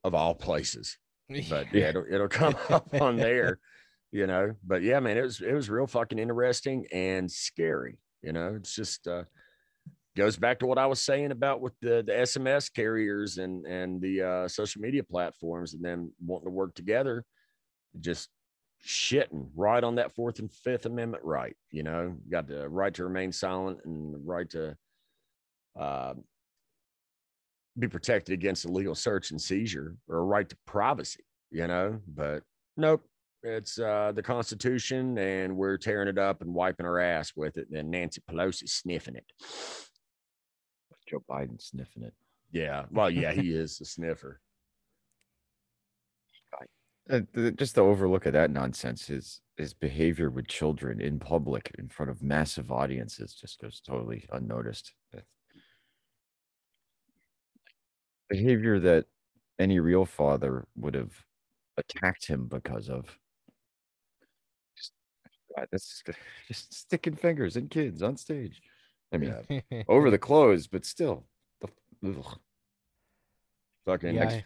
[0.03, 0.97] of all places.
[1.49, 3.59] But yeah, it'll, it'll come up on there,
[4.13, 4.55] you know.
[4.65, 7.99] But yeah, man, it was it was real fucking interesting and scary.
[8.21, 9.23] You know, it's just uh,
[10.15, 14.01] goes back to what I was saying about with the the SMS carriers and and
[14.01, 17.25] the uh, social media platforms and them wanting to work together.
[17.99, 18.29] Just
[18.87, 21.55] shitting right on that Fourth and Fifth Amendment right.
[21.71, 24.77] You know, you got the right to remain silent and the right to
[25.79, 26.13] uh,
[27.77, 31.23] be protected against illegal search and seizure or a right to privacy.
[31.51, 32.43] You know, but
[32.75, 33.03] nope.
[33.43, 37.67] It's uh, the Constitution, and we're tearing it up and wiping our ass with it.
[37.71, 39.31] And Nancy Pelosi sniffing it.
[41.07, 42.13] Joe Biden sniffing it.
[42.51, 44.41] Yeah, well, yeah, he is a sniffer.
[47.09, 47.21] Uh,
[47.55, 52.11] just the overlook of that nonsense his his behavior with children in public in front
[52.11, 54.93] of massive audiences just goes totally unnoticed.
[55.13, 55.25] That's
[58.29, 59.05] behavior that
[59.57, 61.13] any real father would have
[61.77, 63.05] attacked him because of.
[64.75, 64.91] Just
[65.55, 68.61] God, that's just, just sticking fingers in kids on stage.
[69.13, 69.33] I mean
[69.87, 71.23] over the clothes but still
[71.61, 71.69] the,
[72.09, 72.37] ugh.
[73.85, 74.45] Fucking yeah, next- I-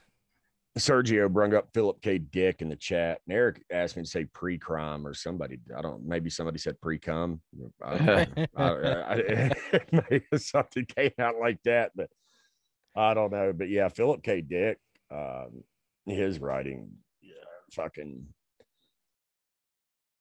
[0.77, 2.17] Sergio brung up Philip K.
[2.17, 5.59] Dick in the chat, and Eric asked me to say pre-crime or somebody.
[5.75, 6.05] I don't.
[6.05, 7.41] Maybe somebody said pre-cum.
[7.83, 8.47] I don't know.
[8.55, 9.51] I, I,
[10.09, 12.09] maybe something came out like that, but
[12.95, 13.51] I don't know.
[13.51, 14.39] But yeah, Philip K.
[14.39, 14.77] Dick,
[15.11, 15.63] um,
[16.05, 16.91] his writing,
[17.21, 17.33] yeah,
[17.73, 18.25] fucking.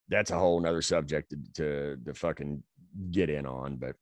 [0.08, 2.64] That's a whole nother subject to, to to fucking
[3.12, 3.94] get in on, but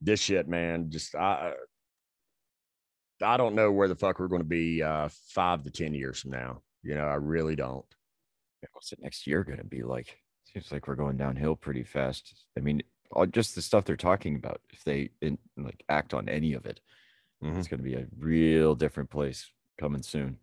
[0.00, 1.52] this shit, man, just I
[3.20, 6.20] I don't know where the fuck we're going to be uh, five to ten years
[6.20, 6.62] from now.
[6.82, 7.84] You know, I really don't.
[8.72, 10.18] what's the next year going to be like?
[10.52, 12.34] Seems like we're going downhill pretty fast.
[12.56, 12.82] I mean,
[13.30, 14.60] just the stuff they're talking about.
[14.70, 16.80] If they in, like act on any of it,
[17.42, 17.58] Mhm.
[17.58, 20.38] it's going to be a real different place coming soon.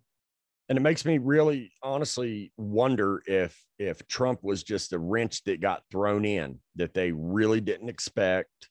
[0.67, 5.61] And it makes me really, honestly, wonder if if Trump was just a wrench that
[5.61, 8.69] got thrown in that they really didn't expect.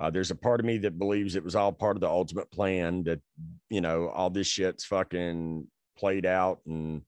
[0.00, 2.50] Uh, there's a part of me that believes it was all part of the ultimate
[2.50, 3.20] plan that
[3.68, 5.66] you know all this shit's fucking
[5.98, 7.02] played out and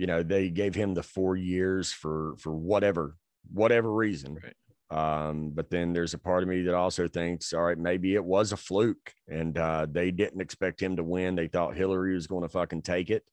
[0.00, 3.18] you know, they gave him the four years for for whatever
[3.52, 4.38] whatever reason.
[4.42, 5.28] Right.
[5.28, 8.24] Um, but then there's a part of me that also thinks, all right, maybe it
[8.24, 11.34] was a fluke and uh, they didn't expect him to win.
[11.34, 13.24] They thought Hillary was going to fucking take it.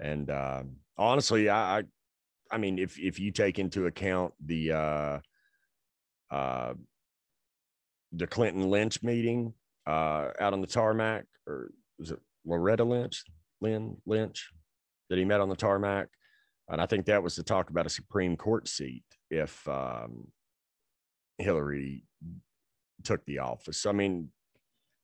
[0.00, 0.64] And uh,
[0.96, 1.82] honestly, I, I,
[2.50, 5.18] I mean, if if you take into account the uh,
[6.28, 6.74] uh,
[8.12, 9.54] the Clinton Lynch meeting
[9.86, 13.24] uh, out on the tarmac, or was it Loretta Lynch,
[13.60, 14.50] Lynn Lynch,
[15.08, 16.08] that he met on the tarmac,
[16.68, 20.28] and I think that was to talk about a Supreme Court seat if um,
[21.38, 22.04] Hillary
[23.04, 23.86] took the office.
[23.86, 24.28] I mean,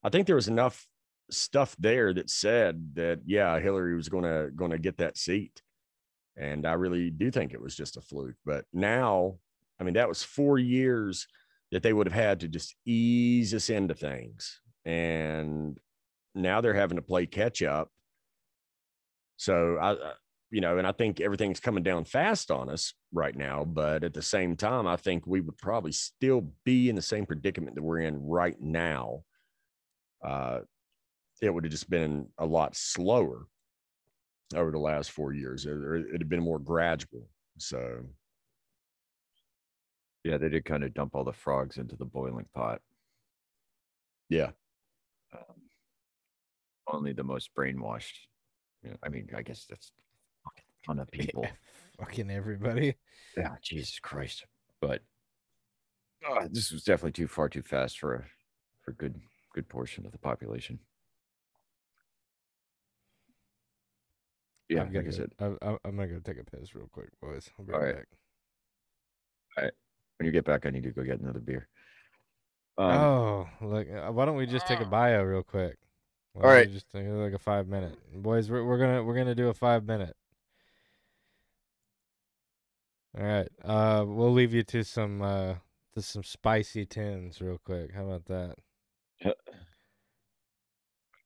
[0.02, 0.86] I think there was enough
[1.30, 5.62] stuff there that said that yeah, Hillary was going to going to get that seat,
[6.36, 8.36] and I really do think it was just a fluke.
[8.44, 9.36] But now,
[9.80, 11.26] I mean, that was four years
[11.72, 15.78] that they would have had to just ease us into things, and
[16.34, 17.88] now they're having to play catch up.
[19.36, 19.96] So I,
[20.50, 23.64] you know, and I think everything's coming down fast on us right now.
[23.64, 27.26] But at the same time, I think we would probably still be in the same
[27.26, 29.24] predicament that we're in right now.
[30.24, 30.60] Uh,
[31.42, 33.46] it would have just been a lot slower
[34.54, 35.66] over the last four years.
[35.66, 37.28] It, would have been more gradual.
[37.58, 38.04] So,
[40.24, 42.80] yeah, they did kind of dump all the frogs into the boiling pot.
[44.30, 44.50] Yeah.
[45.34, 45.56] Um,
[46.90, 48.14] only the most brainwashed.
[48.82, 49.92] You know, I mean, I guess that's
[50.46, 51.42] a ton of people.
[51.44, 51.50] Yeah,
[51.98, 52.96] fucking everybody.
[53.36, 54.46] Yeah, Jesus Christ.
[54.80, 55.02] But
[56.28, 58.24] uh, this was definitely too far too fast for a
[58.82, 59.20] for a good
[59.54, 60.78] good portion of the population.
[64.70, 66.88] Yeah, I'm like I gonna, said, I, I, I'm gonna go take a piss real
[66.90, 67.50] quick, boys.
[67.58, 68.06] I'll be All right
[69.56, 69.72] right.
[70.18, 71.68] When you get back, I need to go get another beer.
[72.76, 73.86] Um, oh, look!
[73.88, 75.76] uh, Why don't we just take a bio real quick?
[76.32, 76.70] Why All right.
[76.70, 78.50] just take like a five minute, boys.
[78.50, 80.16] We're we're gonna we're gonna do a five minute.
[83.16, 83.48] All right.
[83.64, 85.54] Uh, we'll leave you to some uh
[85.94, 87.92] to some spicy tins real quick.
[87.94, 88.56] How about that?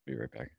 [0.06, 0.50] be right back.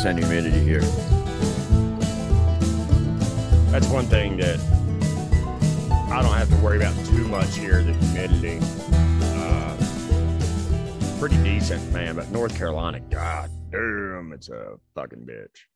[0.00, 0.80] 80% humidity here.
[3.70, 4.58] that's one thing that
[6.10, 7.82] I don't have to worry about too much here.
[7.82, 8.60] The humidity,
[9.36, 9.76] uh,
[11.18, 12.16] pretty decent, man.
[12.16, 15.66] But North Carolina, god damn, it's a fucking bitch.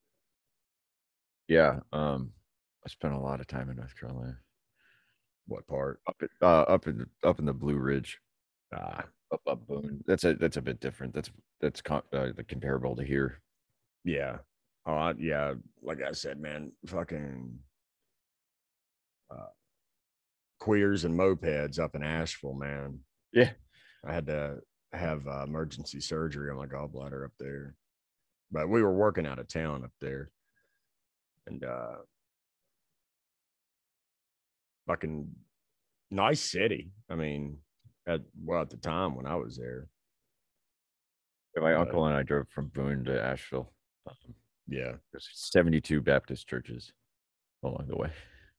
[1.46, 1.80] Yeah.
[1.92, 2.32] Um,
[2.82, 4.38] I spent a lot of time in North Carolina.
[5.48, 6.00] What part?
[6.08, 8.18] Up at, uh, up in the, up in the Blue Ridge,
[8.74, 10.02] Ah, up up Boone.
[10.06, 11.12] That's a that's a bit different.
[11.12, 11.30] That's
[11.60, 13.42] that's com- uh, comparable to here.
[14.04, 14.38] Yeah.
[14.86, 15.54] Oh, I, yeah.
[15.82, 17.58] Like I said, man, fucking
[19.30, 19.46] uh,
[20.60, 23.00] queers and mopeds up in Asheville, man.
[23.32, 23.50] Yeah.
[24.06, 24.58] I had to
[24.92, 27.74] have uh, emergency surgery on my gallbladder up there,
[28.52, 30.30] but we were working out of town up there,
[31.46, 31.96] and uh,
[34.86, 35.28] fucking
[36.10, 36.92] nice city.
[37.10, 37.58] I mean,
[38.06, 39.88] at well at the time when I was there,
[41.56, 43.73] Yeah, My Uh, uncle and I drove from Boone to Asheville.
[44.08, 44.34] Um,
[44.68, 46.92] yeah, there's 72 Baptist churches
[47.62, 48.10] along the way.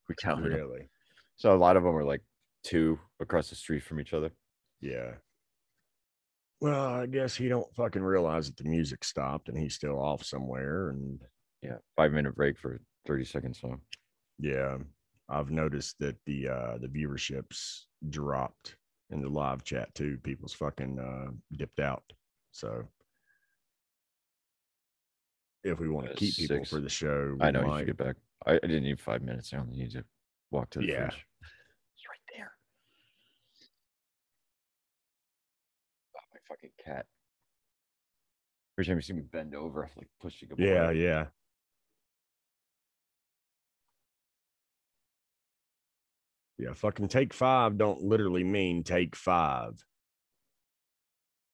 [0.10, 0.60] We counted them.
[0.60, 0.90] really,
[1.36, 2.22] So a lot of them are like
[2.64, 4.32] two across the street from each other.
[4.82, 5.14] yeah.
[6.62, 10.24] Well, I guess he don't fucking realize that the music stopped and he's still off
[10.24, 11.20] somewhere, and
[11.62, 13.82] Yeah, five minute break for 30 second song.
[14.40, 14.78] Yeah,
[15.30, 18.78] I've noticed that the uh the viewerships dropped
[19.12, 20.18] in the live chat too.
[20.24, 22.04] People's fucking uh dipped out.
[22.52, 22.86] So
[25.66, 26.70] if we want to keep people six.
[26.70, 28.16] for the show, I we know you might- should get back.
[28.46, 29.52] I, I didn't need five minutes.
[29.54, 30.06] I only need to
[30.52, 31.10] walk to the Yeah.
[31.10, 31.26] fridge.
[31.96, 32.52] It's right there.
[36.16, 37.08] Oh, my fucking cat.
[38.78, 41.02] Every time you see me bend over, I'm like pushing him Yeah, away.
[41.02, 41.28] yeah.
[46.58, 49.84] Yeah, fucking take five don't literally mean take five.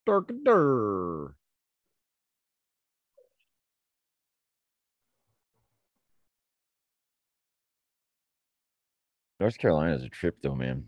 [0.08, 0.30] Durk
[9.42, 10.86] North Carolina is a trip though, man.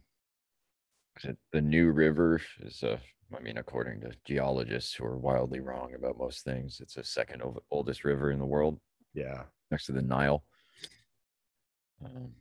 [1.52, 3.00] The New River is a,
[3.36, 7.42] I mean, according to geologists who are wildly wrong about most things, it's the second
[7.72, 8.80] oldest river in the world
[9.16, 9.46] Yeah.
[9.72, 10.44] next to the Nile.
[12.06, 12.32] Um,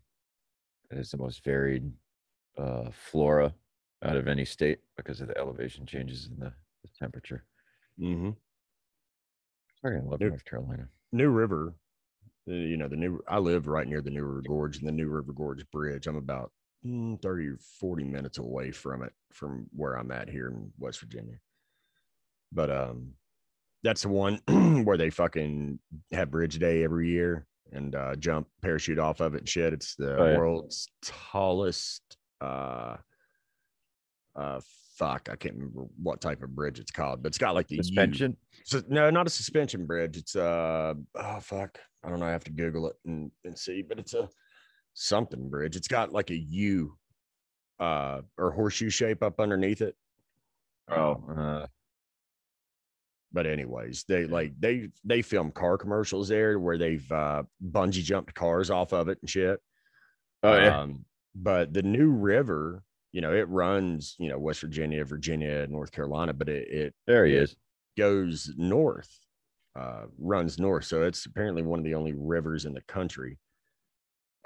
[0.91, 1.91] it is the most varied
[2.59, 3.55] uh, flora
[4.03, 6.53] out of any state because of the elevation changes in the,
[6.83, 7.45] the temperature.
[7.99, 8.31] Mm-hmm.
[9.87, 10.29] I love Yep.
[10.29, 10.89] North Carolina.
[11.11, 11.75] New River,
[12.47, 15.09] you know, the new, I live right near the New River Gorge and the New
[15.09, 16.07] River Gorge Bridge.
[16.07, 16.51] I'm about
[16.85, 21.01] mm, 30 or 40 minutes away from it, from where I'm at here in West
[21.01, 21.37] Virginia.
[22.53, 23.13] But um,
[23.83, 24.41] that's the one
[24.85, 25.79] where they fucking
[26.13, 29.73] have Bridge Day every year and uh, jump parachute off of it and shit.
[29.73, 30.37] It's the Oh, yeah.
[30.39, 32.03] world's tallest,
[32.41, 32.97] uh,
[34.37, 34.61] uh,
[34.97, 37.77] fuck, I can't remember what type of bridge it's called, but it's got like the
[37.77, 38.37] U- Suspension?
[38.65, 40.17] so, no, not a suspension bridge.
[40.17, 41.79] It's uh oh fuck.
[42.05, 42.27] I don't know.
[42.27, 44.29] I have to Google it and, and see, but it's a
[44.95, 45.77] something bridge.
[45.77, 46.97] It's got like a U
[47.81, 49.97] uh or horseshoe shape up underneath it.
[50.91, 51.67] Oh, uh,
[53.33, 58.35] But anyways, they like they they film car commercials there where they've uh bungee jumped
[58.35, 59.59] cars off of it and shit.
[60.43, 60.81] oh yeah.
[60.83, 61.05] Um,
[61.35, 62.83] but the new river,
[63.13, 67.27] you know, it runs, you know, West Virginia, Virginia, North Carolina, but it, it there
[67.27, 67.57] he it- is.
[67.97, 69.19] goes north,
[69.77, 70.85] uh, runs north.
[70.87, 73.39] So it's apparently one of the only rivers in the country.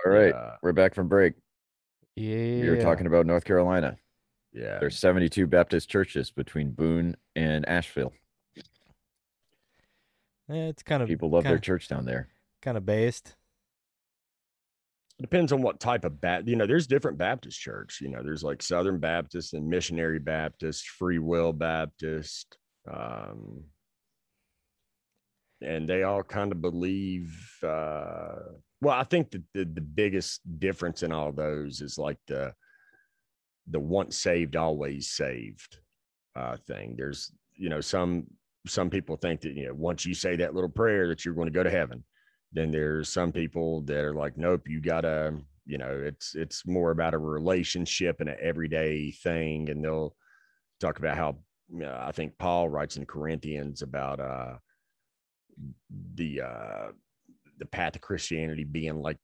[0.05, 1.35] All right, Uh, we're back from break.
[2.17, 2.61] Yeah.
[2.63, 3.97] We were talking about North Carolina.
[4.53, 4.79] yeah.
[4.79, 8.13] There's 72 Baptist churches between Boone and Asheville.
[10.49, 12.29] Yeah, it's kind of People love their kinda, church down there.
[12.63, 13.35] kind of based.
[15.19, 18.01] Depends on what type of Baptist, you know, there's different Baptist church.
[18.03, 22.59] You know, there's like Southern Baptist and Missionary Baptist, Free Will Baptist.
[22.91, 23.65] Um,
[25.63, 28.35] and they all kind of believe, uh,
[28.83, 32.53] well, I think that the, the biggest difference in all those is like the,
[33.69, 35.79] the once saved, always saved
[36.37, 36.95] uh, thing.
[36.95, 38.27] There's, you know, some,
[38.67, 41.49] some people think that, you know, once you say that little prayer that you're going
[41.49, 42.05] to go to heaven
[42.57, 45.35] then there's some people that are like nope you gotta
[45.67, 50.15] you know it's it's more about a relationship and an everyday thing and they'll
[50.81, 51.37] talk about how
[51.73, 54.55] you know, i think paul writes in corinthians about uh
[56.15, 56.89] the uh
[57.59, 59.19] the path of christianity being like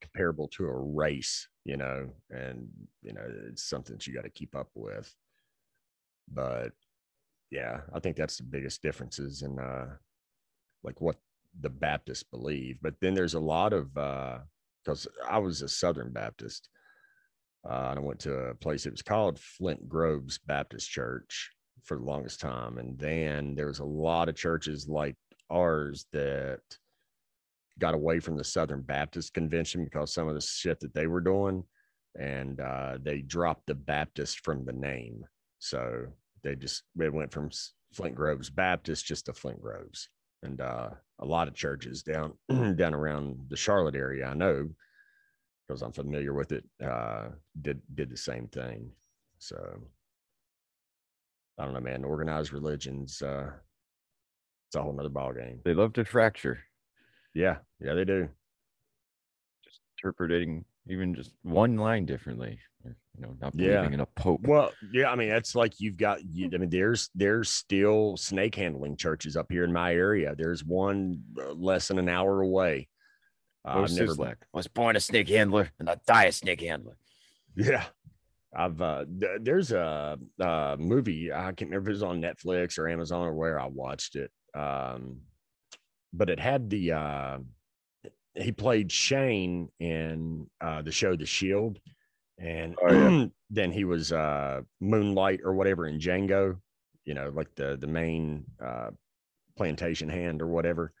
[0.00, 2.66] comparable to a race you know and
[3.02, 5.14] you know it's something that you got to keep up with.
[6.32, 6.72] But
[7.52, 9.86] yeah i think that's the biggest differences in uh
[10.82, 11.16] like what
[11.60, 12.78] the Baptists believe.
[12.82, 14.38] But then there's a lot of uh
[14.84, 16.68] because I was a Southern Baptist.
[17.68, 21.50] Uh, and I went to a place that was called Flint Groves Baptist Church
[21.84, 22.78] for the longest time.
[22.78, 25.14] And then there was a lot of churches like
[25.48, 26.60] ours that
[27.78, 31.20] got away from the Southern Baptist Convention because some of the shit that they were
[31.20, 31.62] doing.
[32.18, 35.24] And uh, they dropped the Baptist from the name.
[35.60, 36.06] So
[36.42, 37.50] they just they went from
[37.94, 40.08] Flint Groves Baptist just to Flint Groves
[40.42, 40.90] and uh,
[41.20, 42.34] a lot of churches down
[42.76, 44.26] down around the Charlotte area.
[44.26, 44.68] I know
[45.66, 47.28] because I'm familiar with it, uh,
[47.60, 48.90] did did the same thing.
[49.38, 49.56] So
[51.58, 52.04] I don't know, man.
[52.04, 53.50] Organized religions, uh,
[54.68, 55.62] it's a whole nother ballgame.
[55.64, 56.58] They love to fracture,
[57.34, 58.28] Yeah, yeah, they do.
[59.64, 62.58] just interpreting even just one line differently.
[62.84, 63.84] Or, you know, not Yeah.
[63.86, 64.40] in a pope.
[64.46, 66.20] Well, yeah, I mean, that's like you've got.
[66.24, 70.34] You, I mean, there's there's still snake handling churches up here in my area.
[70.36, 72.88] There's one uh, less than an hour away.
[73.64, 74.34] Uh, Go I've never Sislak.
[74.42, 76.96] I was born a snake handler and I die a snake handler.
[77.54, 77.84] Yeah.
[78.54, 82.78] I've uh th- there's a, uh movie I can't remember if it was on Netflix
[82.78, 84.30] or Amazon or where I watched it.
[84.54, 85.20] Um
[86.12, 87.38] but it had the uh
[88.34, 91.78] he played Shane in uh the show The Shield
[92.38, 93.26] and Oh, yeah.
[93.50, 96.60] then he was uh Moonlight or whatever in Django,
[97.04, 98.90] you know, like the the main uh
[99.56, 100.92] plantation hand or whatever.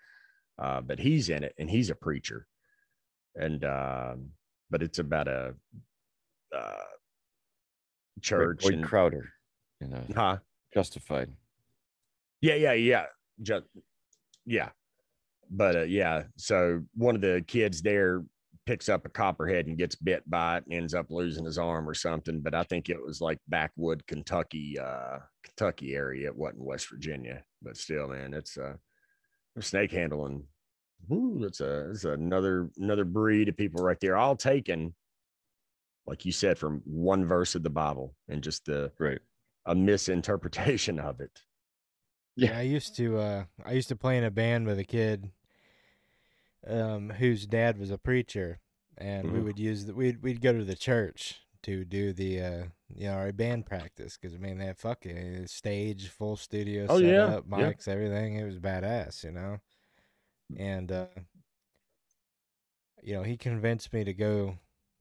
[0.58, 2.46] Uh but he's in it and he's a preacher.
[3.34, 4.30] And um
[4.70, 5.54] but it's about a
[6.54, 6.84] uh
[8.20, 9.32] church Boyd and Crowder,
[9.80, 10.38] you know, huh
[10.74, 11.30] justified.
[12.40, 13.06] yeah yeah yeah
[13.42, 13.64] just
[14.46, 14.70] yeah
[15.50, 18.22] but uh, yeah so one of the kids there
[18.66, 21.88] picks up a copperhead and gets bit by it and ends up losing his arm
[21.88, 26.28] or something but i think it was like backwood kentucky uh kentucky area.
[26.28, 28.74] It wasn't west virginia but still man it's uh
[29.60, 30.44] snake handling.
[31.10, 34.94] Ooh, that's a that's another another breed of people right there all taken
[36.06, 39.18] like you said from one verse of the bible and just the Right.
[39.66, 41.40] a misinterpretation of it.
[42.36, 45.30] Yeah, I used to uh I used to play in a band with a kid
[46.66, 48.60] um whose dad was a preacher
[48.98, 49.42] and we Mhm.
[49.42, 52.64] would use the, we'd we'd go to the church to do the uh
[52.94, 56.98] you know our band practice cuz I mean they had fucking stage full studio Oh,
[56.98, 57.72] set yeah, up yeah.
[57.72, 59.60] mics everything it was badass you know
[60.56, 61.06] and uh
[63.02, 64.58] you know he convinced me to go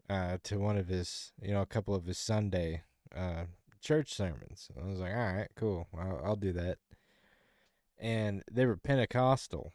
[0.10, 2.84] uh to one of his you know a couple of his Sunday
[3.16, 3.46] uh
[3.82, 6.78] church sermons I was like all right cool I'll, I'll do that
[8.00, 9.74] and they were Pentecostal.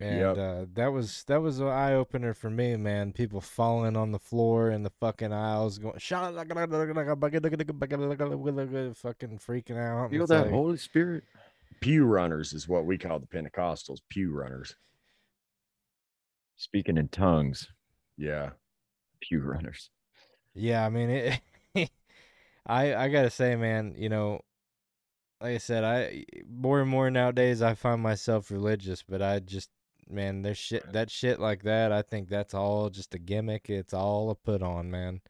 [0.00, 0.38] And Yep.
[0.38, 3.12] uh, that was that was an eye opener for me, man.
[3.12, 7.40] People falling on the floor in the fucking aisles, going "Shut up," fucking
[9.40, 10.10] freaking out.
[10.10, 11.24] Feel It's that like, Holy Spirit.
[11.80, 13.98] pew runners is what we call the Pentecostals.
[14.08, 14.76] Pew runners.
[16.56, 17.68] Speaking in tongues,
[18.16, 18.50] Yeah.
[19.20, 19.90] pew runners.
[20.54, 21.40] Yeah, I mean it.
[22.66, 24.42] I I gotta say, man, you know,
[25.40, 29.70] like I said, I more and more nowadays I find myself religious, but I just
[30.10, 31.92] man, there's shit that shit like that.
[31.92, 33.70] I think that's all just a gimmick.
[33.70, 35.20] It's all a put on, man.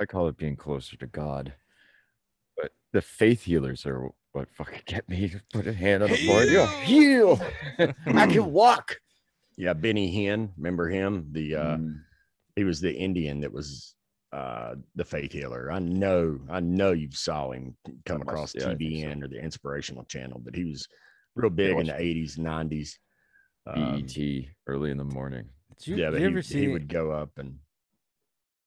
[0.00, 1.52] I call it being closer to God.
[2.56, 5.28] But the faith healers are what fucking get me.
[5.28, 6.48] To put a hand on the board.
[6.48, 7.40] Yo, heal.
[8.06, 9.00] I can walk.
[9.56, 9.72] Yeah.
[9.72, 10.50] Benny Hinn.
[10.56, 11.28] Remember him?
[11.32, 12.00] The uh Mm,
[12.56, 13.94] he was the Indian that was
[14.32, 15.72] uh the faith healer.
[15.72, 18.84] I know, I know you saw him come across yeah, I think so.
[18.86, 20.86] TBN or the inspirational channel, but he was
[21.34, 22.98] real big in the eighties, nineties.
[23.68, 25.48] Um, BET early in the morning.
[25.78, 26.68] Did you, yeah, did but you he, ever he see?
[26.68, 27.58] would go up and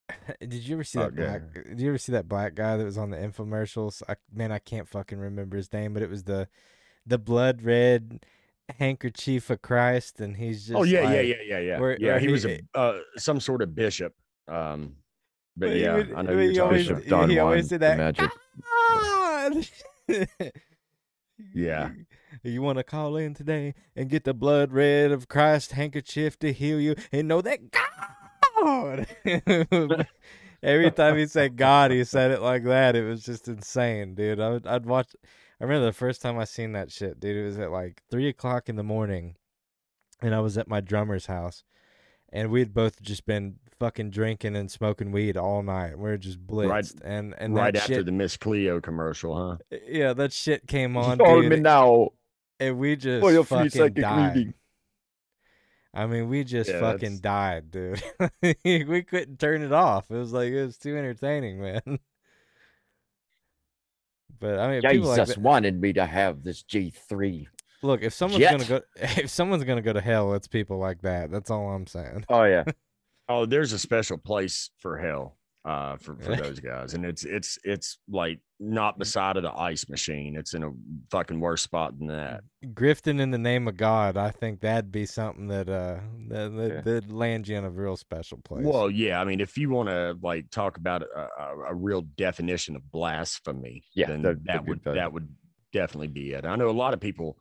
[0.40, 1.54] Did you ever see Oh, that black?
[1.54, 4.02] Did you ever see that black guy that was on the infomercials?
[4.08, 6.48] I, man, I can't fucking remember his name, but it was the
[7.06, 8.24] the blood red
[8.78, 11.78] handkerchief of Christ, and he's just oh yeah, like, yeah, yeah, yeah, yeah.
[11.80, 14.14] where- yeah, where he he- was a uh, some sort of bishop.
[14.48, 14.96] Um,
[15.56, 16.96] but, But he yeah, would- I know you're talking always- about.
[17.02, 17.96] Bishop Don he Juan, always did the that.
[17.98, 18.30] magic.
[21.54, 21.90] Yeah.
[22.44, 26.52] You want to call in today and get the blood red of Christ handkerchief to
[26.52, 29.06] heal you and know that God.
[30.62, 32.94] Every time he said God, he said it like that.
[32.96, 34.40] It was just insane, dude.
[34.40, 35.14] I would, I'd watch.
[35.60, 37.36] I remember the first time I seen that shit, dude.
[37.36, 39.36] It was at like three o'clock in the morning,
[40.20, 41.64] and I was at my drummer's house,
[42.32, 45.96] and we'd both just been fucking drinking and smoking weed all night.
[45.98, 49.78] We were just blitzed, Right- and and right after shit, the Miss Cleo commercial, huh?
[49.88, 52.10] yeah, that shit came on, dude, me now
[52.66, 54.36] and we just for your free fucking psychic died.
[54.36, 54.54] reading.
[55.94, 58.02] I mean, we just Yeah, fucking that's- died, dude.
[58.88, 60.10] we couldn't turn it off.
[60.10, 61.82] It was like it was too entertaining, man.
[64.40, 67.46] But I mean, people like Jesus that, wanted me to have this G3.
[67.82, 71.30] look, if someone's gonna go, if someone's gonna go to hell, it's people like that.
[71.30, 72.24] That's all I'm saying.
[72.28, 72.64] Oh yeah.
[73.28, 76.94] Oh, there's a special place for hell uh for, for those guys.
[76.94, 80.36] And it's it's it's like not beside of the ice machine.
[80.36, 80.70] It's in a
[81.10, 82.42] fucking worse spot than that.
[82.74, 86.68] Grifting in the name of God, I think that'd be something that uh that that
[86.74, 86.80] Yeah.
[86.80, 88.64] that'd land you in a real special place.
[88.64, 92.02] Well, yeah, I mean, if you want to like talk about a, a, a real
[92.16, 95.28] definition of blasphemy, Yeah, that would that would
[95.72, 96.44] definitely be it.
[96.44, 97.38] I know a lot of people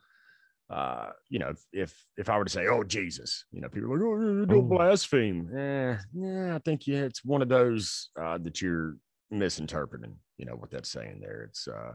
[0.72, 3.92] uh, you know, if, if if I were to say, "Oh Jesus," you know, people
[3.92, 8.38] are like, "Oh, don't blaspheme." Eh, yeah, I think yeah, it's one of those uh,
[8.40, 8.96] that you're
[9.30, 10.16] misinterpreting.
[10.38, 11.44] You know what that's saying there.
[11.50, 11.94] It's uh,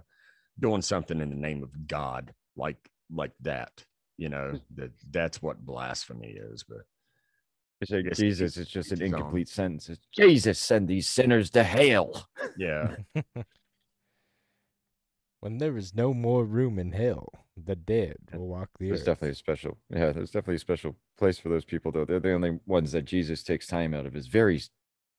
[0.61, 2.77] doing something in the name of God, like
[3.11, 3.85] like that.
[4.19, 6.63] You know that that's what blasphemy is.
[6.63, 6.83] But
[7.81, 9.19] It's like Yes, Jesus, it's just each an his own.
[9.21, 9.89] incomplete sentence.
[9.89, 12.27] It's Jesus send these sinners to hell.
[12.59, 12.97] yeah,
[15.41, 19.07] when there is no more room in hell, the dead will walk the There's earth.
[19.07, 22.05] definitely a special, yeah, there's definitely a special place for those people, though.
[22.05, 24.61] They're the only ones that Jesus takes time out of his very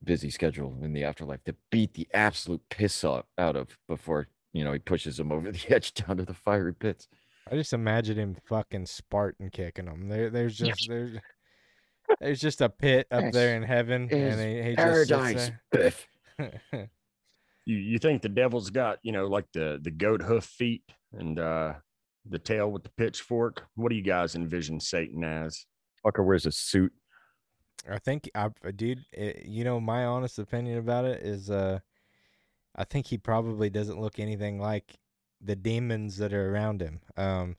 [0.03, 4.64] busy schedule in the afterlife to beat the absolute piss out out of before, you
[4.64, 7.07] know, he pushes them over the edge down to the fiery pits.
[7.51, 10.09] I just imagine him fucking Spartan kicking them.
[10.09, 10.77] There, there's Yes.
[10.77, 11.18] just there's
[12.19, 16.05] there's just a pit up there in heaven, is and he, he Paradise, just sits
[17.65, 20.84] you you think the devil's got you know like the the goat hoof feet
[21.18, 21.73] and uh
[22.29, 23.65] the tail with the pitchfork?
[23.75, 25.65] What do you guys envision Satan as?
[26.05, 26.91] Fucker wears a suit.
[27.89, 31.79] I think I, dude, it, you know, my honest opinion about it is, uh,
[32.75, 34.95] I think he probably doesn't look anything like
[35.41, 36.99] the demons that are around him.
[37.15, 37.55] Um,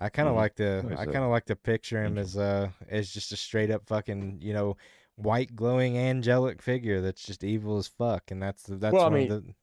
[0.00, 0.38] I kind of Mhm.
[0.38, 2.22] like to, he's I a kind of like to picture him angel.
[2.22, 4.76] as, uh, as just a straight up fucking, you know,
[5.16, 9.06] white glowing angelic figure that's just evil as fuck, and that's the- that's Well, I
[9.08, 9.54] one mean, of the.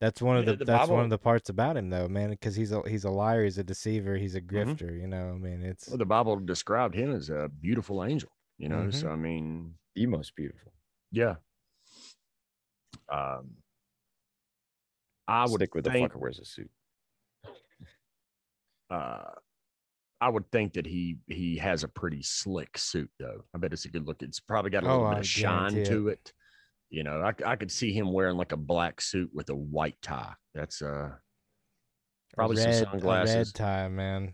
[0.00, 2.54] That's one of the, the that's one of the parts about him though, man, because
[2.54, 4.48] he's a he's a liar, he's a deceiver, he's a Mhm.
[4.50, 5.30] grifter, you know.
[5.30, 8.30] I mean, it's Well, the Bible described him as a beautiful angel.
[8.58, 8.94] You know, Mhm.
[8.94, 10.72] so I mean, The most beautiful.
[11.10, 11.36] yeah.
[13.08, 13.56] Um,
[15.26, 16.70] I would Stick with the think, fucker wears a suit.
[18.90, 19.32] uh,
[20.20, 23.44] I would think that he he has a pretty slick suit though.
[23.54, 24.22] I bet it's a good look.
[24.22, 26.32] It's probably got a little Oh, bit I of shine guarantee to it.
[26.90, 30.00] You know, I, I could see him wearing like a black suit with a white
[30.02, 30.32] tie.
[30.54, 31.10] That's uh
[32.34, 33.36] probably some red, a sunglasses.
[33.36, 34.32] red tie, man.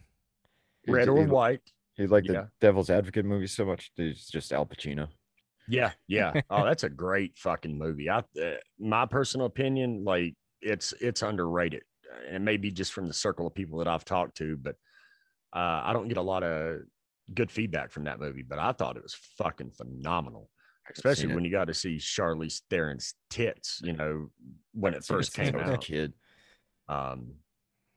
[0.85, 1.61] He- red or he, white.
[1.97, 2.33] He liked Yeah.
[2.43, 3.91] the Devil's Advocate movie so much.
[3.97, 5.09] He's just Al Pacino.
[5.69, 6.33] Yeah, yeah.
[6.51, 8.11] oh, that's a great fucking movie.
[8.11, 8.23] I, uh,
[8.79, 11.83] my personal opinion, like it's it's underrated,
[12.27, 14.77] and it may be just from the circle of people that I've talked to, but
[15.55, 16.81] uh, I don't get a lot of
[17.33, 18.43] good feedback from that movie.
[18.43, 20.51] But I thought it was fucking phenomenal,
[20.93, 21.35] especially seen it.
[21.35, 23.81] when you got to see Charlize Theron's tits.
[23.83, 24.31] You know,
[24.73, 25.81] when it first came I was out.
[25.85, 26.13] kid.
[26.89, 27.35] Um,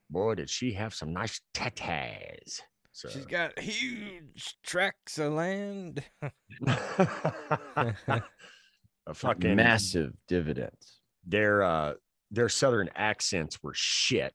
[0.09, 2.61] boy, did she have some nice tatas.
[2.91, 3.09] So.
[3.09, 6.03] She's got huge tracts of land.
[6.67, 8.23] a
[9.13, 10.99] fucking Massive dividends.
[11.25, 11.93] their uh
[12.31, 14.33] their southern accents were shit.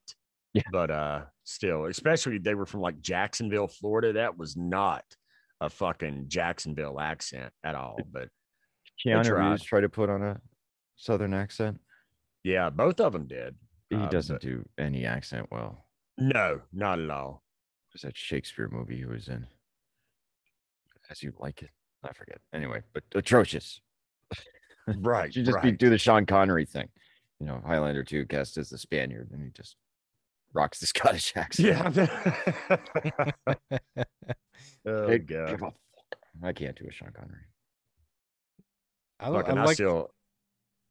[0.55, 0.63] Yeah.
[0.71, 4.13] But uh still, especially they were from like Jacksonville, Florida.
[4.13, 5.05] That was not
[5.61, 7.99] a fucking Jacksonville accent at all.
[8.13, 8.29] But
[9.05, 9.51] Keanu.
[9.51, 10.41] Reeves tried to put on a
[10.97, 11.81] southern accent.
[12.45, 13.57] yeah, both of them did.
[13.91, 15.87] He Uh, doesn't but- do any accent well.
[16.19, 17.43] No, not at all.
[17.93, 19.47] There's that Shakespeare movie he was in.
[21.11, 21.71] As you like it.
[22.05, 22.41] I forget.
[22.53, 23.81] Anyway, but atrocious.
[24.97, 25.35] Right.
[25.37, 26.89] You just be, do the Sean Connery thing.
[27.39, 29.77] You know, Highlander 2 cast as the Spaniard, and he just
[30.55, 31.69] rocks the Scottish accent.
[31.69, 32.07] yeah.
[34.87, 35.47] oh, Hey, God.
[35.51, 35.75] give a fuck.
[36.43, 37.45] I can't do a Sean Connery.
[39.23, 39.75] I, li- I I, like.
[39.75, 40.11] still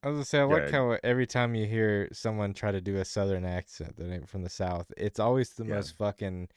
[0.03, 0.74] I was gonna say I Go like ahead.
[0.74, 4.41] how every time you hear someone try to do a southern accent that ain't from
[4.44, 5.76] the south, it's always the Yeah.
[5.76, 6.49] most fucking,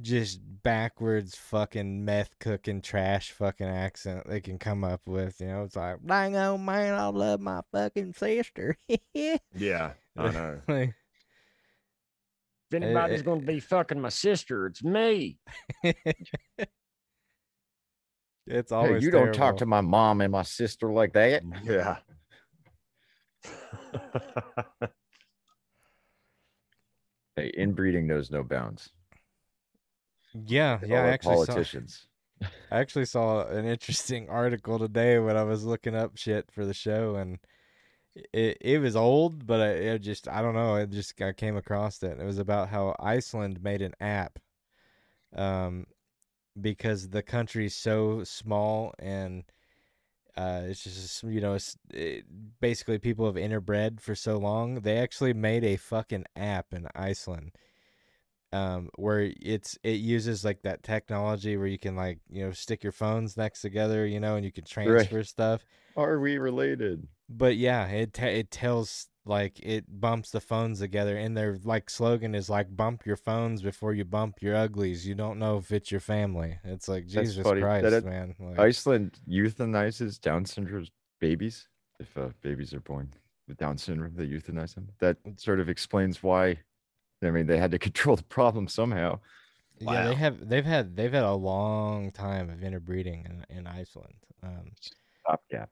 [0.00, 5.40] just backwards fucking meth cooking trash fucking accent they can come up with.
[5.40, 8.76] You know, it's like, dang on man, I love my fucking sister.
[9.14, 10.60] yeah, I know.
[10.68, 10.94] Like,
[12.72, 15.38] If anybody's eh, going to be fucking my sister, it's me.
[18.46, 21.42] it's Hey, always you don't talk to my mom and my sister like that.
[21.64, 21.96] Yeah.
[27.36, 28.90] Hey, inbreeding knows no bounds.
[30.46, 30.98] Yeah, All yeah.
[30.98, 31.46] I our actually saw.
[31.46, 32.06] politicians.
[32.70, 36.74] I actually saw an interesting article today when I was looking up shit for the
[36.74, 37.38] show, and
[38.32, 40.76] it it was old, but I it just I don't know.
[40.76, 42.18] It just I came across it.
[42.20, 44.38] It was about how Iceland made an app,
[45.34, 45.86] um,
[46.60, 49.44] because the country's so small and
[50.36, 52.24] uh, it's just you know it's it,
[52.60, 54.80] basically people have interbred for so long.
[54.80, 57.52] They actually made a fucking app in Iceland
[58.52, 62.82] um where it's it uses like that technology where you can like you know stick
[62.82, 65.64] your phones next together you know and you can transfer stuff
[65.96, 67.08] Are we related?
[67.28, 71.88] but yeah it te- it tells like it bumps the phones together and their like
[71.88, 75.72] slogan is like bump your phones before you bump your uglies you don't know if
[75.72, 77.60] it's your family it's like That's jesus funny.
[77.60, 80.86] That christ it- man like, Iceland euthanizes Down syndrome
[81.20, 81.68] babies.
[82.00, 83.14] If uh, babies are born
[83.48, 84.88] with Down syndrome, they euthanize them.
[85.00, 86.58] That sort of explains why.
[87.22, 89.20] I mean, they had to control the problem somehow.
[89.78, 90.48] Yeah, they have.
[90.48, 90.96] They've had.
[90.96, 94.14] They've had a long time of interbreeding in in Iceland.
[94.42, 94.72] Um,
[95.24, 95.70] Stopgap.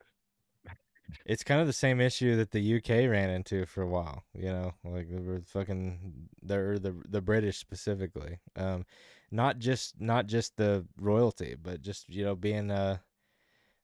[1.27, 4.25] It's kind of the same issue that the UK ran into for a while.
[4.35, 8.39] You know, like they were fucking they're the the British specifically.
[8.57, 8.85] Um,
[9.31, 12.99] not just not just the royalty, but just you know being uh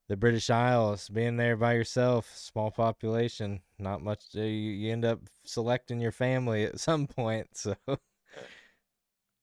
[0.08, 4.24] the British Isles, being there by yourself, small population, not much.
[4.36, 7.48] uh, You, you end up selecting your family at some point.
[7.56, 7.76] So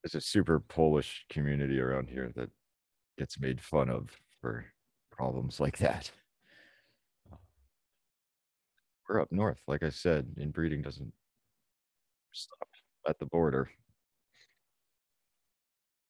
[0.03, 2.51] There's a super Polish community around here that
[3.17, 4.65] gets made fun of for
[5.11, 6.11] problems like that.
[9.07, 11.13] We're up north, like I said, inbreeding doesn't
[12.31, 12.69] stop
[13.07, 13.71] at the border.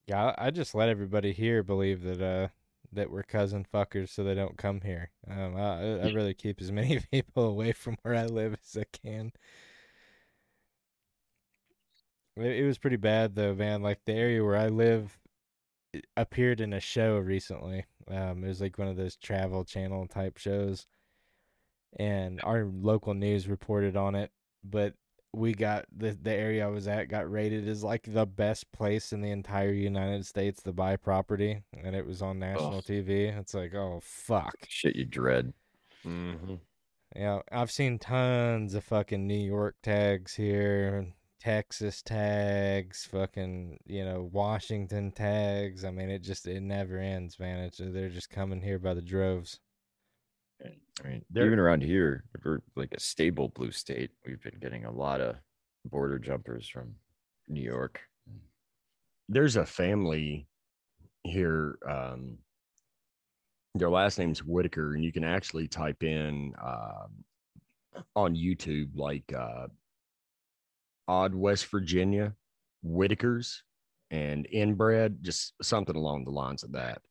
[0.08, 2.50] yeah, I I just let everybody here believe that uh
[2.92, 5.12] that we're cousin fuckers, so they don't come here.
[5.30, 8.78] Um, I I I'd rather keep as many people away from where I live as
[8.78, 9.32] I can.
[12.38, 13.82] It, it was pretty bad though, man.
[13.82, 15.20] Like the area where I live
[16.18, 17.86] appeared in a show recently.
[18.08, 20.88] Um, it was like one of those travel channel type shows,
[21.98, 24.32] and our local news reported on it.
[24.64, 24.94] But
[25.34, 29.12] we got the the area I was at got rated as like the best place
[29.12, 32.82] in the entire United States to buy property, and it was on national.
[32.82, 33.38] TV.
[33.38, 34.56] It's like, oh fuck.
[34.68, 35.54] Shit you dread.
[36.06, 36.60] Mhm.
[37.16, 44.30] Yeah, I've seen tons of fucking New York tags here, Texas tags, fucking, you know,
[44.32, 45.86] Washington tags.
[45.86, 47.60] I mean, it just it never ends, man.
[47.60, 49.60] It's they're just coming here by the droves.
[50.64, 54.12] I mean, There- even around here, if we're like a stable blue state.
[54.26, 55.36] We've been getting a lot of
[55.84, 56.96] border jumpers from
[57.48, 58.02] New York.
[59.28, 60.48] There's a family
[61.24, 61.78] here.
[61.88, 62.38] Um,
[63.74, 67.26] their last name's Whitaker, and you can actually type in um
[68.16, 69.68] on YouTube like uh,
[71.08, 72.34] odd West Virginia
[72.84, 73.64] Whitakers
[74.12, 77.02] and inbred, just something along the lines of that.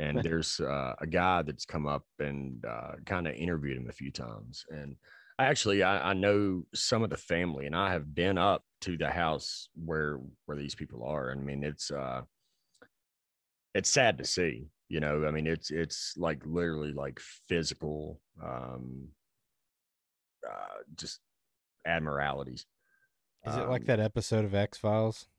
[0.00, 3.92] And there's uh, a guy that's come up and uh, kind of interviewed him a
[3.92, 4.64] few times.
[4.70, 4.96] And
[5.38, 8.96] I actually, I, I know some of the family, and I have been up to
[8.96, 11.32] the house where where these people are.
[11.32, 12.22] I mean, it's uh,
[13.74, 14.68] it's sad to see.
[14.88, 19.08] You know, I mean, it's it's like literally like physical, um,
[20.48, 21.20] uh, just
[21.86, 22.66] admiralities.
[23.46, 25.29] Is it like Um, that episode of X Files?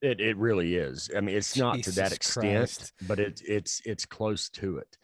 [0.00, 1.10] It it really is.
[1.16, 2.44] I mean, it's not to that extent,
[2.78, 2.92] Christ.
[3.08, 4.96] but it's it's it's close to it.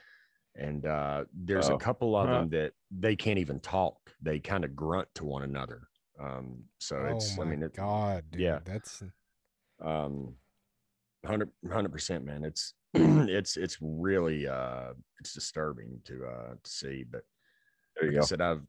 [0.56, 2.32] And uh, there's Oh, a couple of huh.
[2.40, 3.98] them that they can't even talk.
[4.22, 5.88] They kind of grunt to one another.
[6.20, 8.40] Um, so Oh it's my I mean, it, god, dude.
[8.42, 8.60] yeah.
[8.64, 9.02] That's
[9.82, 10.34] um,
[11.26, 12.44] hundred hundred percent, man.
[12.44, 17.04] It's it's it's really uh, it's disturbing to uh to see.
[17.10, 17.22] But
[17.96, 18.62] There you like I said, I've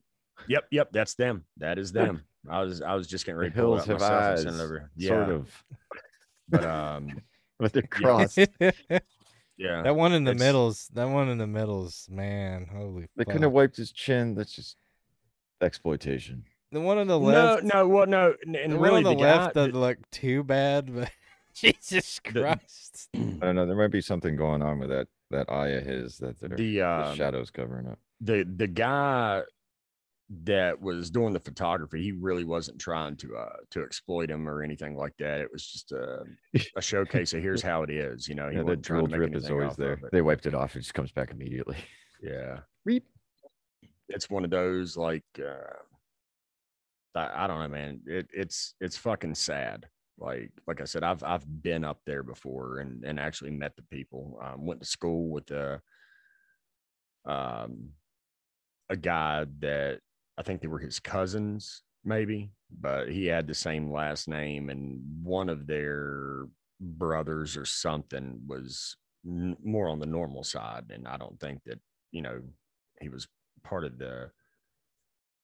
[0.48, 1.46] yep yep that's them.
[1.58, 2.24] That is them.
[2.50, 4.34] I was I was just getting ready to pull it hills up have myself and
[4.34, 4.92] eyes, send it over.
[4.96, 5.64] Yeah, sort of,
[6.50, 7.22] but um,
[7.60, 8.38] but they're crossed.
[8.60, 9.82] yeah.
[9.84, 10.90] that one in the It's- middles.
[10.94, 12.68] That one in the middles, man.
[12.72, 13.28] Holy They fuck.
[13.28, 14.36] couldn't have wiped his chin.
[14.36, 14.78] That's just
[15.62, 16.44] exploitation.
[16.72, 17.64] the one on the left.
[17.64, 19.98] no, no, well, no, and the really one on the, the, left guy, doesn't look
[20.12, 21.10] too bad, but
[21.54, 23.10] Jesus The- Christ.
[23.16, 23.66] I don't know.
[23.66, 26.56] There might be something going on with that that eye of his that the, the
[26.56, 27.98] the um, shadows covering up.
[28.22, 29.42] the the guy
[30.44, 34.64] that was doing the photography, he really wasn't trying to uh to exploit him or
[34.64, 35.42] anything like that.
[35.42, 36.24] It was just a
[36.76, 38.28] a showcase of here's how it is.
[38.28, 40.00] You know, he Yeah, trying drill drip is always there.
[40.12, 40.76] They wiped it off.
[40.76, 41.78] It just comes back immediately.
[42.24, 43.06] Yeah, Reap.
[44.10, 45.78] it's one of those like uh
[47.14, 48.02] I, I don't know, man.
[48.08, 49.88] It it's it's fucking sad.
[50.18, 53.84] Like like I said, I've I've been up there before and and actually met the
[53.84, 54.40] people.
[54.44, 55.82] Um, went to school with a
[57.26, 57.90] um
[58.90, 60.00] a guy that
[60.38, 64.99] I think they were his cousins, maybe, but he had the same last name, and
[65.24, 66.48] one of their
[66.80, 71.80] brothers or something was n- more on the normal side, and I don't think that
[72.12, 72.41] you know
[73.02, 73.28] he was
[73.64, 74.30] part of the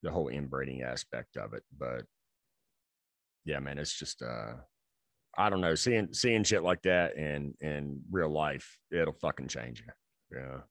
[0.04, 2.04] the whole inbreeding aspect of it, but
[3.46, 4.54] yeah, man, it's just uh
[5.38, 9.82] I don't know, seeing seeing shit like that in in real life, it'll fucking change
[9.86, 10.38] you.
[10.38, 10.62] Yeah.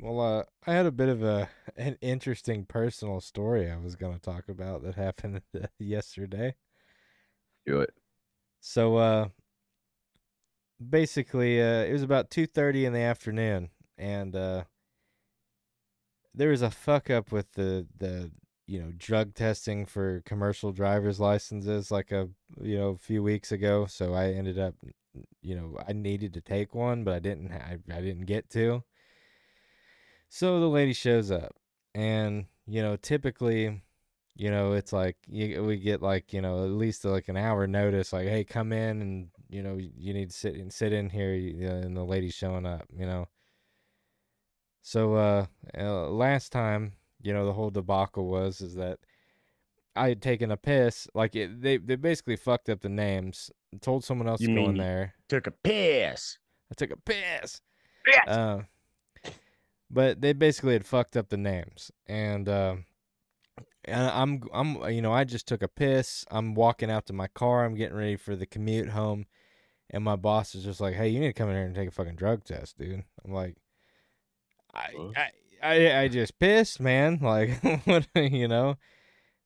[0.00, 4.14] Well, uh, I had a bit of a an interesting personal story I was going
[4.14, 5.42] to talk about that happened
[5.78, 6.54] yesterday.
[7.66, 7.94] Do it.
[8.60, 9.28] So, uh,
[10.88, 14.64] basically, uh, it was about two thirty in the afternoon, and uh,
[16.34, 18.30] there was a fuck up with the the
[18.66, 22.28] you know drug testing for commercial driver's licenses like a
[22.60, 23.86] you know a few weeks ago.
[23.86, 24.74] So I ended up,
[25.42, 27.52] you know, I needed to take one, but I didn't.
[27.52, 28.84] I, I didn't get to.
[30.30, 31.56] So the lady shows up,
[31.92, 33.82] and you know, typically,
[34.36, 37.66] you know, it's like you, we get like you know at least like an hour
[37.66, 41.10] notice, like hey, come in and you know you need to sit and sit in
[41.10, 43.26] here, you know, and the lady's showing up, you know.
[44.82, 45.46] So uh,
[45.76, 49.00] uh, last time, you know, the whole debacle was is that
[49.96, 53.50] I had taken a piss, like it, they they basically fucked up the names,
[53.80, 55.14] told someone else You to go in there.
[55.28, 56.38] Took a piss.
[56.70, 57.60] I took a piss.
[58.06, 58.28] Yes.
[58.28, 58.62] Uh,
[59.90, 62.76] but they basically had fucked up the names, and uh,
[63.84, 66.24] and I'm I'm you know I just took a piss.
[66.30, 67.64] I'm walking out to my car.
[67.64, 69.26] I'm getting ready for the commute home,
[69.90, 71.88] and my boss is just like, "Hey, you need to come in here and take
[71.88, 73.56] a fucking drug test, dude." I'm like,
[74.72, 75.30] I I
[75.62, 77.18] I, I just pissed, man.
[77.22, 78.76] Like, what you know.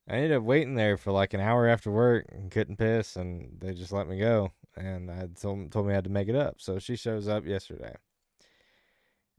[0.06, 3.58] I ended up waiting there for like an hour after work and couldn't piss, and
[3.58, 4.52] they just let me go.
[4.76, 6.56] And I told told me I had to make it up.
[6.60, 7.94] So she shows up yesterday,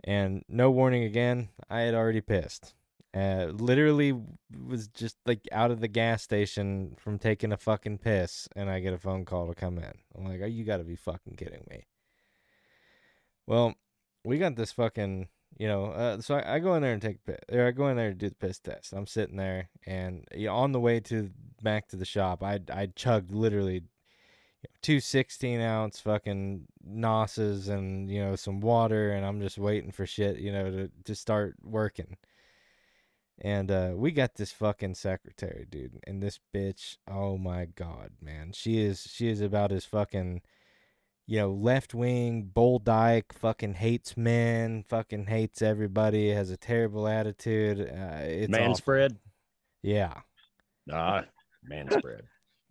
[0.05, 1.49] and no warning again.
[1.69, 2.73] I had already pissed.
[3.13, 4.13] Uh, literally
[4.67, 8.79] was just like out of the gas station from taking a fucking piss, and I
[8.79, 9.93] get a phone call to come in.
[10.15, 11.85] I'm like, oh, you got to be fucking kidding me.
[13.47, 13.75] Well,
[14.23, 15.27] we got this fucking
[15.57, 17.71] you know, uh, so I, I go in there and take a piss, or I
[17.71, 18.93] go in there to do the piss test.
[18.93, 23.31] I'm sitting there, and on the way to back to the shop, I I chugged
[23.31, 23.83] literally
[24.81, 30.05] two 16 ounce fucking nosses and you know some water, and I'm just waiting for
[30.05, 32.17] shit, you know, to to start working.
[33.41, 36.97] And uh, we got this fucking secretary, dude, and this bitch.
[37.09, 40.41] Oh my god, man, she is she is about as fucking
[41.27, 47.07] you know, left wing, bull dyke, fucking hates men, fucking hates everybody, has a terrible
[47.07, 47.79] attitude.
[47.81, 48.75] Uh, it's Man awful.
[48.75, 49.17] spread.
[49.81, 50.13] Yeah.
[50.91, 51.23] Ah,
[51.63, 52.21] man spread.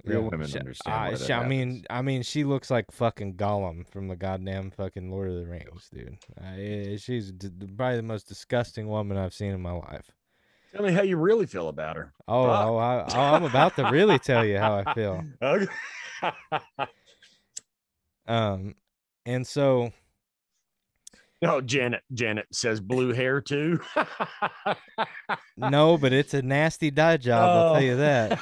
[0.04, 0.28] Real yeah.
[0.28, 1.84] women She- understand I, that she- I mean.
[1.88, 5.88] I mean, she looks like fucking Gollum from the goddamn fucking Lord of the Rings,
[5.92, 6.18] dude.
[6.40, 10.10] Uh, eh, she's d- d- probably the most disgusting woman I've seen in my life.
[10.72, 12.12] Tell me how you really feel about her.
[12.26, 12.66] Oh, Fuck.
[12.66, 15.24] oh, I, oh, I'm about to really tell you how I feel.
[15.42, 15.66] Okay.
[18.26, 18.74] Um,
[19.26, 19.92] and so
[21.44, 22.02] oh, Janet.
[22.12, 23.80] Janet says blue hair too.
[25.58, 27.42] no, but it's a nasty dye job.
[27.50, 28.40] I'll tell you that.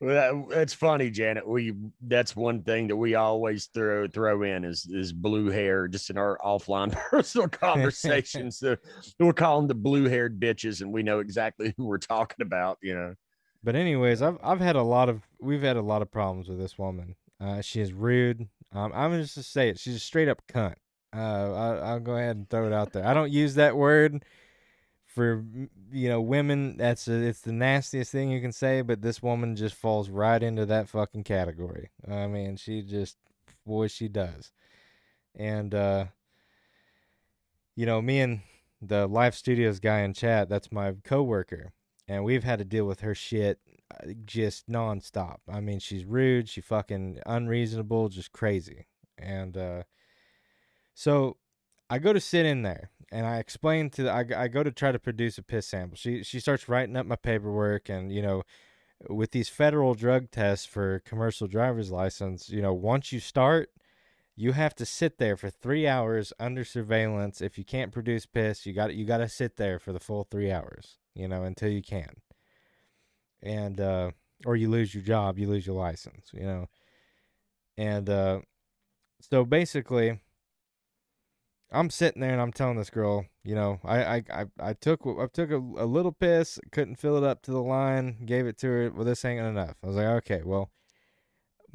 [0.00, 1.48] Well, that's funny, Janet.
[1.48, 6.10] We that's one thing that we always throw throw in is is blue hair, just
[6.10, 8.58] in our offline personal conversations.
[8.58, 8.76] so
[9.18, 12.76] we're calling the blue haired bitches, and we know exactly who we're talking about.
[12.82, 13.14] You know,
[13.64, 16.58] But anyways, I've I've had a lot of we've had a lot of problems with
[16.58, 17.16] this woman.
[17.40, 18.48] Uh, she is rude.
[18.72, 19.78] Um, I'm gonna say it.
[19.78, 20.74] She's a straight up cunt.
[21.14, 23.06] Uh, I, I'll go ahead and throw it out there.
[23.06, 24.22] I don't use that word
[25.16, 25.44] for
[25.90, 26.76] you know women.
[26.76, 28.82] That's a, it's the nastiest thing you can say.
[28.82, 31.90] But this woman just falls right into that fucking category.
[32.08, 33.16] I mean, she just
[33.66, 34.52] boy, she does.
[35.34, 36.04] And uh,
[37.74, 38.40] you know, me and
[38.80, 40.48] the Live Studios guy in chat.
[40.48, 41.72] That's my coworker
[42.08, 43.58] and we've had to deal with her shit
[43.90, 45.38] uh, just nonstop.
[45.48, 48.86] I mean, she's rude, she fucking unreasonable, just crazy.
[49.18, 49.82] And uh,
[50.94, 51.36] so
[51.88, 54.72] I go to sit in there and I explain to the, I, I go to
[54.72, 55.96] try to produce a piss sample.
[55.96, 58.42] She she starts writing up my paperwork and you know
[59.08, 63.70] with these federal drug tests for commercial driver's license, you know, once you start
[64.36, 67.40] you have to sit there for three hours under surveillance.
[67.40, 70.24] If you can't produce piss, you got you got to sit there for the full
[70.24, 72.20] three hours, you know, until you can.
[73.42, 74.10] And uh,
[74.44, 76.66] or you lose your job, you lose your license, you know.
[77.78, 78.40] And uh,
[79.20, 80.20] so basically,
[81.72, 85.06] I'm sitting there and I'm telling this girl, you know, I I I, I took
[85.06, 88.58] I took a, a little piss, couldn't fill it up to the line, gave it
[88.58, 88.90] to her.
[88.92, 89.76] Well, this ain't enough.
[89.82, 90.70] I was like, okay, well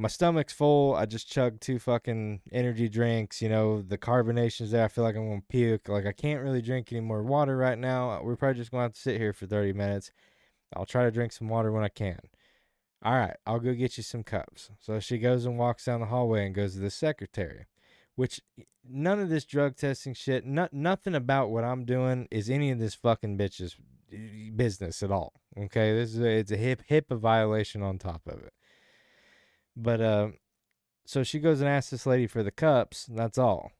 [0.01, 0.95] my stomach's full.
[0.95, 3.41] I just chugged two fucking energy drinks.
[3.41, 4.85] You know, the carbonation's there.
[4.85, 5.89] I feel like I'm gonna puke.
[5.89, 8.19] Like I can't really drink any more water right now.
[8.23, 10.11] We're probably just gonna have to sit here for 30 minutes.
[10.76, 12.19] I'll try to drink some water when I can.
[13.03, 14.72] All right, I'll go get you some cups.
[14.80, 17.65] So she goes and walks down the hallway and goes to the secretary,
[18.15, 18.41] which
[18.88, 22.79] none of this drug testing shit, not, nothing about what I'm doing is any of
[22.79, 23.75] this fucking bitch's
[24.55, 25.33] business at all.
[25.57, 28.53] Okay, this is a, it's a hip HIPAA violation on top of it.
[29.75, 30.27] But uh,
[31.05, 33.07] so she goes and asks this lady for the cups.
[33.09, 33.71] That's all.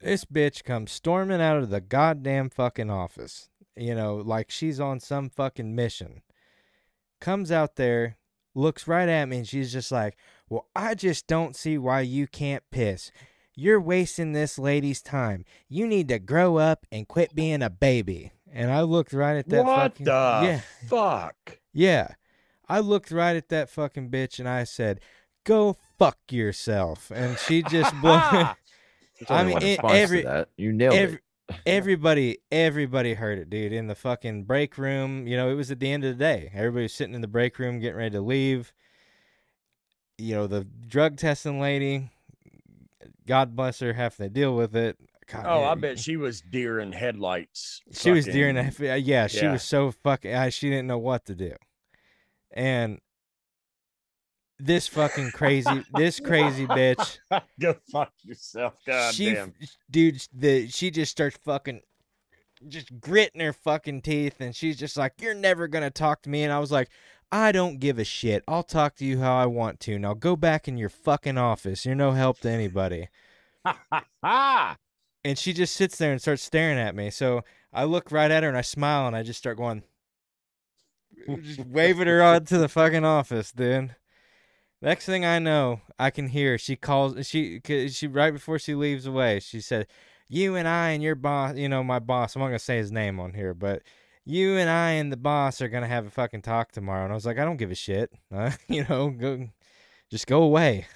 [0.00, 3.48] This bitch comes storming out of the goddamn fucking office.
[3.76, 6.22] You know, like she's on some fucking mission.
[7.20, 8.18] Comes out there,
[8.54, 10.16] looks right at me, and she's just like,
[10.52, 13.10] Well, I just don't see why you can't piss.
[13.54, 15.46] You're wasting this lady's time.
[15.66, 18.32] You need to grow up and quit being a baby.
[18.52, 20.10] And I looked right at that what fucking the
[20.44, 20.60] yeah.
[20.88, 21.58] fuck?
[21.72, 22.08] Yeah.
[22.68, 25.00] I looked right at that fucking bitch and I said,
[25.44, 28.10] "Go fuck yourself." And she just blew
[29.30, 30.50] I mean, it- every- that.
[30.58, 31.56] You nailed every, it.
[31.64, 35.80] everybody everybody heard it dude in the fucking break room you know it was at
[35.80, 38.20] the end of the day everybody was sitting in the break room getting ready to
[38.20, 38.72] leave
[40.22, 42.10] you know the drug testing lady
[43.26, 44.96] god bless her having to deal with it
[45.30, 47.80] God, Oh, I bet she was deer in headlights.
[47.92, 51.34] she was deer in fucking- yeah she was so fucking she didn't know what to
[51.34, 51.54] do
[52.52, 52.98] and
[54.58, 57.18] this fucking crazy this crazy bitch
[57.60, 58.74] Go fuck yourself.
[58.86, 59.54] God she, damn.
[59.90, 61.80] dude, the she just starts fucking,
[62.68, 66.44] just gritting her fucking teeth, and she's just like, "You're never gonna talk to me."
[66.44, 66.90] And I was like,
[67.32, 68.44] "I don't give a shit.
[68.46, 69.98] I'll talk to you how I want to.
[69.98, 71.84] Now go back in your fucking office.
[71.84, 73.08] You're no help to anybody."
[75.24, 77.10] And she just sits there and starts staring at me.
[77.10, 77.42] So
[77.72, 79.84] I look right at her and I smile and I just start going,
[81.42, 83.94] just waving her on to the fucking office, dude.
[84.80, 89.06] Next thing I know, I can hear she calls she she right before she leaves
[89.06, 89.38] away.
[89.38, 89.86] She said,
[90.28, 92.34] "You and I and your boss, you know my boss.
[92.34, 93.82] I'm not gonna say his name on here, but
[94.24, 97.14] you and I and the boss are gonna have a fucking talk tomorrow." And I
[97.14, 98.10] was like, "I don't give a shit.
[98.32, 99.48] Uh, you know, go,
[100.10, 100.86] just go away."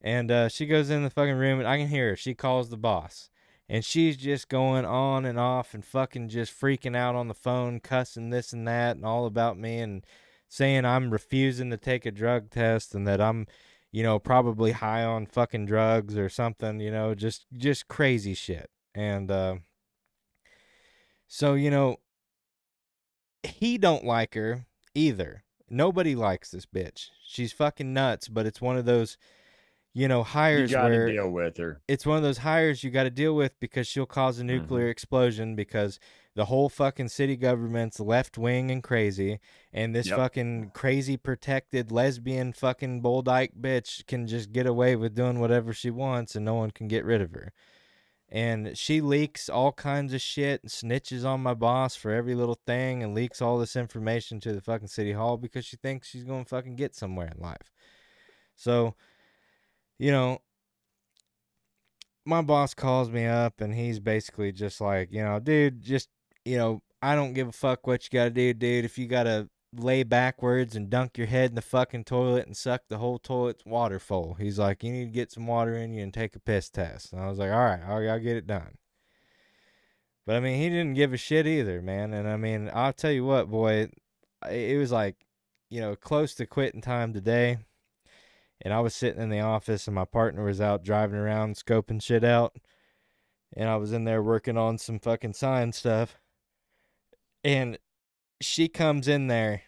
[0.00, 2.16] And uh, she goes in the fucking room, and I can hear her.
[2.16, 3.30] She calls the boss,
[3.68, 7.80] and she's just going on and off and fucking just freaking out on the phone,
[7.80, 10.04] cussing this and that, and all about me, and
[10.48, 13.46] saying I'm refusing to take a drug test and that I'm,
[13.92, 18.70] you know, probably high on fucking drugs or something, you know, just just crazy shit.
[18.94, 19.56] And uh
[21.26, 21.96] so, you know,
[23.42, 25.44] he don't like her either.
[25.70, 27.10] Nobody likes this bitch.
[27.26, 29.18] She's fucking nuts, but it's one of those
[29.94, 31.80] you know, hires You got where to deal with her.
[31.88, 34.84] it's one of those hires you got to deal with because she'll cause a nuclear
[34.84, 34.90] mm-hmm.
[34.90, 35.98] explosion because
[36.36, 39.40] the whole fucking city government's left wing and crazy,
[39.72, 40.16] and this Yep.
[40.16, 45.72] fucking crazy protected lesbian fucking bull dyke bitch can just get away with doing whatever
[45.72, 47.52] she wants and no one can get rid of her.
[48.30, 52.58] And she leaks all kinds of shit and snitches on my boss for every little
[52.66, 56.24] thing and leaks all this information to the fucking city hall because she thinks she's
[56.24, 57.72] going to fucking get somewhere in life.
[58.54, 58.94] So,
[59.98, 60.42] you know,
[62.26, 66.10] my boss calls me up and he's basically just like, you know, dude, just,
[66.44, 68.84] you know, I don't give a fuck what you got to do, dude.
[68.84, 72.56] If you got to lay backwards and dunk your head in the fucking toilet and
[72.56, 75.92] suck the whole toilet's water full, he's like, you need to get some water in
[75.92, 77.12] you and take a piss test.
[77.12, 78.78] And I was like, all right, I'll, I'll get it done.
[80.26, 82.12] But I mean, he didn't give a shit either, man.
[82.12, 83.88] And I mean, I'll tell you what, boy,
[84.50, 85.16] it was like,
[85.70, 87.58] you know, close to quitting time today
[88.60, 92.02] and I was sitting in the office and my partner was out driving around scoping
[92.02, 92.56] shit out
[93.56, 96.18] and I was in there working on some fucking sign stuff
[97.44, 97.78] and
[98.40, 99.62] she comes in there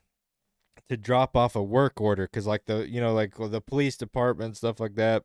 [0.89, 4.57] to drop off a work order cuz like the you know like the police department
[4.57, 5.25] stuff like that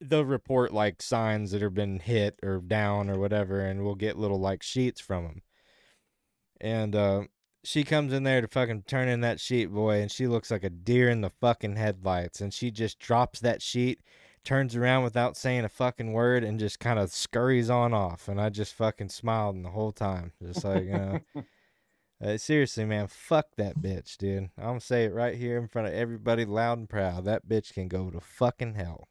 [0.00, 4.18] they'll report like signs that have been hit or down or whatever and we'll get
[4.18, 5.42] little like sheets from them
[6.60, 7.22] and uh
[7.66, 10.62] she comes in there to fucking turn in that sheet, boy, and she looks like
[10.62, 12.40] a deer in the fucking headlights.
[12.40, 14.00] And she just drops that sheet,
[14.44, 18.28] turns around without saying a fucking word, and just kind of scurries on off.
[18.28, 20.32] And I just fucking smiled the whole time.
[20.40, 21.20] Just like, you know.
[22.22, 24.50] Uh, seriously, man, fuck that bitch, dude.
[24.56, 27.26] I'm gonna say it right here in front of everybody, loud and proud.
[27.26, 29.08] That bitch can go to fucking hell.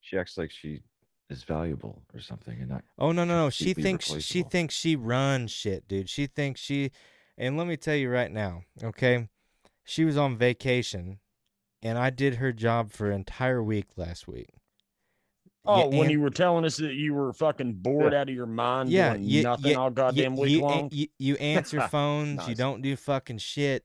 [0.00, 0.82] She acts like she
[1.30, 2.84] is valuable or something, and not.
[2.98, 3.50] Oh no no no!
[3.50, 6.08] She thinks she thinks she runs shit, dude.
[6.08, 6.92] She thinks she,
[7.36, 9.28] and let me tell you right now, okay?
[9.82, 11.18] She was on vacation,
[11.82, 14.50] and I did her job for an entire week last week.
[15.66, 18.34] Oh, Yeah, when and- you were telling us that you were fucking bored out of
[18.34, 20.88] your mind Yeah, doing you- nothing you- all goddamn you, week you, long.
[20.92, 22.46] You, you answer phones.
[22.48, 23.84] You don't do fucking shit.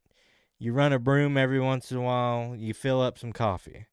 [0.58, 2.54] You run a broom every once in a while.
[2.54, 3.86] You fill up some coffee.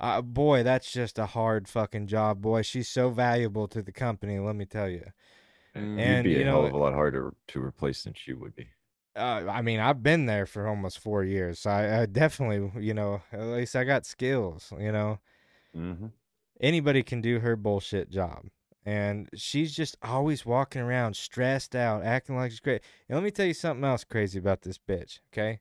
[0.00, 2.62] Uh, boy, that's just a hard fucking job, boy.
[2.62, 4.38] She's so valuable to the company.
[4.38, 5.04] Let me tell you.
[5.76, 5.98] Mm.
[6.00, 8.32] And, You'd be you a hell know- of a lot harder to replace than she
[8.32, 8.66] would be.
[9.14, 11.60] Uh, I mean, I've been there for almost four years.
[11.60, 14.70] So I, I definitely, you know, at least I got skills.
[14.78, 15.18] You know,
[15.74, 16.10] Mhm.
[16.60, 18.46] Anybody can do her bullshit job.
[18.84, 22.82] And she's just always walking around stressed out, acting like she's great.
[23.08, 25.58] And let me tell you something else crazy about this bitch, okay?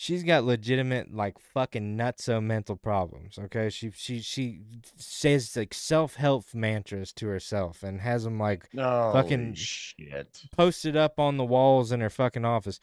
[0.00, 3.68] She's got legitimate like fucking nutso mental problems, okay?
[3.68, 4.60] She she she
[4.96, 10.42] says like self-help mantras to herself and has them like Oh, Fucking- shit.
[10.56, 12.78] posted up on the walls in her fucking office.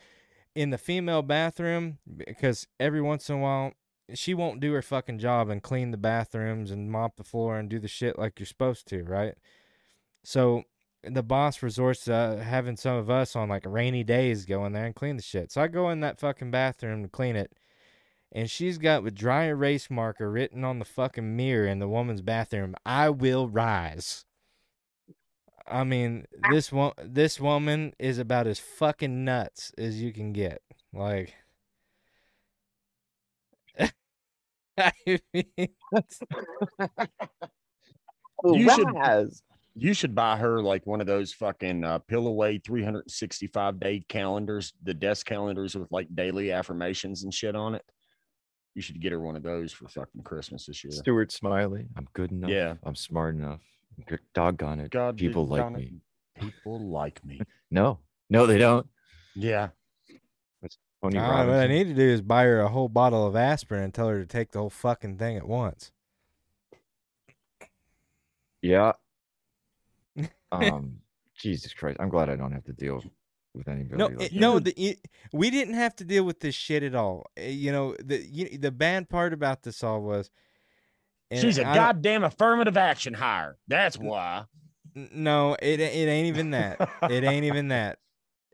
[0.56, 3.74] In the female bathroom, because every once in a while
[4.14, 7.70] she won't do her fucking job and clean the bathrooms and mop the floor and
[7.70, 9.36] do the shit like you're supposed to, right?
[10.24, 10.64] So
[11.04, 14.74] the boss resorts to uh, having some of us on like rainy days go in
[14.74, 15.52] there and clean the shit.
[15.52, 17.54] So I go in that fucking bathroom to clean it,
[18.32, 22.22] and she's got with dry erase marker written on the fucking mirror in the woman's
[22.22, 24.26] bathroom, "I will rise."
[25.68, 30.62] I mean, this one, this woman is about as fucking nuts as you can get.
[30.94, 31.34] Like,
[34.78, 35.20] I mean,
[38.44, 38.88] You should-
[39.78, 44.94] You should buy her like one of those fucking uh, Pilloway 365 day calendars, the
[44.94, 47.84] desk calendars with like daily affirmations and shit on it.
[48.74, 50.92] You should get her one of those for fucking Christmas this year.
[50.92, 51.88] Stuart Smalley.
[51.98, 52.50] I'm good enough.
[52.50, 52.76] Yeah.
[52.84, 53.62] I'm smart enough.
[54.34, 54.92] Doggone it.
[54.92, 56.02] God, people like doggone it, me.
[56.40, 57.42] People like me.
[57.72, 58.00] No,
[58.30, 58.88] no, they don't.
[59.36, 59.70] Yeah.
[61.02, 63.84] Tony Nah, what I need to do is buy her a whole bottle of aspirin
[63.84, 65.92] and tell her to take the whole fucking thing at once.
[68.62, 68.94] Yeah.
[70.52, 71.00] Um,
[71.38, 71.98] Jesus Christ.
[72.00, 73.04] I'm glad I don't have to deal
[73.54, 73.98] with anybody.
[73.98, 74.96] No, like it, no, the, you,
[75.34, 77.26] we didn't have to deal with this shit at all.
[77.38, 80.30] Uh, You know, the you, the bad part about this all was,
[81.30, 83.58] and She's a I goddamn affirmative action hire.
[83.68, 84.46] That's why.
[84.94, 86.90] No, it it ain't even that.
[87.10, 88.00] it ain't even that.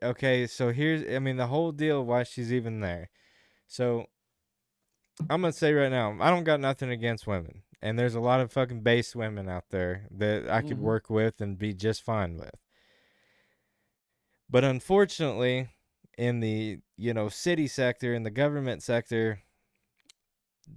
[0.02, 3.10] Okay, so here's I mean the whole deal why she's even there.
[3.66, 4.06] So
[5.30, 7.62] I'm gonna say right now, I don't got nothing against women.
[7.80, 10.82] And there's a lot of fucking base women out there that I could Mhm.
[10.82, 12.54] work with and be just fine with.
[14.48, 15.70] But unfortunately,
[16.16, 19.42] in the, you know, city sector, in the government sector,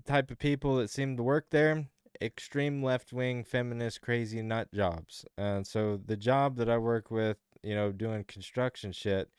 [0.05, 1.89] type of people that seem to work there,
[2.21, 5.25] extreme left wing, feminist, crazy nut jobs.
[5.37, 9.29] And so the job that I work with, you know, doing construction shit,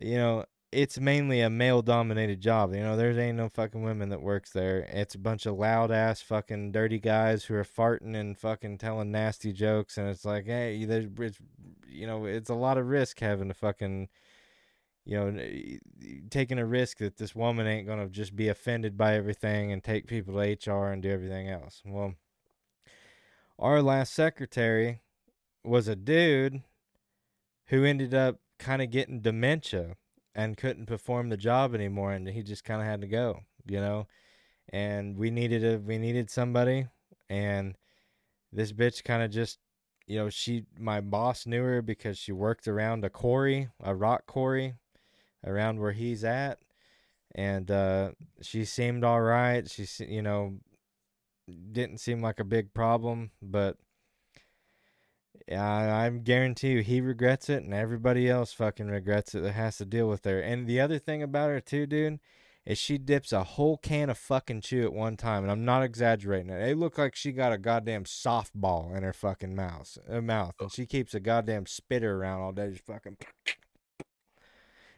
[0.00, 2.74] you know, it's mainly a male dominated job.
[2.74, 4.80] You know, there ain't no fucking women that works there.
[4.90, 9.10] It's a bunch of loud ass fucking dirty guys who are farting and fucking telling
[9.12, 11.38] nasty jokes and it's like, hey, there's it's
[11.88, 14.08] you know, it's a lot of risk having to fucking
[15.06, 15.40] you know,
[16.30, 20.08] taking a risk that this woman ain't gonna just be offended by everything and take
[20.08, 21.80] people to HR and do everything else.
[21.86, 22.14] Well,
[23.56, 25.00] our last secretary
[25.64, 26.62] was a dude
[27.68, 29.96] who ended up kind of getting dementia
[30.34, 33.80] and couldn't perform the job anymore, and he just kind of had to go, you
[33.80, 34.06] know.
[34.70, 36.86] And we needed a we needed somebody,
[37.28, 37.76] and
[38.52, 39.58] this bitch kind of just
[40.06, 44.26] you know she my boss knew her because she worked around a quarry a rock
[44.26, 44.74] quarry
[45.44, 46.58] around where he's at
[47.34, 48.10] and uh
[48.40, 50.54] she seemed all right she you know
[51.72, 53.76] didn't seem like a big problem but
[55.50, 59.78] I, I guarantee you he regrets it and everybody else fucking regrets it that has
[59.78, 60.40] to deal with her.
[60.40, 62.18] And the other thing about her too dude
[62.64, 65.84] is she dips a whole can of fucking chew at one time and i'm not
[65.84, 66.68] exaggerating it.
[66.68, 70.72] It looked like she got a goddamn softball in her fucking mouth uh, mouth and
[70.72, 73.16] she keeps a goddamn spitter around all day just fucking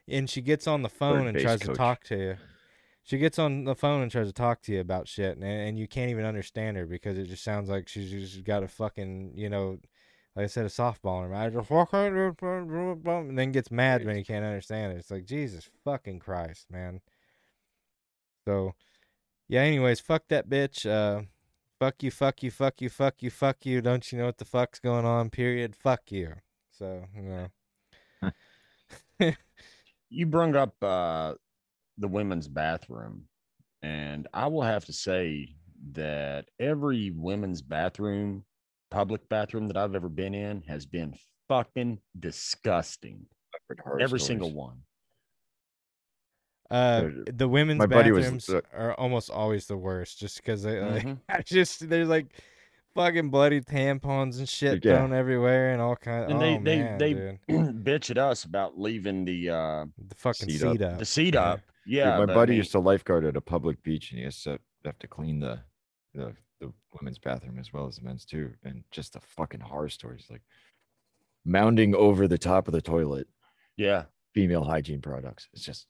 [0.09, 2.37] and she gets on the phone and tries to talk to you.
[3.03, 5.79] She gets on the phone and tries to talk to you about shit and, and
[5.79, 9.33] you can't even understand her because it just sounds like she's just got a fucking
[9.35, 9.79] you know
[10.39, 11.53] like I said, a softball in her mouth.
[11.53, 14.99] Just and then gets mad when he can't understand it.
[14.99, 17.01] It's like Jesus fucking Christ, man.
[18.47, 18.77] So,
[19.49, 19.63] yeah.
[19.63, 20.89] Anyways, fuck that bitch.
[20.89, 21.23] Uh,
[21.81, 23.81] fuck you, fuck you, fuck you, fuck you, fuck you.
[23.81, 25.29] Don't you know what the fuck's going on?
[25.29, 25.75] Period.
[25.75, 26.35] Fuck you.
[26.71, 27.51] So, you
[28.23, 28.31] know.
[30.09, 31.35] you brung up uh,
[31.99, 33.25] the women's bathroom,
[33.83, 35.57] and I will have to say
[35.95, 38.45] that every women's bathroom,
[38.91, 41.15] public bathroom that I've ever been in, has been
[41.49, 43.27] fucking disgusting.
[44.01, 44.27] Every stories.
[44.27, 44.83] single one.
[46.71, 50.63] Uh, the women's my buddy was- bathrooms uh, are almost always the worst, just because
[50.63, 51.19] they like, Mhm.
[51.29, 52.27] I just there's like
[52.95, 54.99] fucking bloody tampons and shit Yeah.
[54.99, 56.31] thrown everywhere and all kinds.
[56.31, 60.51] And oh they- they- man, they- Bitch at us about leaving the uh, the fucking
[60.51, 60.93] Seat seat up.
[60.93, 60.99] up.
[60.99, 61.41] the seat Yeah.
[61.43, 61.61] up.
[61.61, 64.19] Dude, Yeah, my but I buddy mean, used to lifeguard at a public beach, and
[64.19, 65.61] he has to have to clean the,
[66.15, 68.53] the the women's bathroom as well as the men's too.
[68.65, 70.43] And just the fucking horror stories, like
[71.47, 73.29] mounding over the top of the toilet,
[73.77, 74.05] Yeah.
[74.35, 75.49] female hygiene products.
[75.53, 75.87] It's just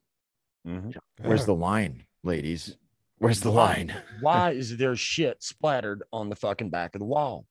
[0.66, 0.94] mhm.
[1.22, 2.76] where's the line, ladies?
[3.18, 3.94] Where's the line?
[4.20, 7.46] Why is there shit splattered on the fucking back of the wall?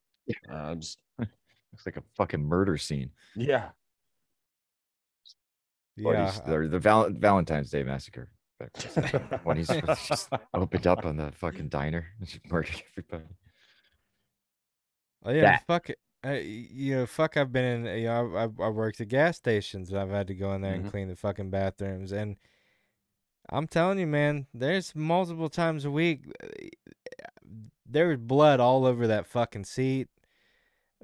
[0.49, 3.11] Uh, just- Looks like a fucking murder scene.
[3.35, 3.69] yeah.
[5.95, 8.29] yeah, Buddies, or the Val- Valentine's Day massacre.
[8.59, 9.67] Back when he's
[10.07, 13.23] just opened up on the fucking diner and just murdered everybody.
[15.23, 15.99] Oh yeah, That- fuck it.
[16.25, 17.37] Uh, you know, fuck.
[17.37, 17.99] I've been in.
[17.99, 20.61] You know, I I, I worked at gas stations, and I've had to go in
[20.61, 20.91] there and Mhm.
[20.91, 22.11] clean the fucking bathrooms.
[22.11, 22.37] And
[23.49, 26.25] I'm telling you, man, there's multiple times a week.
[27.85, 30.07] There was blood all over that fucking seat.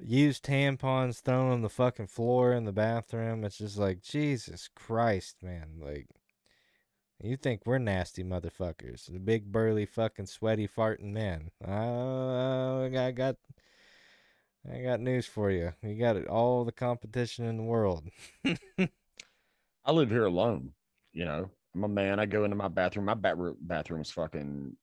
[0.02, 3.44] Used tampons thrown on the fucking floor in the bathroom.
[3.44, 5.78] It's just like Jesus Christ, man.
[5.78, 6.08] Like,
[7.22, 9.10] you think we're nasty motherfuckers?
[9.10, 11.50] The big burly fucking sweaty farting men.
[11.66, 13.36] Uh, I got
[14.70, 15.72] I got news for you.
[15.82, 18.08] You got it all the competition in the world.
[19.84, 20.72] I live here alone.
[21.12, 22.18] You know, I'm a man.
[22.18, 23.06] I go into my bathroom.
[23.06, 24.76] My bat- bathroom's fucking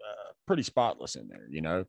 [0.00, 1.46] uh, pretty spotless in there.
[1.50, 1.84] You know,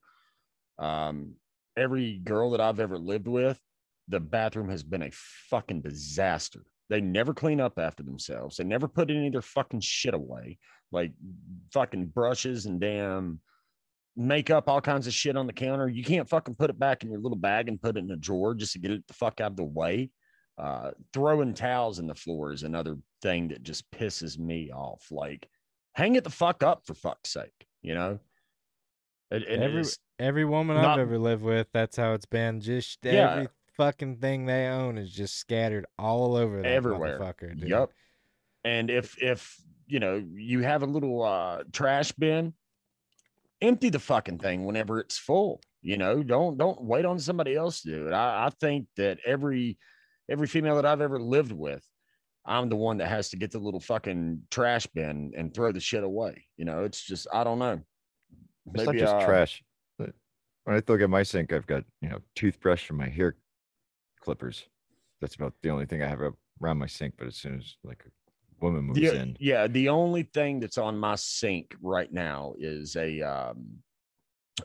[0.78, 1.36] um,
[1.76, 3.60] every girl that I've ever lived with,
[4.08, 6.64] the bathroom has been a fucking disaster.
[6.90, 8.58] They never clean up after themselves.
[8.58, 10.58] They never put any of their fucking shit away,
[10.92, 11.12] like
[11.72, 13.42] fucking brushes and damn
[14.16, 15.88] makeup, all kinds of shit on the counter.
[15.88, 18.16] You can't fucking put it back in your little bag and put it in a
[18.18, 20.10] drawer just to get it the fuck out of the way.
[20.58, 25.06] Uh, throwing towels in the floor is another thing that just pisses me off.
[25.12, 25.48] Like,
[25.94, 28.20] hang it the fuck up for fuck's sake, you know?
[29.32, 29.84] It, it every
[30.18, 32.60] every woman not- I've ever lived with, that's how it's been.
[32.62, 33.46] Just Yeah.
[33.80, 37.20] Every fucking thing they own is just scattered all over that everywhere.
[37.20, 37.60] motherfucker.
[37.60, 37.70] Dude.
[37.70, 37.92] Yep.
[38.64, 39.56] And if if
[39.88, 42.54] you know you have a little uh trash bin,
[43.62, 45.62] empty the fucking thing whenever it's full.
[45.82, 48.14] You know, don't don't wait on somebody else to do it.
[48.14, 49.78] I, I think that every
[50.30, 51.84] every female that I've ever lived with,
[52.46, 55.80] I'm the one that has to get the little fucking trash bin and throw the
[55.80, 56.46] shit away.
[56.58, 57.80] You know, it's just I don't know.
[58.74, 59.64] It's not just uh, trash.
[60.66, 63.36] When I look at my sink, I've got you know toothbrush and my hair
[64.20, 64.66] clippers.
[65.22, 66.20] That's about the only thing I have
[66.62, 67.16] around my sink.
[67.18, 70.78] But as soon as like a woman moves The, in, yeah, the only thing that's
[70.78, 73.66] on my sink right now is a um,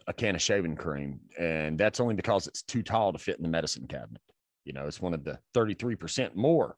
[0.06, 3.42] a can of shaving cream, and that's only because it's too tall to fit in
[3.42, 4.22] the medicine cabinet.
[4.64, 6.76] You know, it's one of the thirty three percent more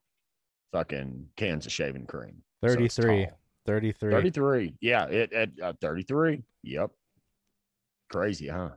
[0.71, 2.43] fucking cans of shaving cream.
[2.63, 3.25] So 33.
[3.25, 3.37] tall.
[3.65, 4.11] 33.
[4.11, 4.73] 33.
[4.79, 6.41] Yeah, it at uh, 33.
[6.63, 6.89] Yep.
[8.09, 8.69] Crazy, huh?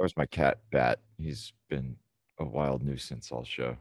[0.00, 1.00] that was my cat Bat.
[1.18, 1.96] He's been
[2.40, 3.76] a wild nuisance all show.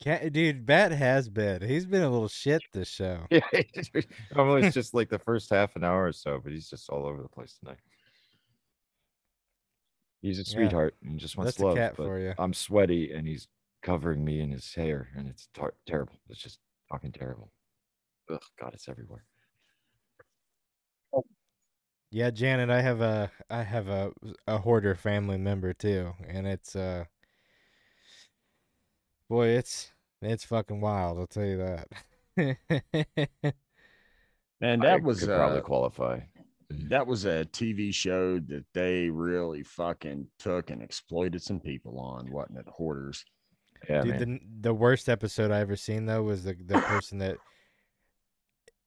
[0.00, 1.60] Cat, dude, Bat has been.
[1.62, 3.26] He's been a little shit this show.
[3.30, 3.40] Yeah,
[4.34, 7.04] normally it's just like the first half an hour or so, but he's just all
[7.06, 7.78] over the place tonight.
[10.22, 11.76] He's a Yeah, sweetheart and just wants That's love.
[11.76, 12.32] cat but for you.
[12.38, 13.48] I'm sweaty and he's
[13.82, 16.14] covering me in his hair, and it's tar- terrible.
[16.28, 17.50] It's just fucking terrible.
[18.30, 19.24] Ugh, God, it's everywhere.
[22.12, 24.12] Yeah, Janet, I have a I have a
[24.46, 27.04] a hoarder family member too, and it's uh
[29.32, 29.90] boy, it's
[30.20, 31.56] it's fucking wild, I'll tell you
[32.36, 33.54] that.
[34.60, 36.20] And I that was could uh, probably qualify.
[36.70, 42.30] that was a TV show that they really fucking took and exploited some people on,
[42.30, 42.66] wasn't it?
[42.68, 43.24] Hoarders.
[43.88, 47.38] Yeah, Dude, the the worst episode I ever seen though was the the person that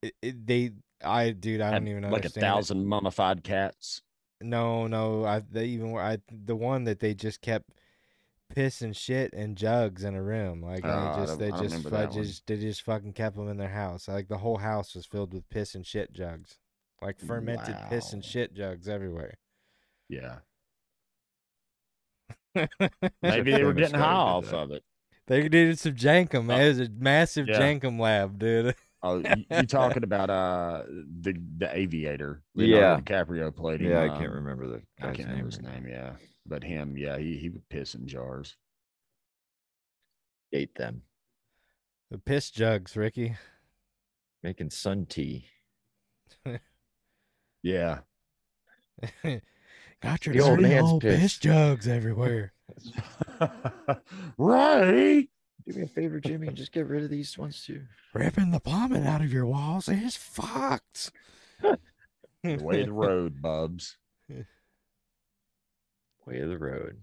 [0.01, 0.71] it, it, they
[1.03, 2.47] I dude I don't even like a understand it.
[2.47, 4.01] thousand mummified cats.
[4.41, 7.69] No, no, I they even I the one that they just kept
[8.55, 10.61] piss and shit and jugs in a room.
[10.61, 12.23] Like Oh, they just they just remember fu- that one.
[12.23, 14.07] just they just fucking kept them in their house.
[14.07, 16.57] Like the whole house was filled with piss and shit jugs.
[17.01, 19.35] Like fermented piss and shit jugs everywhere.
[20.09, 20.37] Yeah.
[23.21, 24.83] Maybe they were getting high off of it.
[25.27, 26.51] They did some jenkem.
[26.53, 27.59] Oh, it was a massive yeah.
[27.59, 28.75] jenkem lab, dude.
[29.03, 32.41] Oh, you, you talking about uh the the aviator?
[32.55, 32.65] Yeah.
[32.65, 33.91] Leonardo DiCaprio played him.
[33.91, 35.37] Yeah, I can't um, remember the I guy's can't name.
[35.37, 35.87] remember his name.
[35.87, 36.13] Yeah,
[36.45, 38.55] but him, yeah, he he would piss in jars.
[40.53, 41.01] Ate them.
[42.11, 43.35] The piss jugs, Ricky.
[44.43, 45.47] Making sun tea.
[47.63, 48.01] Yeah.
[49.23, 51.37] Got your The old man's old piss piss.
[51.39, 52.53] jugs everywhere.
[54.37, 55.27] right.
[55.67, 57.81] Do me a favor, Jimmy, and just get rid of these ones too.
[58.13, 61.11] Ripping the plumbing out of your walls is fucked.
[61.59, 61.77] The
[62.61, 63.97] way the road, bubs.
[66.25, 67.01] Way of the road.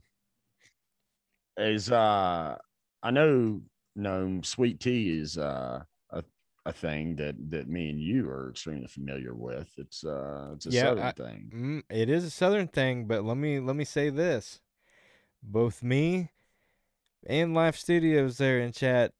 [1.56, 2.56] Is uh
[3.02, 3.60] I know
[3.94, 6.24] gnome sweet tea is uh a
[6.64, 9.70] a thing that that me and you are extremely familiar with.
[9.76, 11.52] It's uh it's a Yeah, southern I- thing.
[11.54, 14.60] Mm, it is a southern thing, but let me let me say this:
[15.42, 16.30] both me
[17.26, 19.12] and Life Studios there in chat,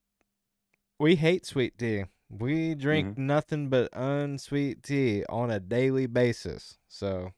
[0.99, 2.05] we hate sweet tea.
[2.31, 3.27] We drink Mm-hmm.
[3.27, 6.79] nothing but unsweet tea on a daily basis.
[6.89, 7.33] So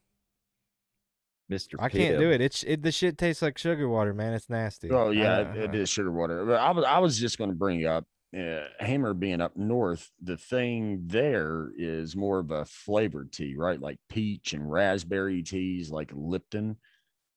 [1.51, 1.75] Mr.
[1.79, 2.41] I can't do it.
[2.41, 4.33] It's it the shit tastes like sugar water, man.
[4.33, 4.89] It's nasty.
[4.91, 6.45] Oh yeah, I- it, it I- is sugar water.
[6.45, 8.05] But I was I was just going to bring up
[8.35, 10.09] uh, Hammer being up north.
[10.23, 13.79] The thing there is more of a flavored tea, right?
[13.79, 16.77] Like peach and raspberry teas, like Lipton.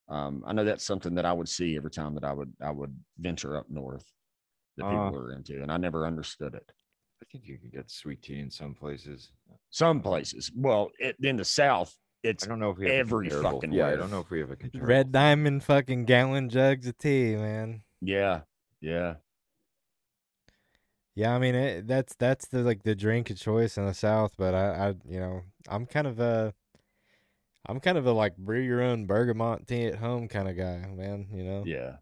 [0.08, 2.70] Um, I know that's something that I would see every time that I would I
[2.70, 4.06] would venture up north
[4.78, 5.18] that people Uh.
[5.18, 6.72] are into, and I never understood it.
[7.20, 9.32] I think you can get sweet tea in some places.
[9.70, 13.28] Some places, well, it, in the south, it's I don't know if we have every
[13.28, 14.86] comparable- fucking Yeah, I don't know if we have a comparable.
[14.88, 17.82] Red Diamond fucking gallon jugs of tea, man.
[18.00, 18.40] yeah,
[18.80, 19.14] yeah.
[21.14, 24.34] Yeah, I mean it, that's that's the like the drink of choice in the South,
[24.38, 26.52] but I, I you know I'm kind of uh
[27.66, 30.86] I'm kind of a like brew your own bergamot tea at home kind of guy,
[30.94, 31.26] man.
[31.32, 31.64] You know.
[31.66, 31.96] Yeah.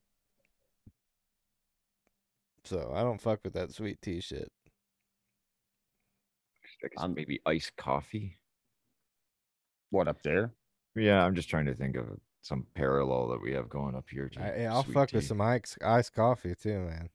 [2.64, 4.52] So I don't fuck with that sweet tea shit.
[6.84, 8.36] I guess maybe iced coffee.
[9.90, 10.52] What up there?
[10.94, 12.06] Yeah, I'm just trying to think of
[12.42, 14.28] some parallel that we have going up here.
[14.30, 17.08] to I, I'll sweet fuck with some iced, iced coffee too, man.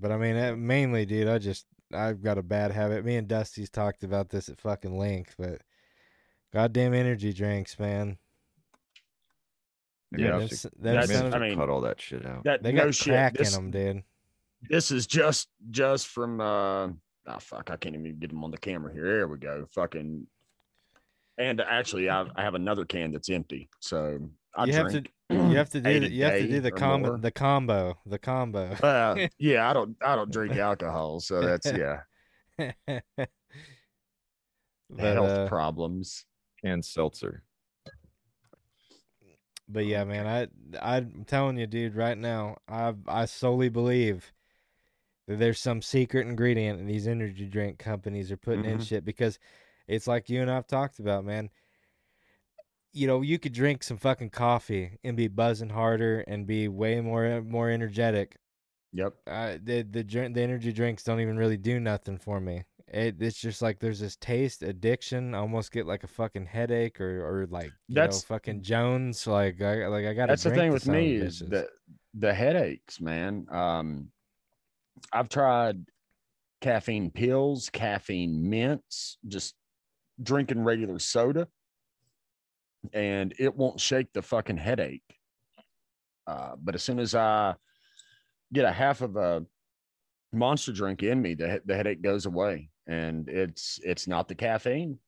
[0.00, 3.04] But I mean, uh, mainly, dude, I just I've got a bad habit.
[3.04, 5.62] Me and Dusty's talked about this at fucking length, but
[6.52, 8.18] goddamn energy drinks, man.
[10.12, 10.32] Maybe Yeah.
[10.32, 12.24] have Them to- s- That's- I have sons- to I mean- cut all that shit
[12.24, 12.44] out.
[12.44, 13.12] That they no got shit.
[13.12, 14.04] crack This, in them, dude.
[14.68, 16.88] this is just just from uh
[17.26, 19.04] oh fuck, I can't even get them on the camera here.
[19.04, 19.66] There we go.
[19.74, 20.26] Fucking
[21.38, 23.68] and actually I, I have another can that's empty.
[23.80, 24.18] So
[24.56, 26.70] I You have to- drink You have to do the, you have to do the
[26.72, 28.72] combo, the combo, the combo.
[28.82, 32.00] Uh, yeah, I don't I don't drink alcohol, so that's yeah.
[32.86, 33.00] but
[35.14, 36.24] health uh, problems.
[36.64, 37.44] And seltzer.
[39.68, 40.48] But yeah, man, I
[40.96, 44.32] I'm telling you, dude, right now, I I solely believe
[45.28, 48.86] that there's some secret ingredient these energy drink companies are putting in Mhm.
[48.88, 49.38] shit because
[49.88, 51.50] it's like you and I've talked about, man.
[52.92, 57.00] You know, you could drink some fucking coffee and be buzzing harder and be way
[57.00, 58.36] more more energetic.
[58.92, 59.14] Yep.
[59.26, 62.64] Uh, the the drink, the energy drinks don't even really do nothing for me.
[62.90, 65.34] It, it's just like there's this taste addiction.
[65.34, 69.26] I almost get like a fucking headache or or like you know That's- fucking Jones.
[69.26, 70.28] Like I like I got.
[70.28, 71.68] That's the thing with me is the
[72.14, 73.46] the headaches, man.
[73.50, 74.10] Um
[75.12, 75.84] I've tried
[76.60, 79.54] caffeine pills, caffeine mints, just
[80.22, 81.48] drinking regular soda,
[82.92, 85.02] and it won't shake the fucking headache.
[86.26, 87.54] Uh, but as soon as I
[88.52, 89.44] get a half of a
[90.32, 94.98] monster drink in me, the the headache goes away, and it's it's not the caffeine.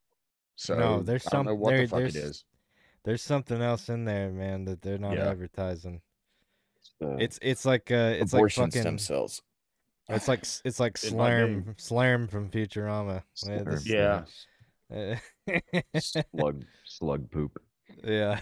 [0.56, 2.44] So there's I some- what there- the fuck it there's-
[3.04, 5.30] there's something else in there, man, that they're not Yeah.
[5.30, 6.02] advertising.
[7.02, 9.42] Uh, It's it's like uh it's like fucking stem cells.
[10.10, 11.12] it's like it's like It.
[11.12, 13.22] Slurm Slurm from Futurama.
[13.34, 14.24] Slurm, Yeah.
[14.94, 15.16] Uh,
[15.98, 17.60] Slug slug poop.
[18.04, 18.40] yeah.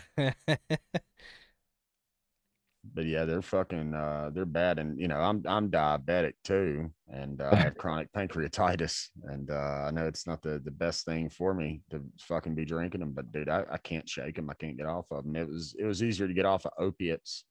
[2.95, 7.41] but yeah, they're fucking uh they're bad and you know, I'm I'm diabetic too and
[7.41, 11.29] uh, I have chronic pancreatitis and uh I know it's not the the best thing
[11.29, 14.49] for me to fucking be drinking them but dude, I, I can't shake them.
[14.51, 15.37] I can't get off of them.
[15.37, 17.45] It was it was easier to get off of opiates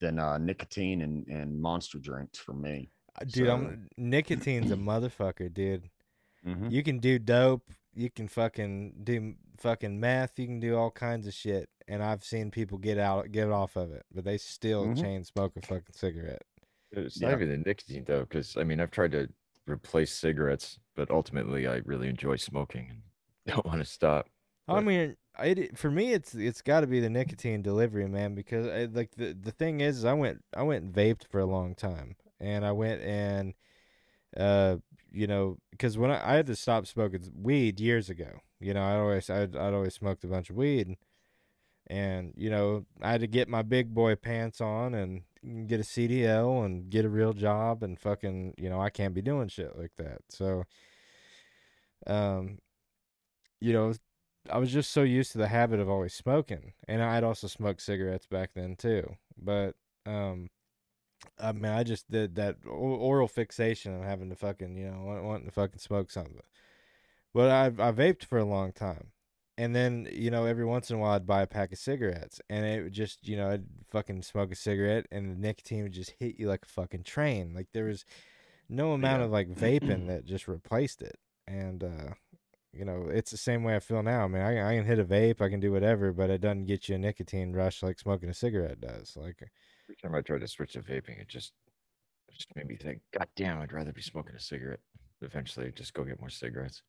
[0.00, 2.90] than uh nicotine and and monster drinks for me.
[3.26, 5.90] dude, So- I'm nicotine's a motherfucker, dude.
[6.46, 6.70] Mhm.
[6.70, 7.70] You can do dope.
[7.94, 10.38] You can fucking do fucking meth.
[10.38, 11.68] You can do all kinds of shit.
[11.86, 15.00] And I've seen people get out, get off of it, but they still Mhm.
[15.00, 16.42] chain smoke a fucking cigarette.
[16.92, 17.28] It's Yeah.
[17.30, 19.28] not even the nicotine though, because I mean I've tried to
[19.66, 23.02] replace cigarettes, but ultimately I really enjoy smoking and
[23.46, 24.28] don't want to stop.
[24.68, 28.34] I But- mean, it for me, it's it's got to be the nicotine delivery, man.
[28.34, 31.46] Because I, like the the thing is, I went I went and vaped for a
[31.46, 33.54] long time, and I went and
[34.36, 34.78] uh
[35.14, 38.82] you know because when I, I had to stop smoking weed years ago, you know
[38.82, 40.96] I always I'd, I'd always smoked a bunch of weed,
[41.86, 45.22] and you know I had to get my big boy pants on and
[45.68, 49.22] get a CDL and get a real job and fucking you know I can't be
[49.22, 50.18] doing shit like that.
[50.30, 50.64] So,
[52.06, 52.58] um,
[53.60, 53.94] you know
[54.50, 57.80] I was just so used to the habit of always smoking, and I'd also smoked
[57.80, 59.16] cigarettes back then too.
[59.38, 59.74] But
[60.06, 60.50] um,
[61.38, 65.24] I mean, I just did that oral fixation of having to fucking you know want-
[65.24, 66.40] wanting to fucking smoke something.
[67.32, 69.08] But I I vaped for a long time,
[69.58, 72.40] and then you know every once in a while I'd buy a pack of cigarettes,
[72.48, 75.92] and it would just you know I'd fucking smoke a cigarette, and the nicotine would
[75.92, 77.54] just hit you like a fucking train.
[77.54, 78.04] Like there was
[78.68, 79.26] no amount Yeah.
[79.26, 82.14] of like vaping that just replaced it, and uh
[82.76, 84.24] you know, it's the same way I feel now.
[84.24, 86.66] I mean, I, I can hit a vape, I can do whatever, but it doesn't
[86.66, 89.16] get you a nicotine rush like smoking a cigarette does.
[89.16, 89.48] Like,
[89.84, 91.52] Every time I tried to switch to vaping, it just
[92.28, 94.80] it just made me think, God damn, I'd rather be smoking a cigarette.
[95.20, 96.82] Eventually, just go get more cigarettes.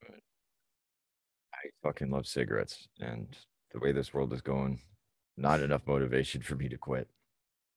[0.00, 0.20] But
[1.52, 3.26] I fucking love cigarettes, and
[3.72, 4.80] the way this world is going,
[5.36, 7.08] not enough motivation for me to quit.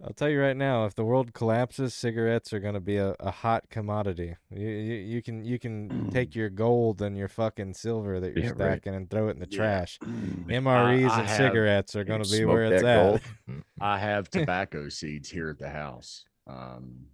[0.03, 3.15] I'll tell you right now, if the world collapses, cigarettes are going to be a,
[3.19, 4.35] a hot commodity.
[4.51, 8.43] You, you you can you can take your gold and your fucking silver that you're
[8.43, 8.57] Yeah, right.
[8.81, 9.57] stacking and throw it in the Yeah.
[9.57, 9.97] trash.
[10.03, 13.21] MREs I and have- cigarettes are going to be where it's at.
[13.49, 13.63] Mm.
[13.79, 17.05] I have tobacco seeds here at the house um,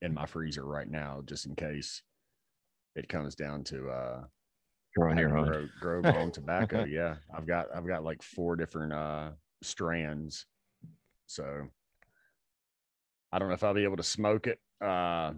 [0.00, 2.02] in my freezer right now, just in case
[2.96, 4.24] it comes down to uh,
[4.96, 5.44] Growing your own.
[5.46, 6.84] grow, grow my own tobacco.
[6.88, 9.30] Yeah, I've got I've got like four different uh,
[9.62, 10.46] strands,
[11.26, 11.68] so
[13.32, 15.32] I don't know if I'll be able to smoke it uh,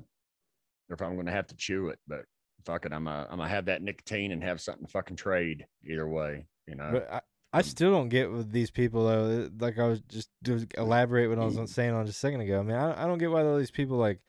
[0.88, 1.98] or if I'm going to have to chew it.
[2.06, 2.24] But
[2.64, 5.66] fuck it, I'm a, I'm gonna have that nicotine and have something to fucking trade
[5.84, 6.46] either way.
[6.66, 7.20] You know, But I,
[7.52, 9.50] I still don't get with these people though.
[9.58, 12.60] Like I was just to elaborate what I was saying on just a second ago.
[12.60, 14.20] I mean, I, I don't get why all these people like,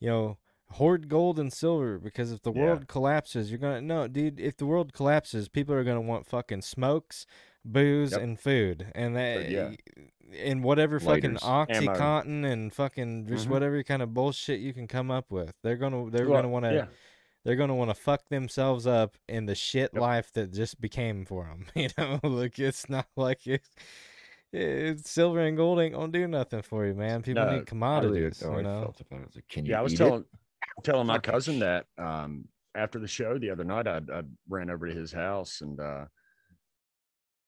[0.00, 0.38] you know,
[0.70, 2.62] hoard gold and silver because if the Yeah.
[2.62, 4.40] world collapses, you're gonna no, dude.
[4.40, 7.26] If the world collapses, people are gonna want fucking smokes,
[7.72, 8.20] booze, Yep.
[8.20, 9.72] and food, and that yeah.
[10.36, 11.94] and whatever fucking Lighters, ammo.
[11.94, 13.50] oxycontin and fucking just Mhm.
[13.50, 15.54] whatever kind of bullshit you can come up with.
[15.62, 16.86] They're gonna they're Well, gonna want to yeah.
[17.44, 20.00] they're gonna want to fuck themselves up in the shit Yep.
[20.02, 21.66] life that just became for them.
[21.74, 23.70] You know, like it's not like it's,
[24.52, 27.22] it's silver and gold ain't gonna do nothing for you, man.
[27.22, 28.42] People No, need commodities.
[28.42, 29.02] how you I know, felt.
[29.12, 30.84] I was like, can you yeah, I was telling it?
[30.84, 34.86] telling my cousin that um after the show the other night I I ran over
[34.88, 36.04] to his house and uh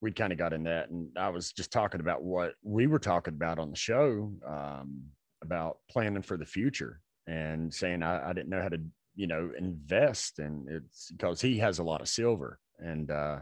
[0.00, 2.98] we kind of got in that and I was just talking about what we were
[2.98, 5.02] talking about on the show um
[5.42, 8.80] about planning for the future and saying I, I didn't know how to
[9.14, 13.40] you know invest and it's because he has a lot of silver and uh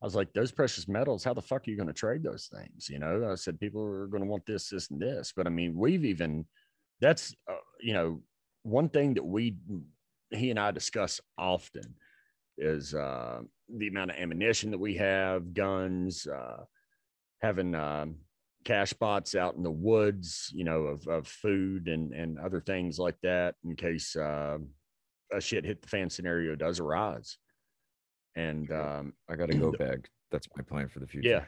[0.00, 2.48] I was like, those precious metals, how the fuck are you going to trade those
[2.54, 2.88] things?
[2.88, 5.32] You know, I said, people are going to want this, this, and this.
[5.36, 6.46] But I mean, we've even,
[7.00, 8.22] that's, uh, you know,
[8.62, 9.56] one thing that we,
[10.30, 11.96] he and I discuss often
[12.56, 13.40] is uh,
[13.76, 16.64] the amount of ammunition that we have, guns, uh,
[17.40, 18.16] having um,
[18.64, 22.98] cache spots out in the woods, you know, of, of food and, and other things
[22.98, 24.58] like that in case uh,
[25.32, 27.38] a shit hit the fan scenario does arise.
[28.36, 30.08] And, um, I got to go bag.
[30.30, 31.28] That's my plan for the future.
[31.28, 31.44] yeah.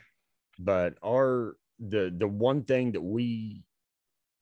[0.59, 3.63] But our the the one thing that we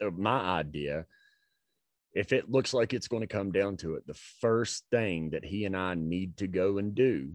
[0.04, 1.06] uh, my idea,
[2.12, 5.44] if it looks like it's going to come down to it, the first thing that
[5.44, 7.32] he and I need to go and do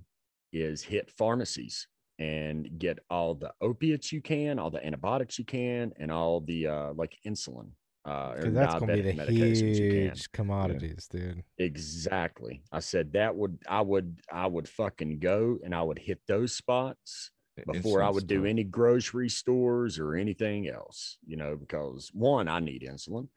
[0.54, 1.88] is hit pharmacies
[2.20, 6.68] and get all the opiates you can, all the antibiotics you can, and all the
[6.68, 7.70] uh like insulin.
[8.06, 10.02] Uh, that's gonna be the diabetic medications you can.
[10.02, 11.44] huge commodities, dude.
[11.58, 12.62] Exactly.
[12.72, 16.54] I said that would I would I would fucking go and I would hit those
[16.54, 17.32] spots
[17.72, 22.48] before I Insulin's would do any grocery stores or anything else, you know, because one,
[22.48, 23.28] I need insulin.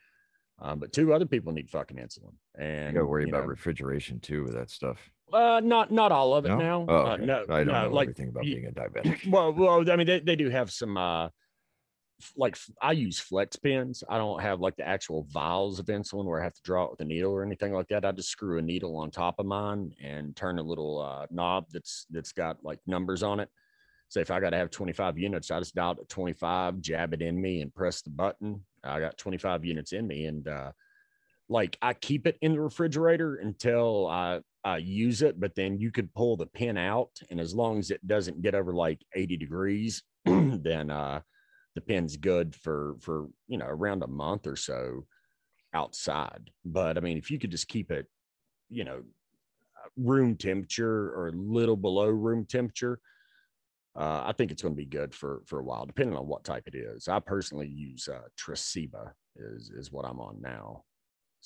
[0.59, 2.33] Um, but two other people need fucking insulin.
[2.59, 5.11] and You got to worry you about know, refrigeration too with that stuff.
[5.33, 6.59] Uh not not all of it No?
[6.59, 6.87] now.
[6.89, 9.27] Oh, Uh, no, I don't no, know like everything about being a diabetic.
[9.31, 11.29] well, well, I mean, they, they do have some uh
[12.37, 14.03] like I use flex pens.
[14.09, 16.91] I don't have like the actual vials of insulin where I have to draw it
[16.93, 18.05] with a needle or anything like that.
[18.05, 21.67] I just screw a needle on top of mine and turn a little uh, knob
[21.73, 23.51] that's that's got like numbers on it.
[24.09, 27.13] So if I got to have 25 units, I just dial it at 25, jab
[27.13, 28.65] it in me, and press the button.
[28.85, 30.71] I got 25 units in me, and uh,
[31.49, 35.93] like I keep it in the refrigerator until I I use it, but then you
[35.93, 39.37] could pull the pin out, and as long as it doesn't get over like 80
[39.37, 41.21] degrees, then uh,
[41.77, 45.07] the pin's good for for you know around a month or so
[45.73, 46.51] outside.
[46.65, 48.07] But I mean, if you could just keep it,
[48.69, 49.03] you know,
[49.97, 52.99] room temperature or a little below room temperature,
[53.95, 56.45] uh, I think it's going to be good for for a while, depending on what
[56.45, 57.07] type it is.
[57.07, 60.83] I personally use uh, Tresiba is is what I'm on now.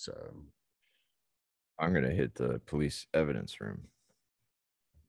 [0.01, 0.33] So
[1.79, 3.89] I'm gonna hit the police evidence room.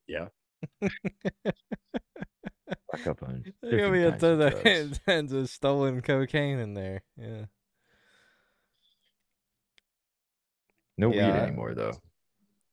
[0.06, 0.28] yeah,
[0.82, 0.92] Back
[3.08, 6.60] up on There gonna be a different kinds ton of of tons of stolen cocaine
[6.60, 7.04] in there.
[7.18, 7.46] Yeah.
[10.98, 11.94] No Yeah, weed I- anymore though.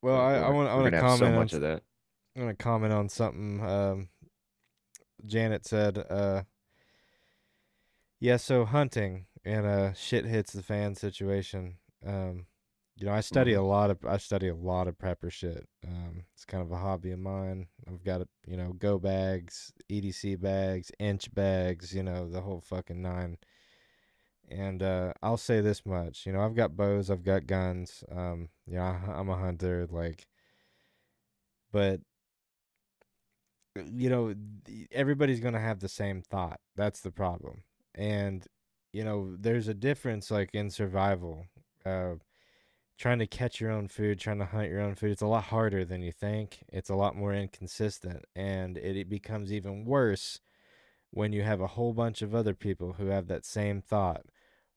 [0.03, 1.53] Well, I, I We're- want I we're want to gonna have comment so on much
[1.53, 1.83] of that.
[2.37, 3.61] I'm gonna comment on something.
[3.65, 4.09] Um,
[5.25, 6.43] Janet said, uh,
[8.21, 11.79] "Yeah, so hunting and uh, shit hits the fan situation.
[12.07, 12.47] Um,
[12.97, 13.61] you know, I study Mm-hmm.
[13.61, 15.69] a lot of I study a lot of prepper shit.
[15.87, 17.69] Um, it's kind of a hobby of mine.
[17.89, 21.95] I've got you know go bags, EDC bags, inch bags.
[21.95, 23.39] You know the whole fucking nine.
[24.51, 28.03] And uh, I'll say this much, you know, I've got bows, I've got guns.
[28.11, 30.27] Um, you know, I, I'm a hunter, like,
[31.73, 32.01] but
[33.87, 34.35] you know
[34.93, 37.63] everybody's going to have the same thought that's the problem
[37.95, 38.47] and
[38.93, 41.47] you know there's a difference like in survival
[41.85, 42.15] uh
[42.99, 45.45] trying to catch your own food trying to hunt your own food it's a lot
[45.45, 50.41] harder than you think it's a lot more inconsistent and it, it becomes even worse
[51.11, 54.23] when you have a whole bunch of other people who have that same thought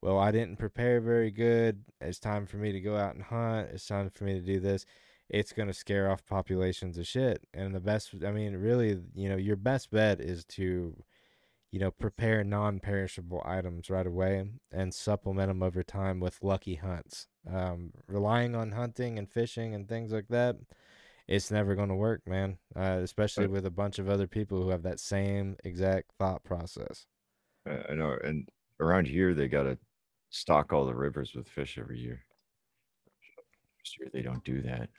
[0.00, 3.68] well i didn't prepare very good it's time for me to go out and hunt
[3.72, 4.86] it's time for me to do this
[5.32, 7.46] it's going to scare off populations of shit.
[7.54, 10.94] And the best, I mean, really, you know, your best bet is to,
[11.72, 16.74] you know, prepare non perishable items right away and supplement them over time with lucky
[16.76, 17.26] hunts.
[17.50, 20.56] Um, relying on hunting and fishing and things like that,
[21.26, 22.58] it's never going to work, man.
[22.76, 27.06] Uh, especially with a bunch of other people who have that same exact thought process.
[27.68, 28.46] Uh, I know, and
[28.78, 29.78] around here they gotta
[30.28, 32.22] stock all the rivers with fish every year.
[33.82, 34.90] This year they don't do that.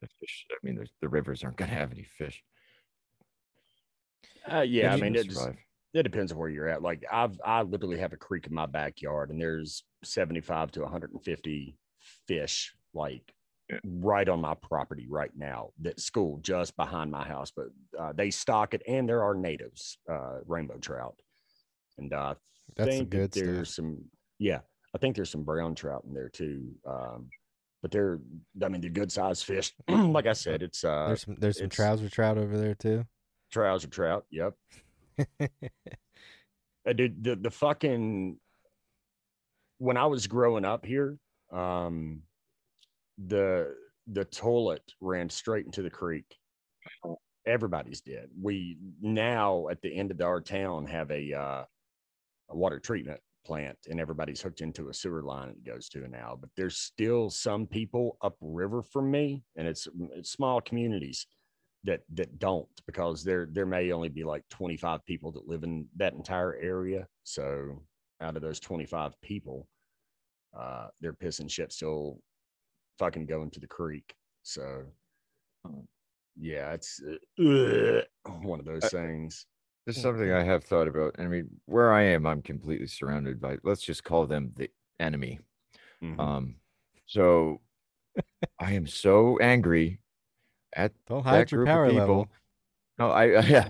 [0.00, 0.46] the fish.
[0.50, 2.42] I mean, the, the rivers aren't gonna have any fish.
[4.50, 5.48] Uh, yeah, I mean, it, just,
[5.94, 6.82] it depends on where you're at.
[6.82, 11.76] Like I've I literally have a creek in my backyard, and there's 75 to 150
[12.26, 13.32] fish like
[13.84, 15.70] right on my property right now.
[15.80, 17.66] That school just behind my house, but
[17.98, 21.20] uh, they stock it, and there are natives, uh, rainbow trout,
[21.98, 22.34] and uh,
[22.76, 23.84] That's think good that there's stuff.
[23.84, 24.04] some
[24.40, 24.60] yeah
[24.94, 27.28] i think there's some brown trout in there too um
[27.82, 28.18] but they're
[28.64, 31.68] i mean they're good sized fish like i said it's uh There's some there's some
[31.68, 33.04] trouser trout over there too.
[33.50, 34.54] Trouser trout yep.
[36.88, 38.38] Uh, dude the, the fucking
[39.76, 41.18] when i was growing up here
[41.52, 42.22] um
[43.26, 43.74] the
[44.12, 46.36] the toilet ran straight into the creek.
[47.46, 48.28] Everybody's dead.
[48.40, 51.64] We now at the end of our town have a uh
[52.50, 56.36] a water treatment plant and everybody's hooked into a sewer line it goes to now
[56.38, 61.26] but there's still some people upriver from me and it's, it's small communities
[61.84, 65.88] that that don't because there there may only be like 25 people that live in
[65.96, 67.82] that entire area so
[68.20, 69.66] out of those 25 people
[70.58, 72.20] uh they're pissing shit still
[72.98, 74.84] fucking going to the creek so
[76.38, 78.02] yeah it's uh,
[78.42, 79.46] one of those I- things
[79.86, 81.16] This is something I have thought about.
[81.18, 83.56] I mean, where I am, I'm completely surrounded by.
[83.64, 84.70] Let's just call them the
[85.00, 85.40] enemy.
[86.02, 86.20] Mhm.
[86.20, 86.56] Um,
[87.06, 87.60] so
[88.60, 90.00] I am so angry
[90.74, 92.00] at Don't that hide your group of power people.
[92.00, 92.30] level.
[92.98, 93.68] No, I yeah,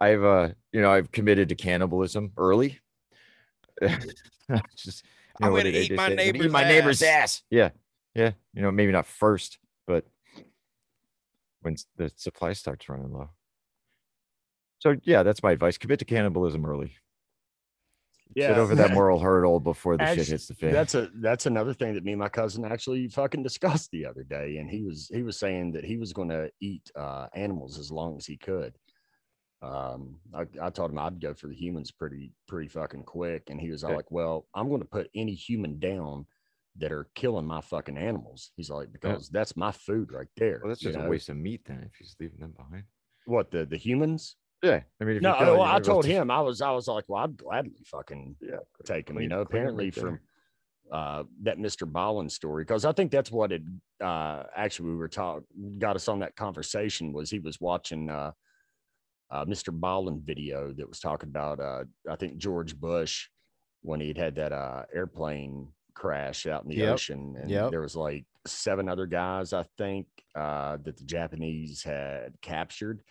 [0.00, 2.78] I've uh, you know, I've committed to cannibalism early.
[4.76, 5.04] just
[5.40, 6.14] you I'm gonna eat my say?
[6.14, 7.22] Neighbor's eat my neighbor's ass.
[7.22, 7.42] ass.
[7.50, 7.70] Yeah,
[8.14, 8.32] yeah.
[8.54, 10.04] You know, maybe not first, but
[11.62, 13.30] when the supply starts running low.
[14.78, 15.78] So yeah, that's my advice.
[15.78, 16.94] Commit to cannibalism early.
[18.34, 20.72] Get over that moral hurdle before the shit hits the fan.
[20.72, 24.22] That's a that's another thing that me and my cousin actually fucking discussed the other
[24.22, 27.78] day, and he was he was saying that he was going to eat uh, animals
[27.78, 28.76] as long as he could.
[29.62, 33.60] Um, I, I told him I'd go for the humans pretty pretty fucking quick, and
[33.60, 33.90] he was Yeah.
[33.96, 36.26] like, "Well, I'm going to put any human down
[36.76, 40.68] that are killing my fucking animals." He's like, "Because that's my food right there." well,
[40.70, 42.84] that's just a waste of meat then if he's leaving them behind.
[43.26, 44.36] What the the humans?
[44.62, 46.86] Yeah, I mean, if No, you're well, I told just- him I was I was
[46.86, 49.20] like, well, I'd gladly fucking Yeah, take him.
[49.20, 50.20] You know, apparently right from
[50.92, 53.62] uh, that MrBallen story, because I think that's what it
[54.02, 55.44] uh, actually we were talking
[55.78, 58.32] got us on that conversation was he was watching uh,
[59.30, 63.28] uh, MrBallen video that was talking about uh, I think George Bush
[63.82, 66.92] when he'd had that uh, airplane crash out in the Yep.
[66.94, 67.70] ocean, and Yep.
[67.70, 73.02] there was like seven other guys I think uh, that the Japanese had captured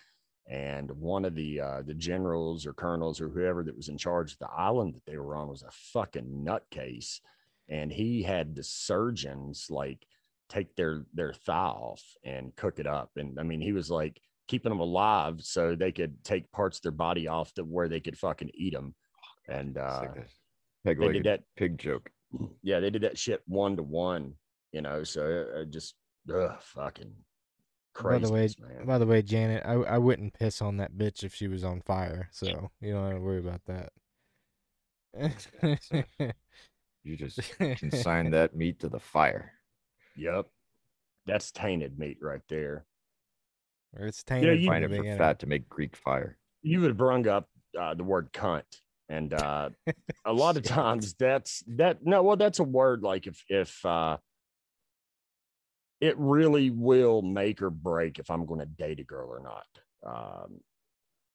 [0.50, 4.34] and one of the uh, the generals or colonels or whoever that was in charge
[4.34, 7.20] of the island that they were on was a fucking nutcase,
[7.70, 10.06] and he had the surgeons like
[10.50, 14.20] take their their thigh off and cook it up, and I mean he was like
[14.48, 18.00] keeping them alive so they could take parts of their body off to where they
[18.00, 18.96] could fucking eat them,
[19.48, 20.28] and uh, like
[20.84, 22.10] peg they did that pig joke.
[22.64, 24.34] yeah they did that shit one to one,
[24.72, 25.94] you know, so it, it just
[26.34, 27.14] ugh, fucking
[28.02, 28.86] By the way, man.
[28.86, 31.82] by the way, Janet, I I wouldn't piss on that bitch if she was on
[31.82, 33.92] fire, so you don't have to worry about that.
[37.06, 39.54] You just consign that meat to the fire.
[40.18, 40.48] Yep.
[41.26, 42.86] That's tainted meat right there.
[43.98, 44.62] Or it's tainted.
[44.62, 45.18] you- Find it for beginning.
[45.18, 46.38] fat to make Greek fire.
[46.62, 47.48] You would have brung up
[47.80, 48.64] uh, the word cunt.
[49.08, 49.70] And uh,
[50.26, 54.18] a lot of times that's that no, well, that's a word like if if uh
[56.02, 59.66] it really will make or break if I'm gonna date a girl or not.
[60.46, 60.60] Um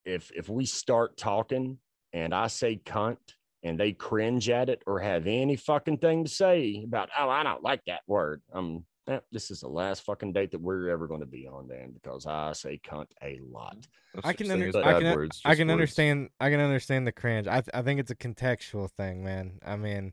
[0.05, 1.79] if if we start talking
[2.13, 3.17] and I say cunt
[3.63, 7.43] and they cringe at it or have any fucking thing to say about, oh, I
[7.43, 8.43] don't like that word.
[8.53, 11.67] Um, eh, this is the last fucking date that we're ever going to be on,
[11.67, 13.79] then, because I say cunt a lot.
[14.23, 15.73] I can thing under- I can- words, I can words.
[15.73, 16.29] understand.
[16.39, 17.49] I can understand the cringe.
[17.49, 19.59] I th- I think it's a contextual thing, man.
[19.65, 20.11] I mean, yeah,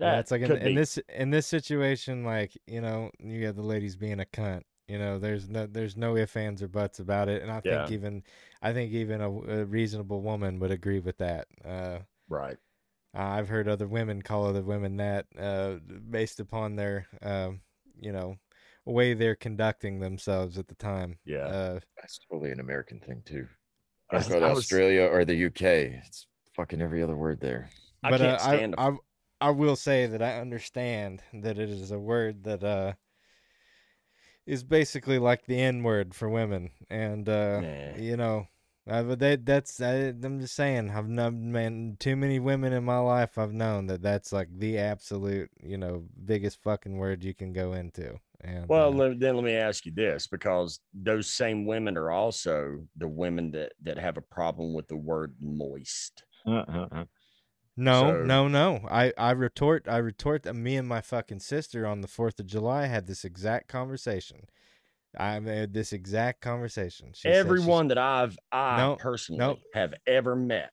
[0.00, 3.62] That it's like in, in this in this situation, like you know, you have the
[3.62, 4.62] ladies being a cunt.
[4.88, 7.74] You know, there's no there's no ifs, ands, or buts about it, and I think
[7.90, 7.94] Yeah.
[7.94, 8.22] even
[8.62, 11.46] I think even a, a reasonable woman would agree with that.
[11.64, 11.98] Uh,
[12.28, 12.56] Right.
[13.12, 15.74] I've heard other women call other women that uh,
[16.10, 17.60] based upon their, um,
[17.98, 18.36] you know,
[18.84, 21.18] way they're conducting themselves at the time.
[21.24, 21.38] Yeah.
[21.46, 23.48] Uh, That's totally an American thing too.
[24.10, 25.62] I, Don't go to I was- Australia or the UK.
[26.06, 27.68] It's fucking every other word there.
[28.04, 28.92] I but can't uh, stand I,
[29.40, 32.92] I I will say that I understand that it is a word that uh
[34.46, 37.96] is basically like the N word for women, and uh, Nah.
[37.96, 38.46] you know,
[38.88, 42.82] I, but that that's I, I'm just saying I've known man too many women in
[42.84, 43.38] my life.
[43.38, 47.74] I've known that that's like the absolute you know biggest fucking word you can go
[47.74, 48.18] into.
[48.40, 52.80] And Well, uh, then let me ask you this, because those same women are also
[52.96, 56.24] the women that that have a problem with the word moist.
[56.46, 57.04] Uh-uh.
[57.80, 58.80] No, So- no, no.
[58.90, 62.46] I, I retort, I retort that me and my fucking sister on the 4th of
[62.46, 64.46] July had this exact conversation.
[65.18, 67.12] I had this exact conversation.
[67.14, 69.58] She Everyone that I've I No, personally no.
[69.74, 70.72] have ever met,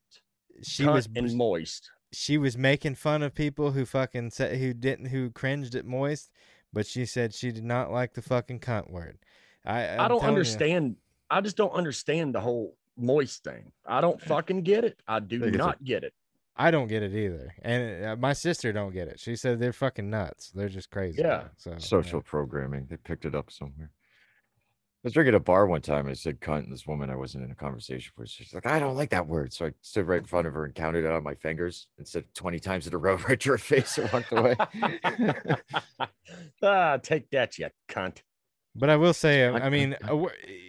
[0.61, 1.89] she, was, and moist.
[2.11, 6.29] she was making fun of people who fucking said, who didn't, who cringed at moist,
[6.71, 9.17] but she said she did not like the fucking cunt word.
[9.65, 10.27] I, I I'm don't telling you.
[10.27, 10.95] understand.
[11.31, 13.71] I just don't understand the whole moist thing.
[13.85, 14.25] I don't eh.
[14.27, 14.99] fucking get it.
[15.07, 16.13] I do not get it.
[16.57, 19.19] I don't get it either, and uh, my sister don't get it.
[19.19, 20.51] She said they're fucking nuts.
[20.55, 21.21] They're just crazy.
[21.21, 21.43] Yeah.
[21.57, 21.77] So yeah.
[21.77, 22.87] Social programming.
[22.89, 23.91] They picked it up somewhere.
[23.91, 25.99] I was drinking at a bar one time.
[26.07, 28.29] and I said cunt, and this woman I wasn't in a conversation with.
[28.29, 29.53] She's like, I don't like that word.
[29.53, 32.07] So I stood right in front of her and counted it on my fingers and
[32.07, 34.55] said 20 times in a row right to her face and walked away.
[36.63, 38.21] ah, take that, you cunt.
[38.75, 40.25] But I will say, uh, I mean, a,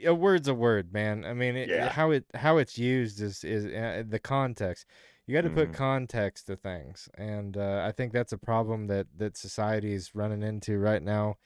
[0.07, 1.25] a word's a word, man.
[1.25, 1.89] I mean, it, Yeah.
[1.91, 4.87] how it how it's used is is uh, the context.
[5.29, 5.75] You got to put Mhm.
[5.75, 10.43] context to things, and uh, I think that's a problem that that society is running
[10.43, 11.37] into right now.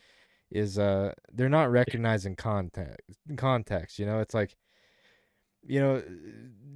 [0.52, 3.18] Is uh, they're not recognizing context.
[3.36, 4.56] Context, you know, it's like,
[5.64, 6.04] you know,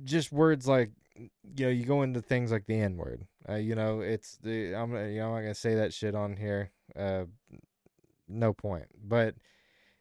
[0.03, 3.29] just words like, you know, you go into things like the N word.
[3.49, 6.37] Uh, you know, it's the I'm you know I'm not gonna say that shit on
[6.37, 6.73] here.
[6.97, 7.27] Uh,
[8.27, 9.37] no point, but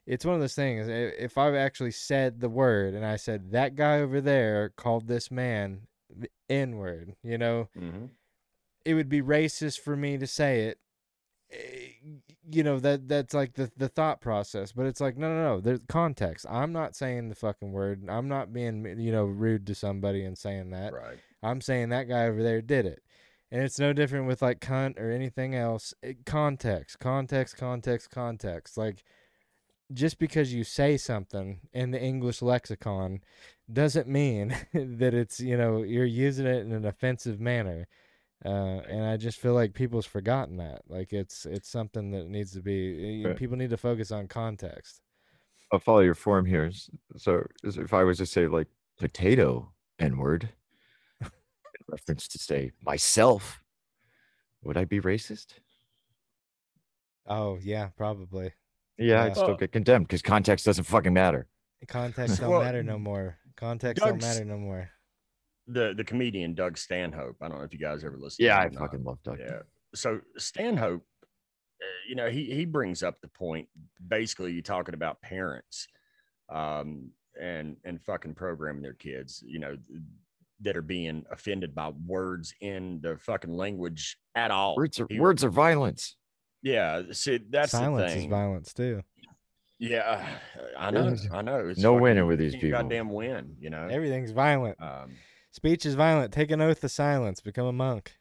[0.08, 0.88] it's one of those things.
[0.88, 5.30] If I've actually said the word and I said that guy over there called this
[5.30, 8.10] man the N word, you know, Mhm.
[8.84, 10.80] it would be racist for me to say it.
[11.52, 11.90] Eh,
[12.48, 15.60] You know that that's like the the thought process, but it's like no no no.
[15.62, 16.46] There's context.
[16.48, 18.06] I'm not saying the fucking word.
[18.08, 20.94] I'm not being you know rude to somebody and saying that.
[20.94, 21.18] Right.
[21.42, 23.02] I'm saying that guy over there did it.
[23.52, 25.94] And it's no different with like cunt or anything else.
[26.04, 28.78] It, context, context, context, context.
[28.78, 29.04] Like
[29.94, 33.22] just because you say something in the English lexicon
[33.72, 37.88] doesn't mean that it's, you know, you're using it in an offensive manner.
[38.44, 40.82] Uh, and I just feel like people's forgotten that.
[40.88, 43.36] Like it's it's something that needs to be Right.
[43.36, 45.02] people need to focus on context.
[45.72, 46.72] I'll follow your form here.
[47.18, 48.68] So if I was to say like
[49.00, 50.50] potato N word,
[51.22, 51.30] in
[51.90, 53.64] reference to say myself,
[54.64, 55.54] would I be racist?
[57.26, 58.54] Oh yeah, probably.
[58.98, 59.24] Yeah, Yeah.
[59.26, 61.48] I'd still get condemned because context doesn't fucking matter.
[61.88, 63.38] Context don't Well, matter no more.
[63.58, 64.90] Context don't Doug's- matter no more.
[65.68, 67.38] The the comedian Doug Stanhope.
[67.42, 68.46] I don't know if you guys ever listened.
[68.46, 68.80] Yeah, to I him not.
[68.82, 69.40] fucking love Doug.
[69.40, 69.62] Yeah.
[69.96, 71.06] So Stanhope,
[71.82, 73.68] uh, you know, he he brings up the point.
[74.08, 75.88] Basically, you talking about parents,
[76.50, 79.44] um, and and fucking programming their kids.
[79.46, 79.78] You know,
[80.62, 84.76] that are being offended by words in the fucking language at all.
[84.76, 86.16] Words are He- words are violence.
[86.66, 87.04] Yeah.
[87.12, 89.04] See, that's Silence the is violence too.
[89.78, 90.26] Yeah,
[90.78, 91.16] I know.
[91.32, 91.68] I know.
[91.68, 92.72] It's no fucking- winning with these people.
[92.72, 93.56] Goddamn win.
[93.60, 93.88] You know.
[93.88, 94.82] Everything's violent.
[94.82, 95.12] Um,
[95.52, 96.34] Speech is violent.
[96.34, 97.40] Take an oath of silence.
[97.40, 98.14] Become a monk.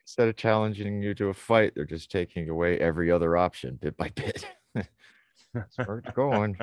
[0.00, 3.96] Instead of challenging you to a fight, they're just taking away every other option bit
[3.96, 4.46] by bit.
[4.74, 6.56] That's where it's going.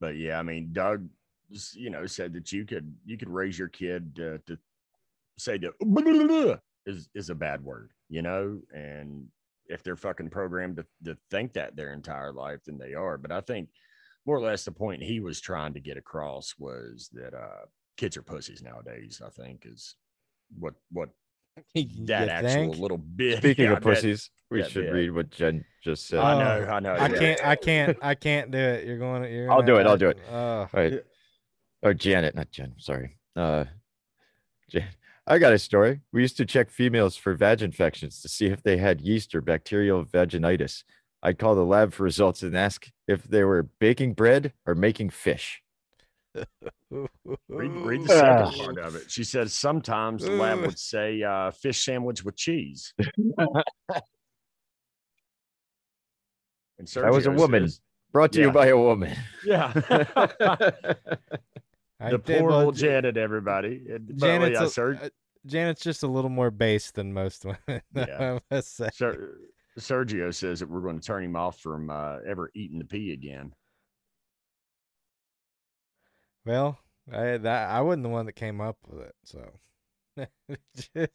[0.00, 1.08] but yeah, I mean, Doug,
[1.74, 4.58] you know, said that you could you could raise your kid uh, to
[5.38, 9.26] say that is is a bad word, you know, and
[9.66, 13.18] if they're fucking programmed to, to think that their entire life, then they are.
[13.18, 13.68] But I think
[14.26, 17.66] more or less the point he was trying to get across was that uh
[17.96, 19.20] kids are pussies nowadays.
[19.24, 19.94] I think is
[20.58, 21.10] what what
[21.74, 22.78] You that actual think?
[22.78, 23.38] little bit.
[23.42, 24.92] Speaking yeah, of that- pussies, we that should bit.
[24.94, 26.20] read what Jen just said.
[26.20, 26.92] I Oh, know, I know.
[26.92, 27.18] I yeah.
[27.18, 27.44] can't.
[27.46, 27.98] I can't.
[28.00, 28.86] I can't do it.
[28.86, 29.30] You're going.
[29.32, 29.50] You're.
[29.52, 30.18] I'll do it, I'll do it.
[30.30, 31.02] Oh, All right.
[31.82, 32.74] Or Janet, not Jen.
[32.78, 33.18] Sorry.
[33.36, 33.64] Uh,
[34.70, 34.84] Jan.
[35.30, 36.00] I got a story.
[36.12, 39.42] We used to check females for vag infections to see if they had yeast or
[39.42, 40.84] bacterial vaginitis.
[41.22, 45.10] I'd call the lab for results and ask if they were baking bread or making
[45.10, 45.60] fish.
[46.90, 47.08] Read,
[47.48, 48.64] read the second Ah.
[48.64, 49.10] part of it.
[49.10, 52.94] She says sometimes the lab would say uh, fish sandwich with cheese.
[56.80, 57.66] And That was a woman.
[57.68, 57.80] says-
[58.12, 58.46] Brought to Yeah.
[58.46, 59.14] you by a woman.
[59.44, 59.72] yeah.
[62.00, 63.82] I the did- poor well, old Janet, everybody.
[64.16, 65.08] Janet's, yeah, a- uh,
[65.46, 67.82] Janet's just a little more base than most women.
[67.94, 68.38] Yeah.
[68.50, 68.88] I must say.
[68.94, 69.38] Ser-
[69.78, 73.12] Sergio says that we're going to turn him off from uh, ever eating the pea
[73.12, 73.52] again.
[76.44, 76.78] Well,
[77.12, 79.50] I that I wasn't the one that came up with it, so.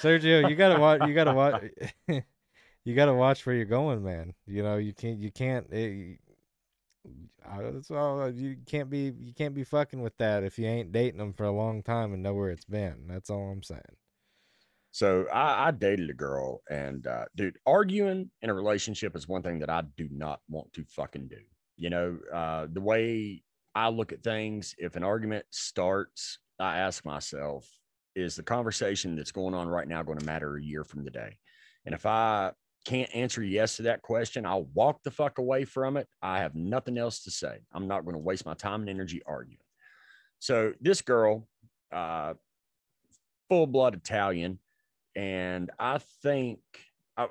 [0.00, 1.00] Sergio, you gotta watch.
[1.06, 1.62] You gotta watch.
[2.84, 4.34] you gotta watch where you're going, man.
[4.46, 5.18] You know you can't.
[5.18, 5.66] You can't.
[5.72, 6.18] eh, I-
[7.58, 8.30] That's all.
[8.30, 9.12] You can't be.
[9.18, 12.12] You can't be fucking with that if you ain't dating them for a long time
[12.12, 13.06] and know where it's been.
[13.08, 13.96] That's all I'm saying.
[14.92, 19.42] So I, I dated a girl, and uh, dude, arguing in a relationship is one
[19.42, 21.38] thing that I do not want to fucking do.
[21.76, 23.42] You know, uh, the way
[23.74, 27.70] I look at things, if an argument starts, I ask myself,
[28.16, 31.38] is the conversation that's going on right now going to matter a year from today?
[31.86, 32.50] And if I
[32.84, 36.08] can't answer yes to that question, I'll walk the fuck away from it.
[36.22, 37.58] I have nothing else to say.
[37.72, 39.58] I'm not going to waste my time and energy arguing.
[40.38, 41.46] So this girl,
[41.92, 42.34] uh,
[43.48, 44.58] full blood Italian,
[45.14, 46.60] and I think
[47.16, 47.28] I,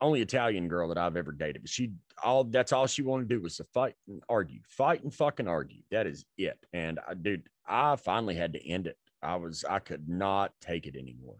[0.00, 1.62] only Italian girl that I've ever dated.
[1.62, 1.92] But she
[2.22, 5.48] all that's all she wanted to do was to fight and argue, fight and fucking
[5.48, 5.82] argue.
[5.90, 6.58] That is it.
[6.72, 8.96] And I, dude, I finally had to end it.
[9.22, 11.36] I was I could not take it anymore.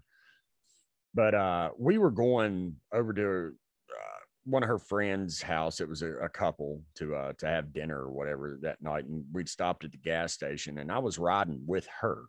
[1.16, 3.52] But uh, we were going over to
[3.90, 5.80] uh, one of her friends' house.
[5.80, 9.24] It was a, a couple to uh, to have dinner or whatever that night, and
[9.32, 12.24] we'd stopped at the gas station, and I was riding with her,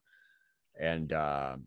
[0.79, 1.57] and uh,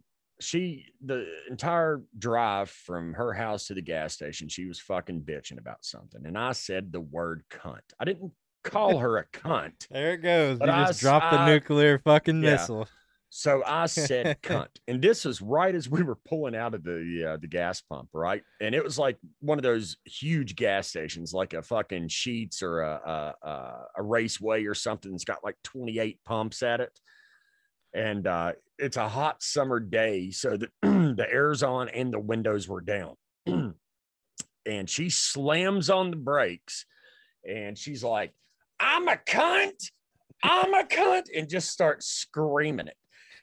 [0.41, 5.59] she the entire drive from her house to the gas station, she was fucking bitching
[5.59, 7.81] about something, and I said the word cunt.
[8.01, 8.33] I didn't
[8.65, 9.73] call her a cunt.
[9.91, 10.59] There it goes.
[10.59, 12.53] But you I just dropped the nuclear fucking Yeah.
[12.53, 12.89] missile.
[13.31, 14.69] So I said cunt.
[14.89, 18.09] And this was right as we were pulling out of the uh, the gas pump,
[18.13, 18.43] right?
[18.61, 22.81] And it was like one of those huge gas stations, like a fucking Sheetz or
[22.81, 26.99] a a, a, Raceway or something that's got like 28 pumps at it.
[27.95, 32.69] And uh, it's a hot summer day, so the, the air's on and the windows
[32.69, 33.15] were down.
[34.67, 36.85] and she slams on the brakes
[37.49, 38.33] and she's like,
[38.79, 39.91] I'm a cunt.
[40.43, 41.27] I'm a cunt.
[41.37, 42.97] And just starts screaming it.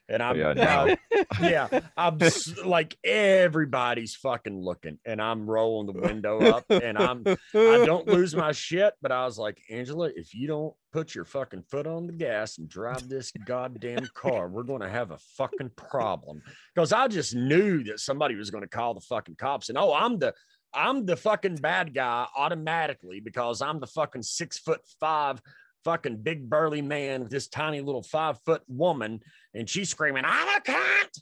[0.08, 0.96] And I'm yeah, no.
[1.42, 2.18] yeah, I'm
[2.64, 8.34] like everybody's fucking looking, and I'm rolling the window up, and I'm I don't lose
[8.34, 12.06] my shit, but I was like, Angela, if you don't put your fucking foot on
[12.06, 16.42] the gas and drive this goddamn car, we're gonna have a fucking problem.
[16.74, 20.18] Because I just knew that somebody was gonna call the fucking cops, and oh, I'm
[20.18, 20.32] the
[20.74, 25.40] I'm the fucking bad guy automatically because I'm the fucking six foot five
[25.84, 29.20] fucking big burly man with this tiny little five foot woman
[29.58, 31.20] and she's screaming, I'm a cunt.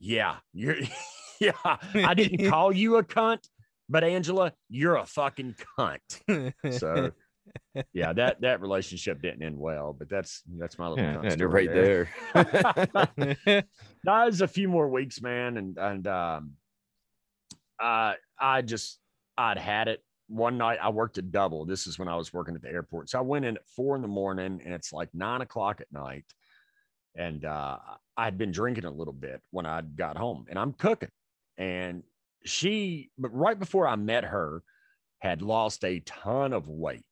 [0.00, 0.76] Yeah, you're
[1.40, 1.52] yeah.
[1.64, 3.46] I didn't call you a cunt,
[3.88, 6.52] but Angela, you're a fucking cunt.
[6.72, 7.12] So
[7.92, 11.30] yeah, that that relationship didn't end well, but that's that's my little Yeah, cunt yeah,
[11.30, 12.08] story right there.
[13.44, 13.64] that
[14.04, 16.52] was a few more weeks, man, and and um,
[17.80, 18.98] I I just
[19.36, 20.02] I'd had it.
[20.28, 21.64] One night I worked a double.
[21.64, 23.08] This is when I was working at the airport.
[23.08, 25.90] So I went in at four in the morning, and it's like nine o'clock at
[25.90, 26.26] night,
[27.18, 27.76] and uh,
[28.16, 31.10] I'd been drinking a little bit when I got home, and I'm cooking,
[31.58, 32.02] and
[32.44, 34.62] she, but right before I met her,
[35.18, 37.04] had lost a ton of weight.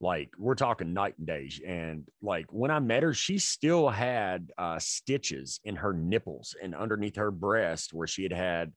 [0.00, 1.50] Like we're talking night and day.
[1.66, 6.74] And like when I met her, she still had uh, stitches in her nipples and
[6.74, 8.72] underneath her breast where she had had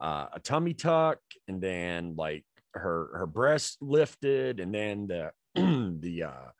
[0.00, 5.30] uh, a tummy tuck and then like her her breast lifted and then the
[6.00, 6.50] the uh,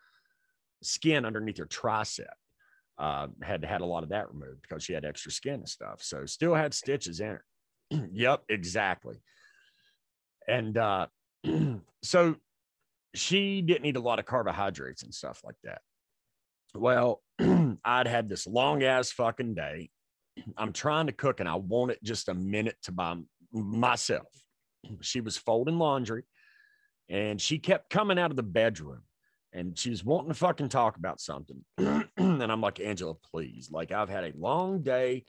[0.82, 2.26] skin underneath her tricep
[2.98, 6.02] uh, had had a lot of that removed because she had extra skin and stuff.
[6.02, 7.44] So still had stitches in her.
[8.12, 9.16] yep, exactly.
[10.48, 11.06] And uh,
[12.02, 12.36] so
[13.14, 15.80] she didn't eat a lot of carbohydrates and stuff like that.
[16.74, 17.22] Well,
[17.84, 19.90] I'd had this long ass fucking day.
[20.56, 23.16] I'm trying to cook and I want it just a minute to by
[23.52, 24.26] myself.
[25.00, 26.24] She was folding laundry
[27.08, 29.02] and she kept coming out of the bedroom
[29.52, 31.64] and she was wanting to fucking talk about something.
[32.42, 35.24] And I'm like, Angela, please, like I've had a long day.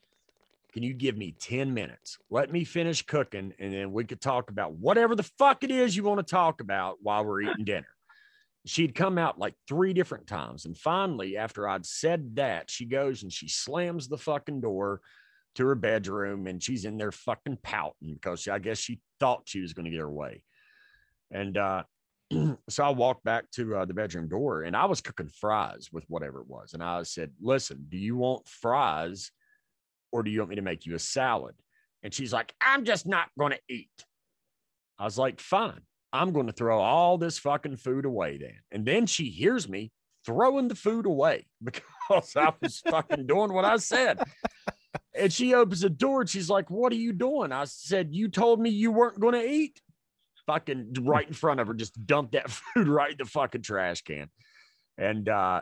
[0.71, 2.19] Can you give me 10 minutes?
[2.29, 5.95] Let me finish cooking and then we could talk about whatever the fuck it is
[5.95, 7.87] you want to talk about while we're eating dinner.
[8.65, 10.65] She'd come out like three different times.
[10.65, 15.01] And finally, after I'd said that, she goes and she slams the fucking door
[15.55, 19.61] to her bedroom and she's in there fucking pouting because I guess she thought she
[19.61, 20.43] was going to get her way.
[21.31, 21.83] And uh,
[22.69, 26.05] so I walked back to uh, the bedroom door and I was cooking fries with
[26.07, 26.73] whatever it was.
[26.73, 29.31] And I said, Listen, do you want fries
[30.11, 31.55] or do you want me to make you a salad?
[32.03, 34.05] And she's like, I'm just not going to eat.
[34.97, 35.81] I was like, Fine.
[36.11, 38.57] I'm going to throw all this fucking food away then.
[38.71, 39.91] And then she hears me
[40.25, 44.19] throwing the food away because I was fucking doing what I said.
[45.15, 47.51] And she opens the door and she's like, What are you doing?
[47.51, 49.81] I said, You told me you weren't going to eat.
[50.49, 54.01] Fucking right in front of her, just dumped that food right in the fucking trash
[54.01, 54.29] can.
[54.97, 55.61] And uh,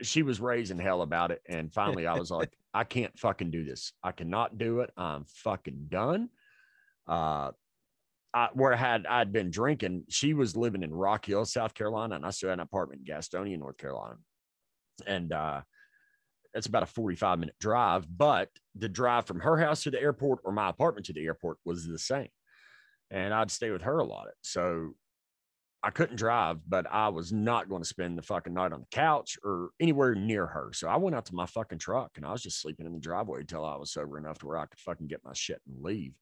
[0.00, 1.42] she was raising hell about it.
[1.48, 3.92] And finally, I was like, I can't fucking do this.
[4.00, 4.90] I cannot do it.
[4.96, 6.28] I'm fucking done.
[7.08, 7.50] Uh,
[8.32, 12.14] I, where I had I'd been drinking, she was living in Rock Hill, South Carolina,
[12.14, 14.18] and I still had an apartment in Gastonia, North Carolina.
[15.04, 15.62] And uh,
[16.54, 20.40] it's about a 45 minute drive, but the drive from her house to the airport
[20.44, 22.28] or my apartment to the airport was the same.
[23.10, 24.28] And I'd stay with her a lot.
[24.42, 24.94] So
[25.82, 28.86] I couldn't drive, but I was not going to spend the fucking night on the
[28.90, 30.72] couch or anywhere near her.
[30.74, 33.00] So I went out to my fucking truck and I was just sleeping in the
[33.00, 35.82] driveway until I was sober enough to where I could fucking get my shit and
[35.82, 36.12] leave.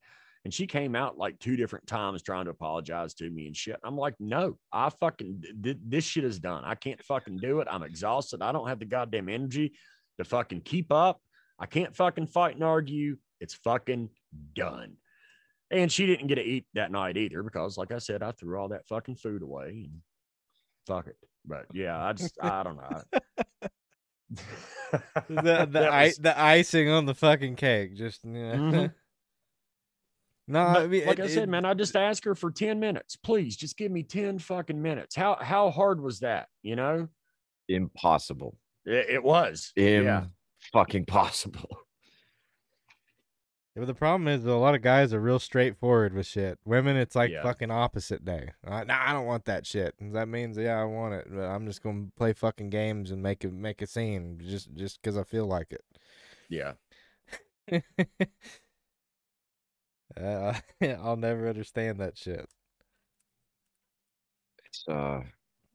[0.44, 3.81] And she came out like two different times trying to apologize to me and shit.
[3.82, 6.62] I'm like, no, I fucking, th- this shit is done.
[6.65, 7.69] I can't fucking do it.
[7.69, 8.40] I'm exhausted.
[8.40, 9.73] I don't have the goddamn energy
[10.19, 11.20] to fucking keep up.
[11.59, 13.16] I can't fucking fight and argue.
[13.40, 14.10] It's fucking
[14.55, 14.97] done.
[15.70, 18.59] And she didn't get to eat that night either because, like I said, I threw
[18.59, 20.01] all that fucking food away and
[20.86, 21.16] fuck it.
[21.45, 23.03] But yeah, I just, I don't know.
[25.28, 27.95] the the, I, was- the icing on the fucking cake.
[27.97, 28.55] Just you know.
[28.55, 28.95] Mhm.
[30.49, 32.81] no, I mean, like it- I said, it- man, I just asked her for 10
[32.81, 33.16] minutes.
[33.16, 35.15] Please just give me 10 fucking minutes.
[35.16, 36.49] How how hard was that?
[36.62, 37.09] You know?
[37.69, 38.57] Impossible.
[38.86, 39.73] It, it was.
[39.77, 40.24] Im- yeah.
[40.73, 41.69] fucking possible.
[43.79, 46.59] Yeah, but the problem is a lot of guys are real straightforward with shit.
[46.65, 47.45] Women, it's like Yeah.
[47.45, 48.51] fucking opposite day.
[48.67, 49.95] Uh, nah, I don't want that shit.
[50.01, 53.45] That means yeah, I want it, but I'm just gonna play fucking games and make
[53.45, 55.73] it make a scene just just because I feel like
[56.49, 56.73] Yeah.
[57.69, 57.85] it.
[60.21, 62.49] uh, I'll never understand that shit.
[64.65, 65.23] It's uh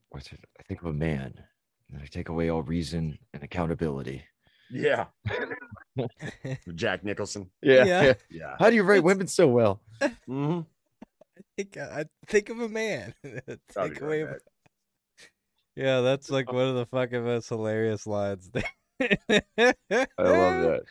[0.09, 0.43] what's it?
[0.59, 1.41] I think of a man.
[1.89, 4.25] And I take away all reason and accountability.
[4.71, 5.05] Yeah.
[6.75, 7.49] Jack Nicholson.
[7.61, 8.13] Yeah.
[8.29, 8.55] Yeah.
[8.59, 9.81] How do you write It's- women so well?
[10.25, 10.61] hmm
[11.57, 13.13] think I think of a man.
[13.71, 14.23] Something Take away.
[14.23, 14.39] that.
[15.75, 18.47] Yeah, that's like one of the fucking most hilarious lines.
[18.53, 18.63] there.
[19.01, 19.73] I
[20.19, 20.81] love that.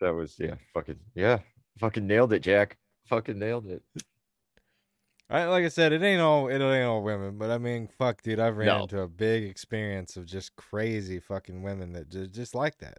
[0.00, 1.40] That was yeah, fucking yeah,
[1.78, 2.78] fucking nailed it, Jack.
[3.10, 3.82] Fucking nailed it.
[5.28, 8.22] I, like I said, it ain't all it ain't all women, but I mean, fuck,
[8.22, 8.82] dude, I've ran No.
[8.82, 12.98] into a big experience of just crazy fucking women that just just like that.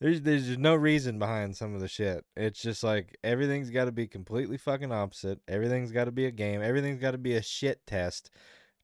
[0.00, 2.24] There's there's just no reason behind some of the shit.
[2.36, 5.40] It's just like everything's got to be completely fucking opposite.
[5.48, 6.62] Everything's got to be a game.
[6.62, 8.30] Everything's got to be a shit test.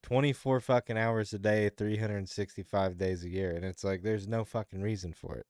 [0.02, 3.50] 24 fucking hours a day, 365 days a year.
[3.52, 5.46] And it's like, there's no fucking reason for it.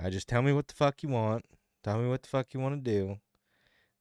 [0.00, 1.44] I just tell me what the fuck you want.
[1.82, 3.18] Tell me what the fuck you want to do.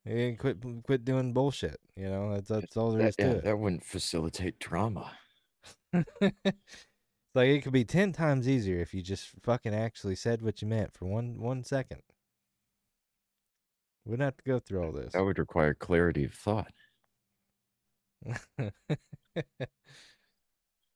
[0.05, 1.79] And quit, quit doing bullshit.
[1.95, 3.43] You know, that's, that's all there is That, to yeah, it.
[3.45, 5.11] that wouldn't facilitate drama.
[7.35, 10.67] Like it could be 10 times easier if you just fucking actually said what you
[10.67, 12.01] meant for one, one second.
[14.05, 15.13] Wouldn't have to go through all this.
[15.13, 16.71] That would require clarity of thought.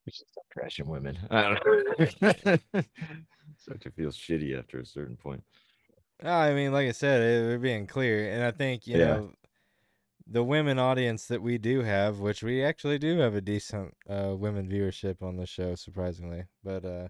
[0.05, 1.17] We should stop trashing women.
[1.29, 2.57] I don't know.
[3.57, 5.43] Start to feel shitty after a certain point.
[6.23, 9.05] I mean, like I said, it, we're being clear, and I think you Yeah.
[9.05, 9.33] know
[10.27, 14.35] the women audience that we do have, which we actually do have a decent uh,
[14.37, 16.45] women viewership on the show, surprisingly.
[16.63, 17.07] But uh,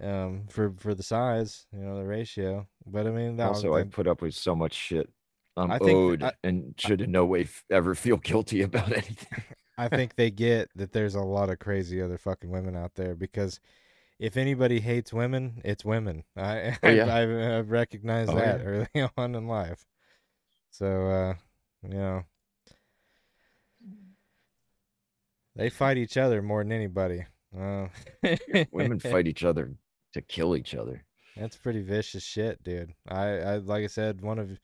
[0.00, 2.66] um, for for the size, you know, the ratio.
[2.86, 5.08] But I mean, that also, I put up with so much shit.
[5.56, 9.44] I'm I owed I- and should in no way f- ever feel guilty about anything.
[9.78, 13.14] I think they get that there's a lot of crazy other fucking women out there
[13.14, 13.60] because
[14.22, 16.22] if anybody hates women, it's women.
[16.36, 17.12] I Oh, yeah.
[17.12, 18.64] I've, I've recognized Oh, that yeah.
[18.64, 19.84] early on in life.
[20.70, 21.34] So uh,
[21.82, 22.22] you know,
[25.56, 27.26] they fight each other more than anybody.
[27.56, 27.88] Uh,
[28.70, 29.74] Women fight each other
[30.14, 31.04] to kill each other.
[31.36, 32.92] That's pretty vicious shit, dude.
[33.08, 34.58] I, I like I said, one of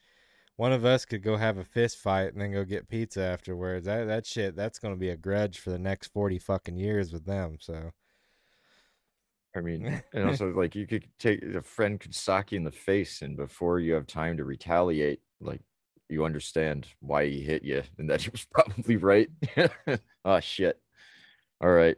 [0.56, 3.86] one of us could go have a fist fight and then go get pizza afterwards.
[3.86, 7.26] That that shit, that's gonna be a grudge for the next forty fucking years with
[7.26, 7.56] them.
[7.60, 7.90] So
[9.56, 12.70] I mean, and also like you could take a friend could sock you in the
[12.70, 15.60] face, and before you have time to retaliate, like
[16.08, 19.28] you understand why he hit you and that he was probably right.
[20.24, 20.80] oh shit.
[21.60, 21.96] All right.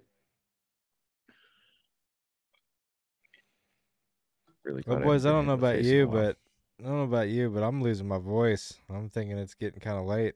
[4.64, 6.06] Really oh, well boys, I haven't don't know about in the face in a you,
[6.06, 6.36] but
[6.80, 8.74] I don't know about you, but I'm losing my voice.
[8.88, 10.34] I'm thinking it's getting kinda late.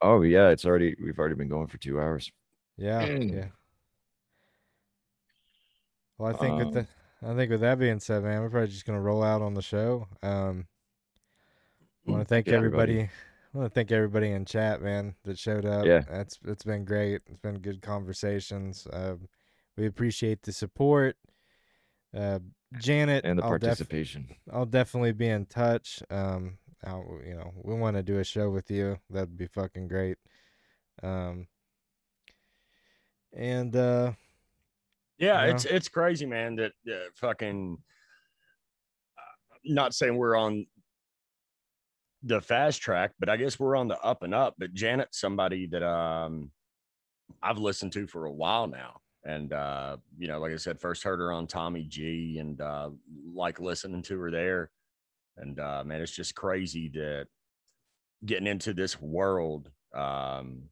[0.00, 2.30] oh yeah, it's already we've already been going for two hours.
[2.76, 3.48] Yeah, yeah.
[6.18, 6.86] Well, I think with Um, the,
[7.30, 9.62] I think with that being said, man, we're probably just gonna roll out on the
[9.62, 10.08] show.
[10.22, 10.66] Um,
[12.06, 12.92] I want to thank Yeah, everybody.
[12.92, 13.12] everybody.
[13.54, 15.86] I want to thank everybody in chat, man, that showed up.
[15.86, 16.00] Yeah.
[16.08, 17.22] that's it's been great.
[17.26, 18.86] It's been good conversations.
[18.92, 19.28] Um,
[19.76, 21.16] we appreciate the support.
[22.14, 22.40] Uh,
[22.78, 24.28] Janet and the I'll def- participation.
[24.52, 26.02] I'll definitely be in touch.
[26.10, 28.98] Um, I'll, you know, we want to do a show with you.
[29.10, 30.18] That'd be fucking great.
[31.02, 31.46] Um,
[33.32, 34.12] and uh,
[35.18, 35.50] Yeah, Yeah.
[35.52, 36.56] it's it's crazy, man.
[36.56, 37.78] That uh, fucking.
[39.18, 40.66] uh, Not saying we're on
[42.22, 44.54] the fast track, but I guess we're on the up and up.
[44.58, 46.50] But Janet's somebody that um
[47.42, 51.02] I've listened to for a while now, And uh, you know, like I said, first
[51.02, 52.90] heard her on Tommy G, and uh,
[53.34, 54.70] like listening to her there.
[55.36, 57.26] And uh, man, it's just crazy that
[58.24, 60.64] getting into this world um,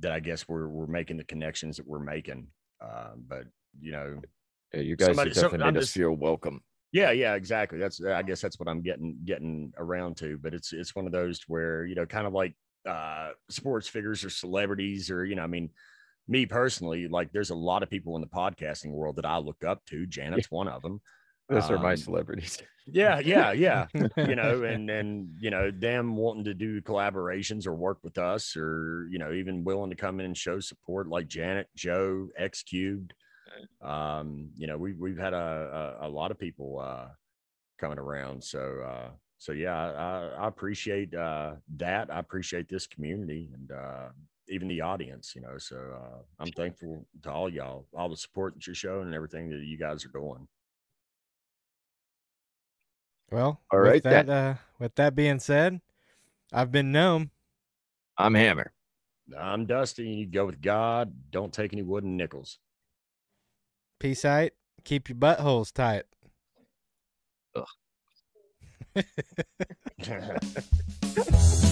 [0.00, 2.48] that I guess we're we're making the connections that we're making.
[2.84, 3.44] Uh, but
[3.80, 4.20] you know,
[4.72, 6.60] Yeah, you guys Somebody- so- definitely I'm made us just- feel welcome.
[6.92, 7.78] yeah, yeah, exactly.
[7.78, 10.36] That's I guess that's what I'm getting getting around to.
[10.38, 12.54] But it's it's one of those where you know, kind of like
[12.86, 15.70] uh, sports figures or celebrities, or you know, I mean,
[16.28, 19.64] me personally, like there's a lot of people in the podcasting world that I look
[19.64, 20.06] up to.
[20.06, 21.00] Janet's one of them.
[21.48, 22.62] Those are my Um, celebrities.
[22.86, 23.86] Yeah, yeah, yeah.
[24.16, 28.56] you know, and and you know them wanting to do collaborations or work with us,
[28.56, 32.62] or you know even willing to come in and show support, like Janet, Joe, X
[32.62, 33.14] Cubed.
[33.82, 37.08] Um, you know, we've we've had a a, a lot of people uh,
[37.78, 42.10] coming around, so uh, so yeah, I, I- I appreciate uh, that.
[42.12, 44.08] I appreciate this community and uh,
[44.48, 45.34] even the audience.
[45.34, 49.06] You know, so uh, I'm thankful to all y'all, all the support that you're showing
[49.06, 50.48] and everything that you guys are doing.
[53.34, 53.94] Well, all right.
[53.94, 55.80] with right, that uh, with that being said,
[56.52, 57.32] I've been gnome.
[58.16, 58.72] I'm Hammer.
[59.36, 60.08] I'm Dusty.
[60.08, 61.12] You go with God.
[61.30, 62.58] Don't take any wooden nickels.
[63.98, 64.50] Peace out.
[64.84, 66.04] Keep your buttholes tight.
[67.56, 67.66] Ugh.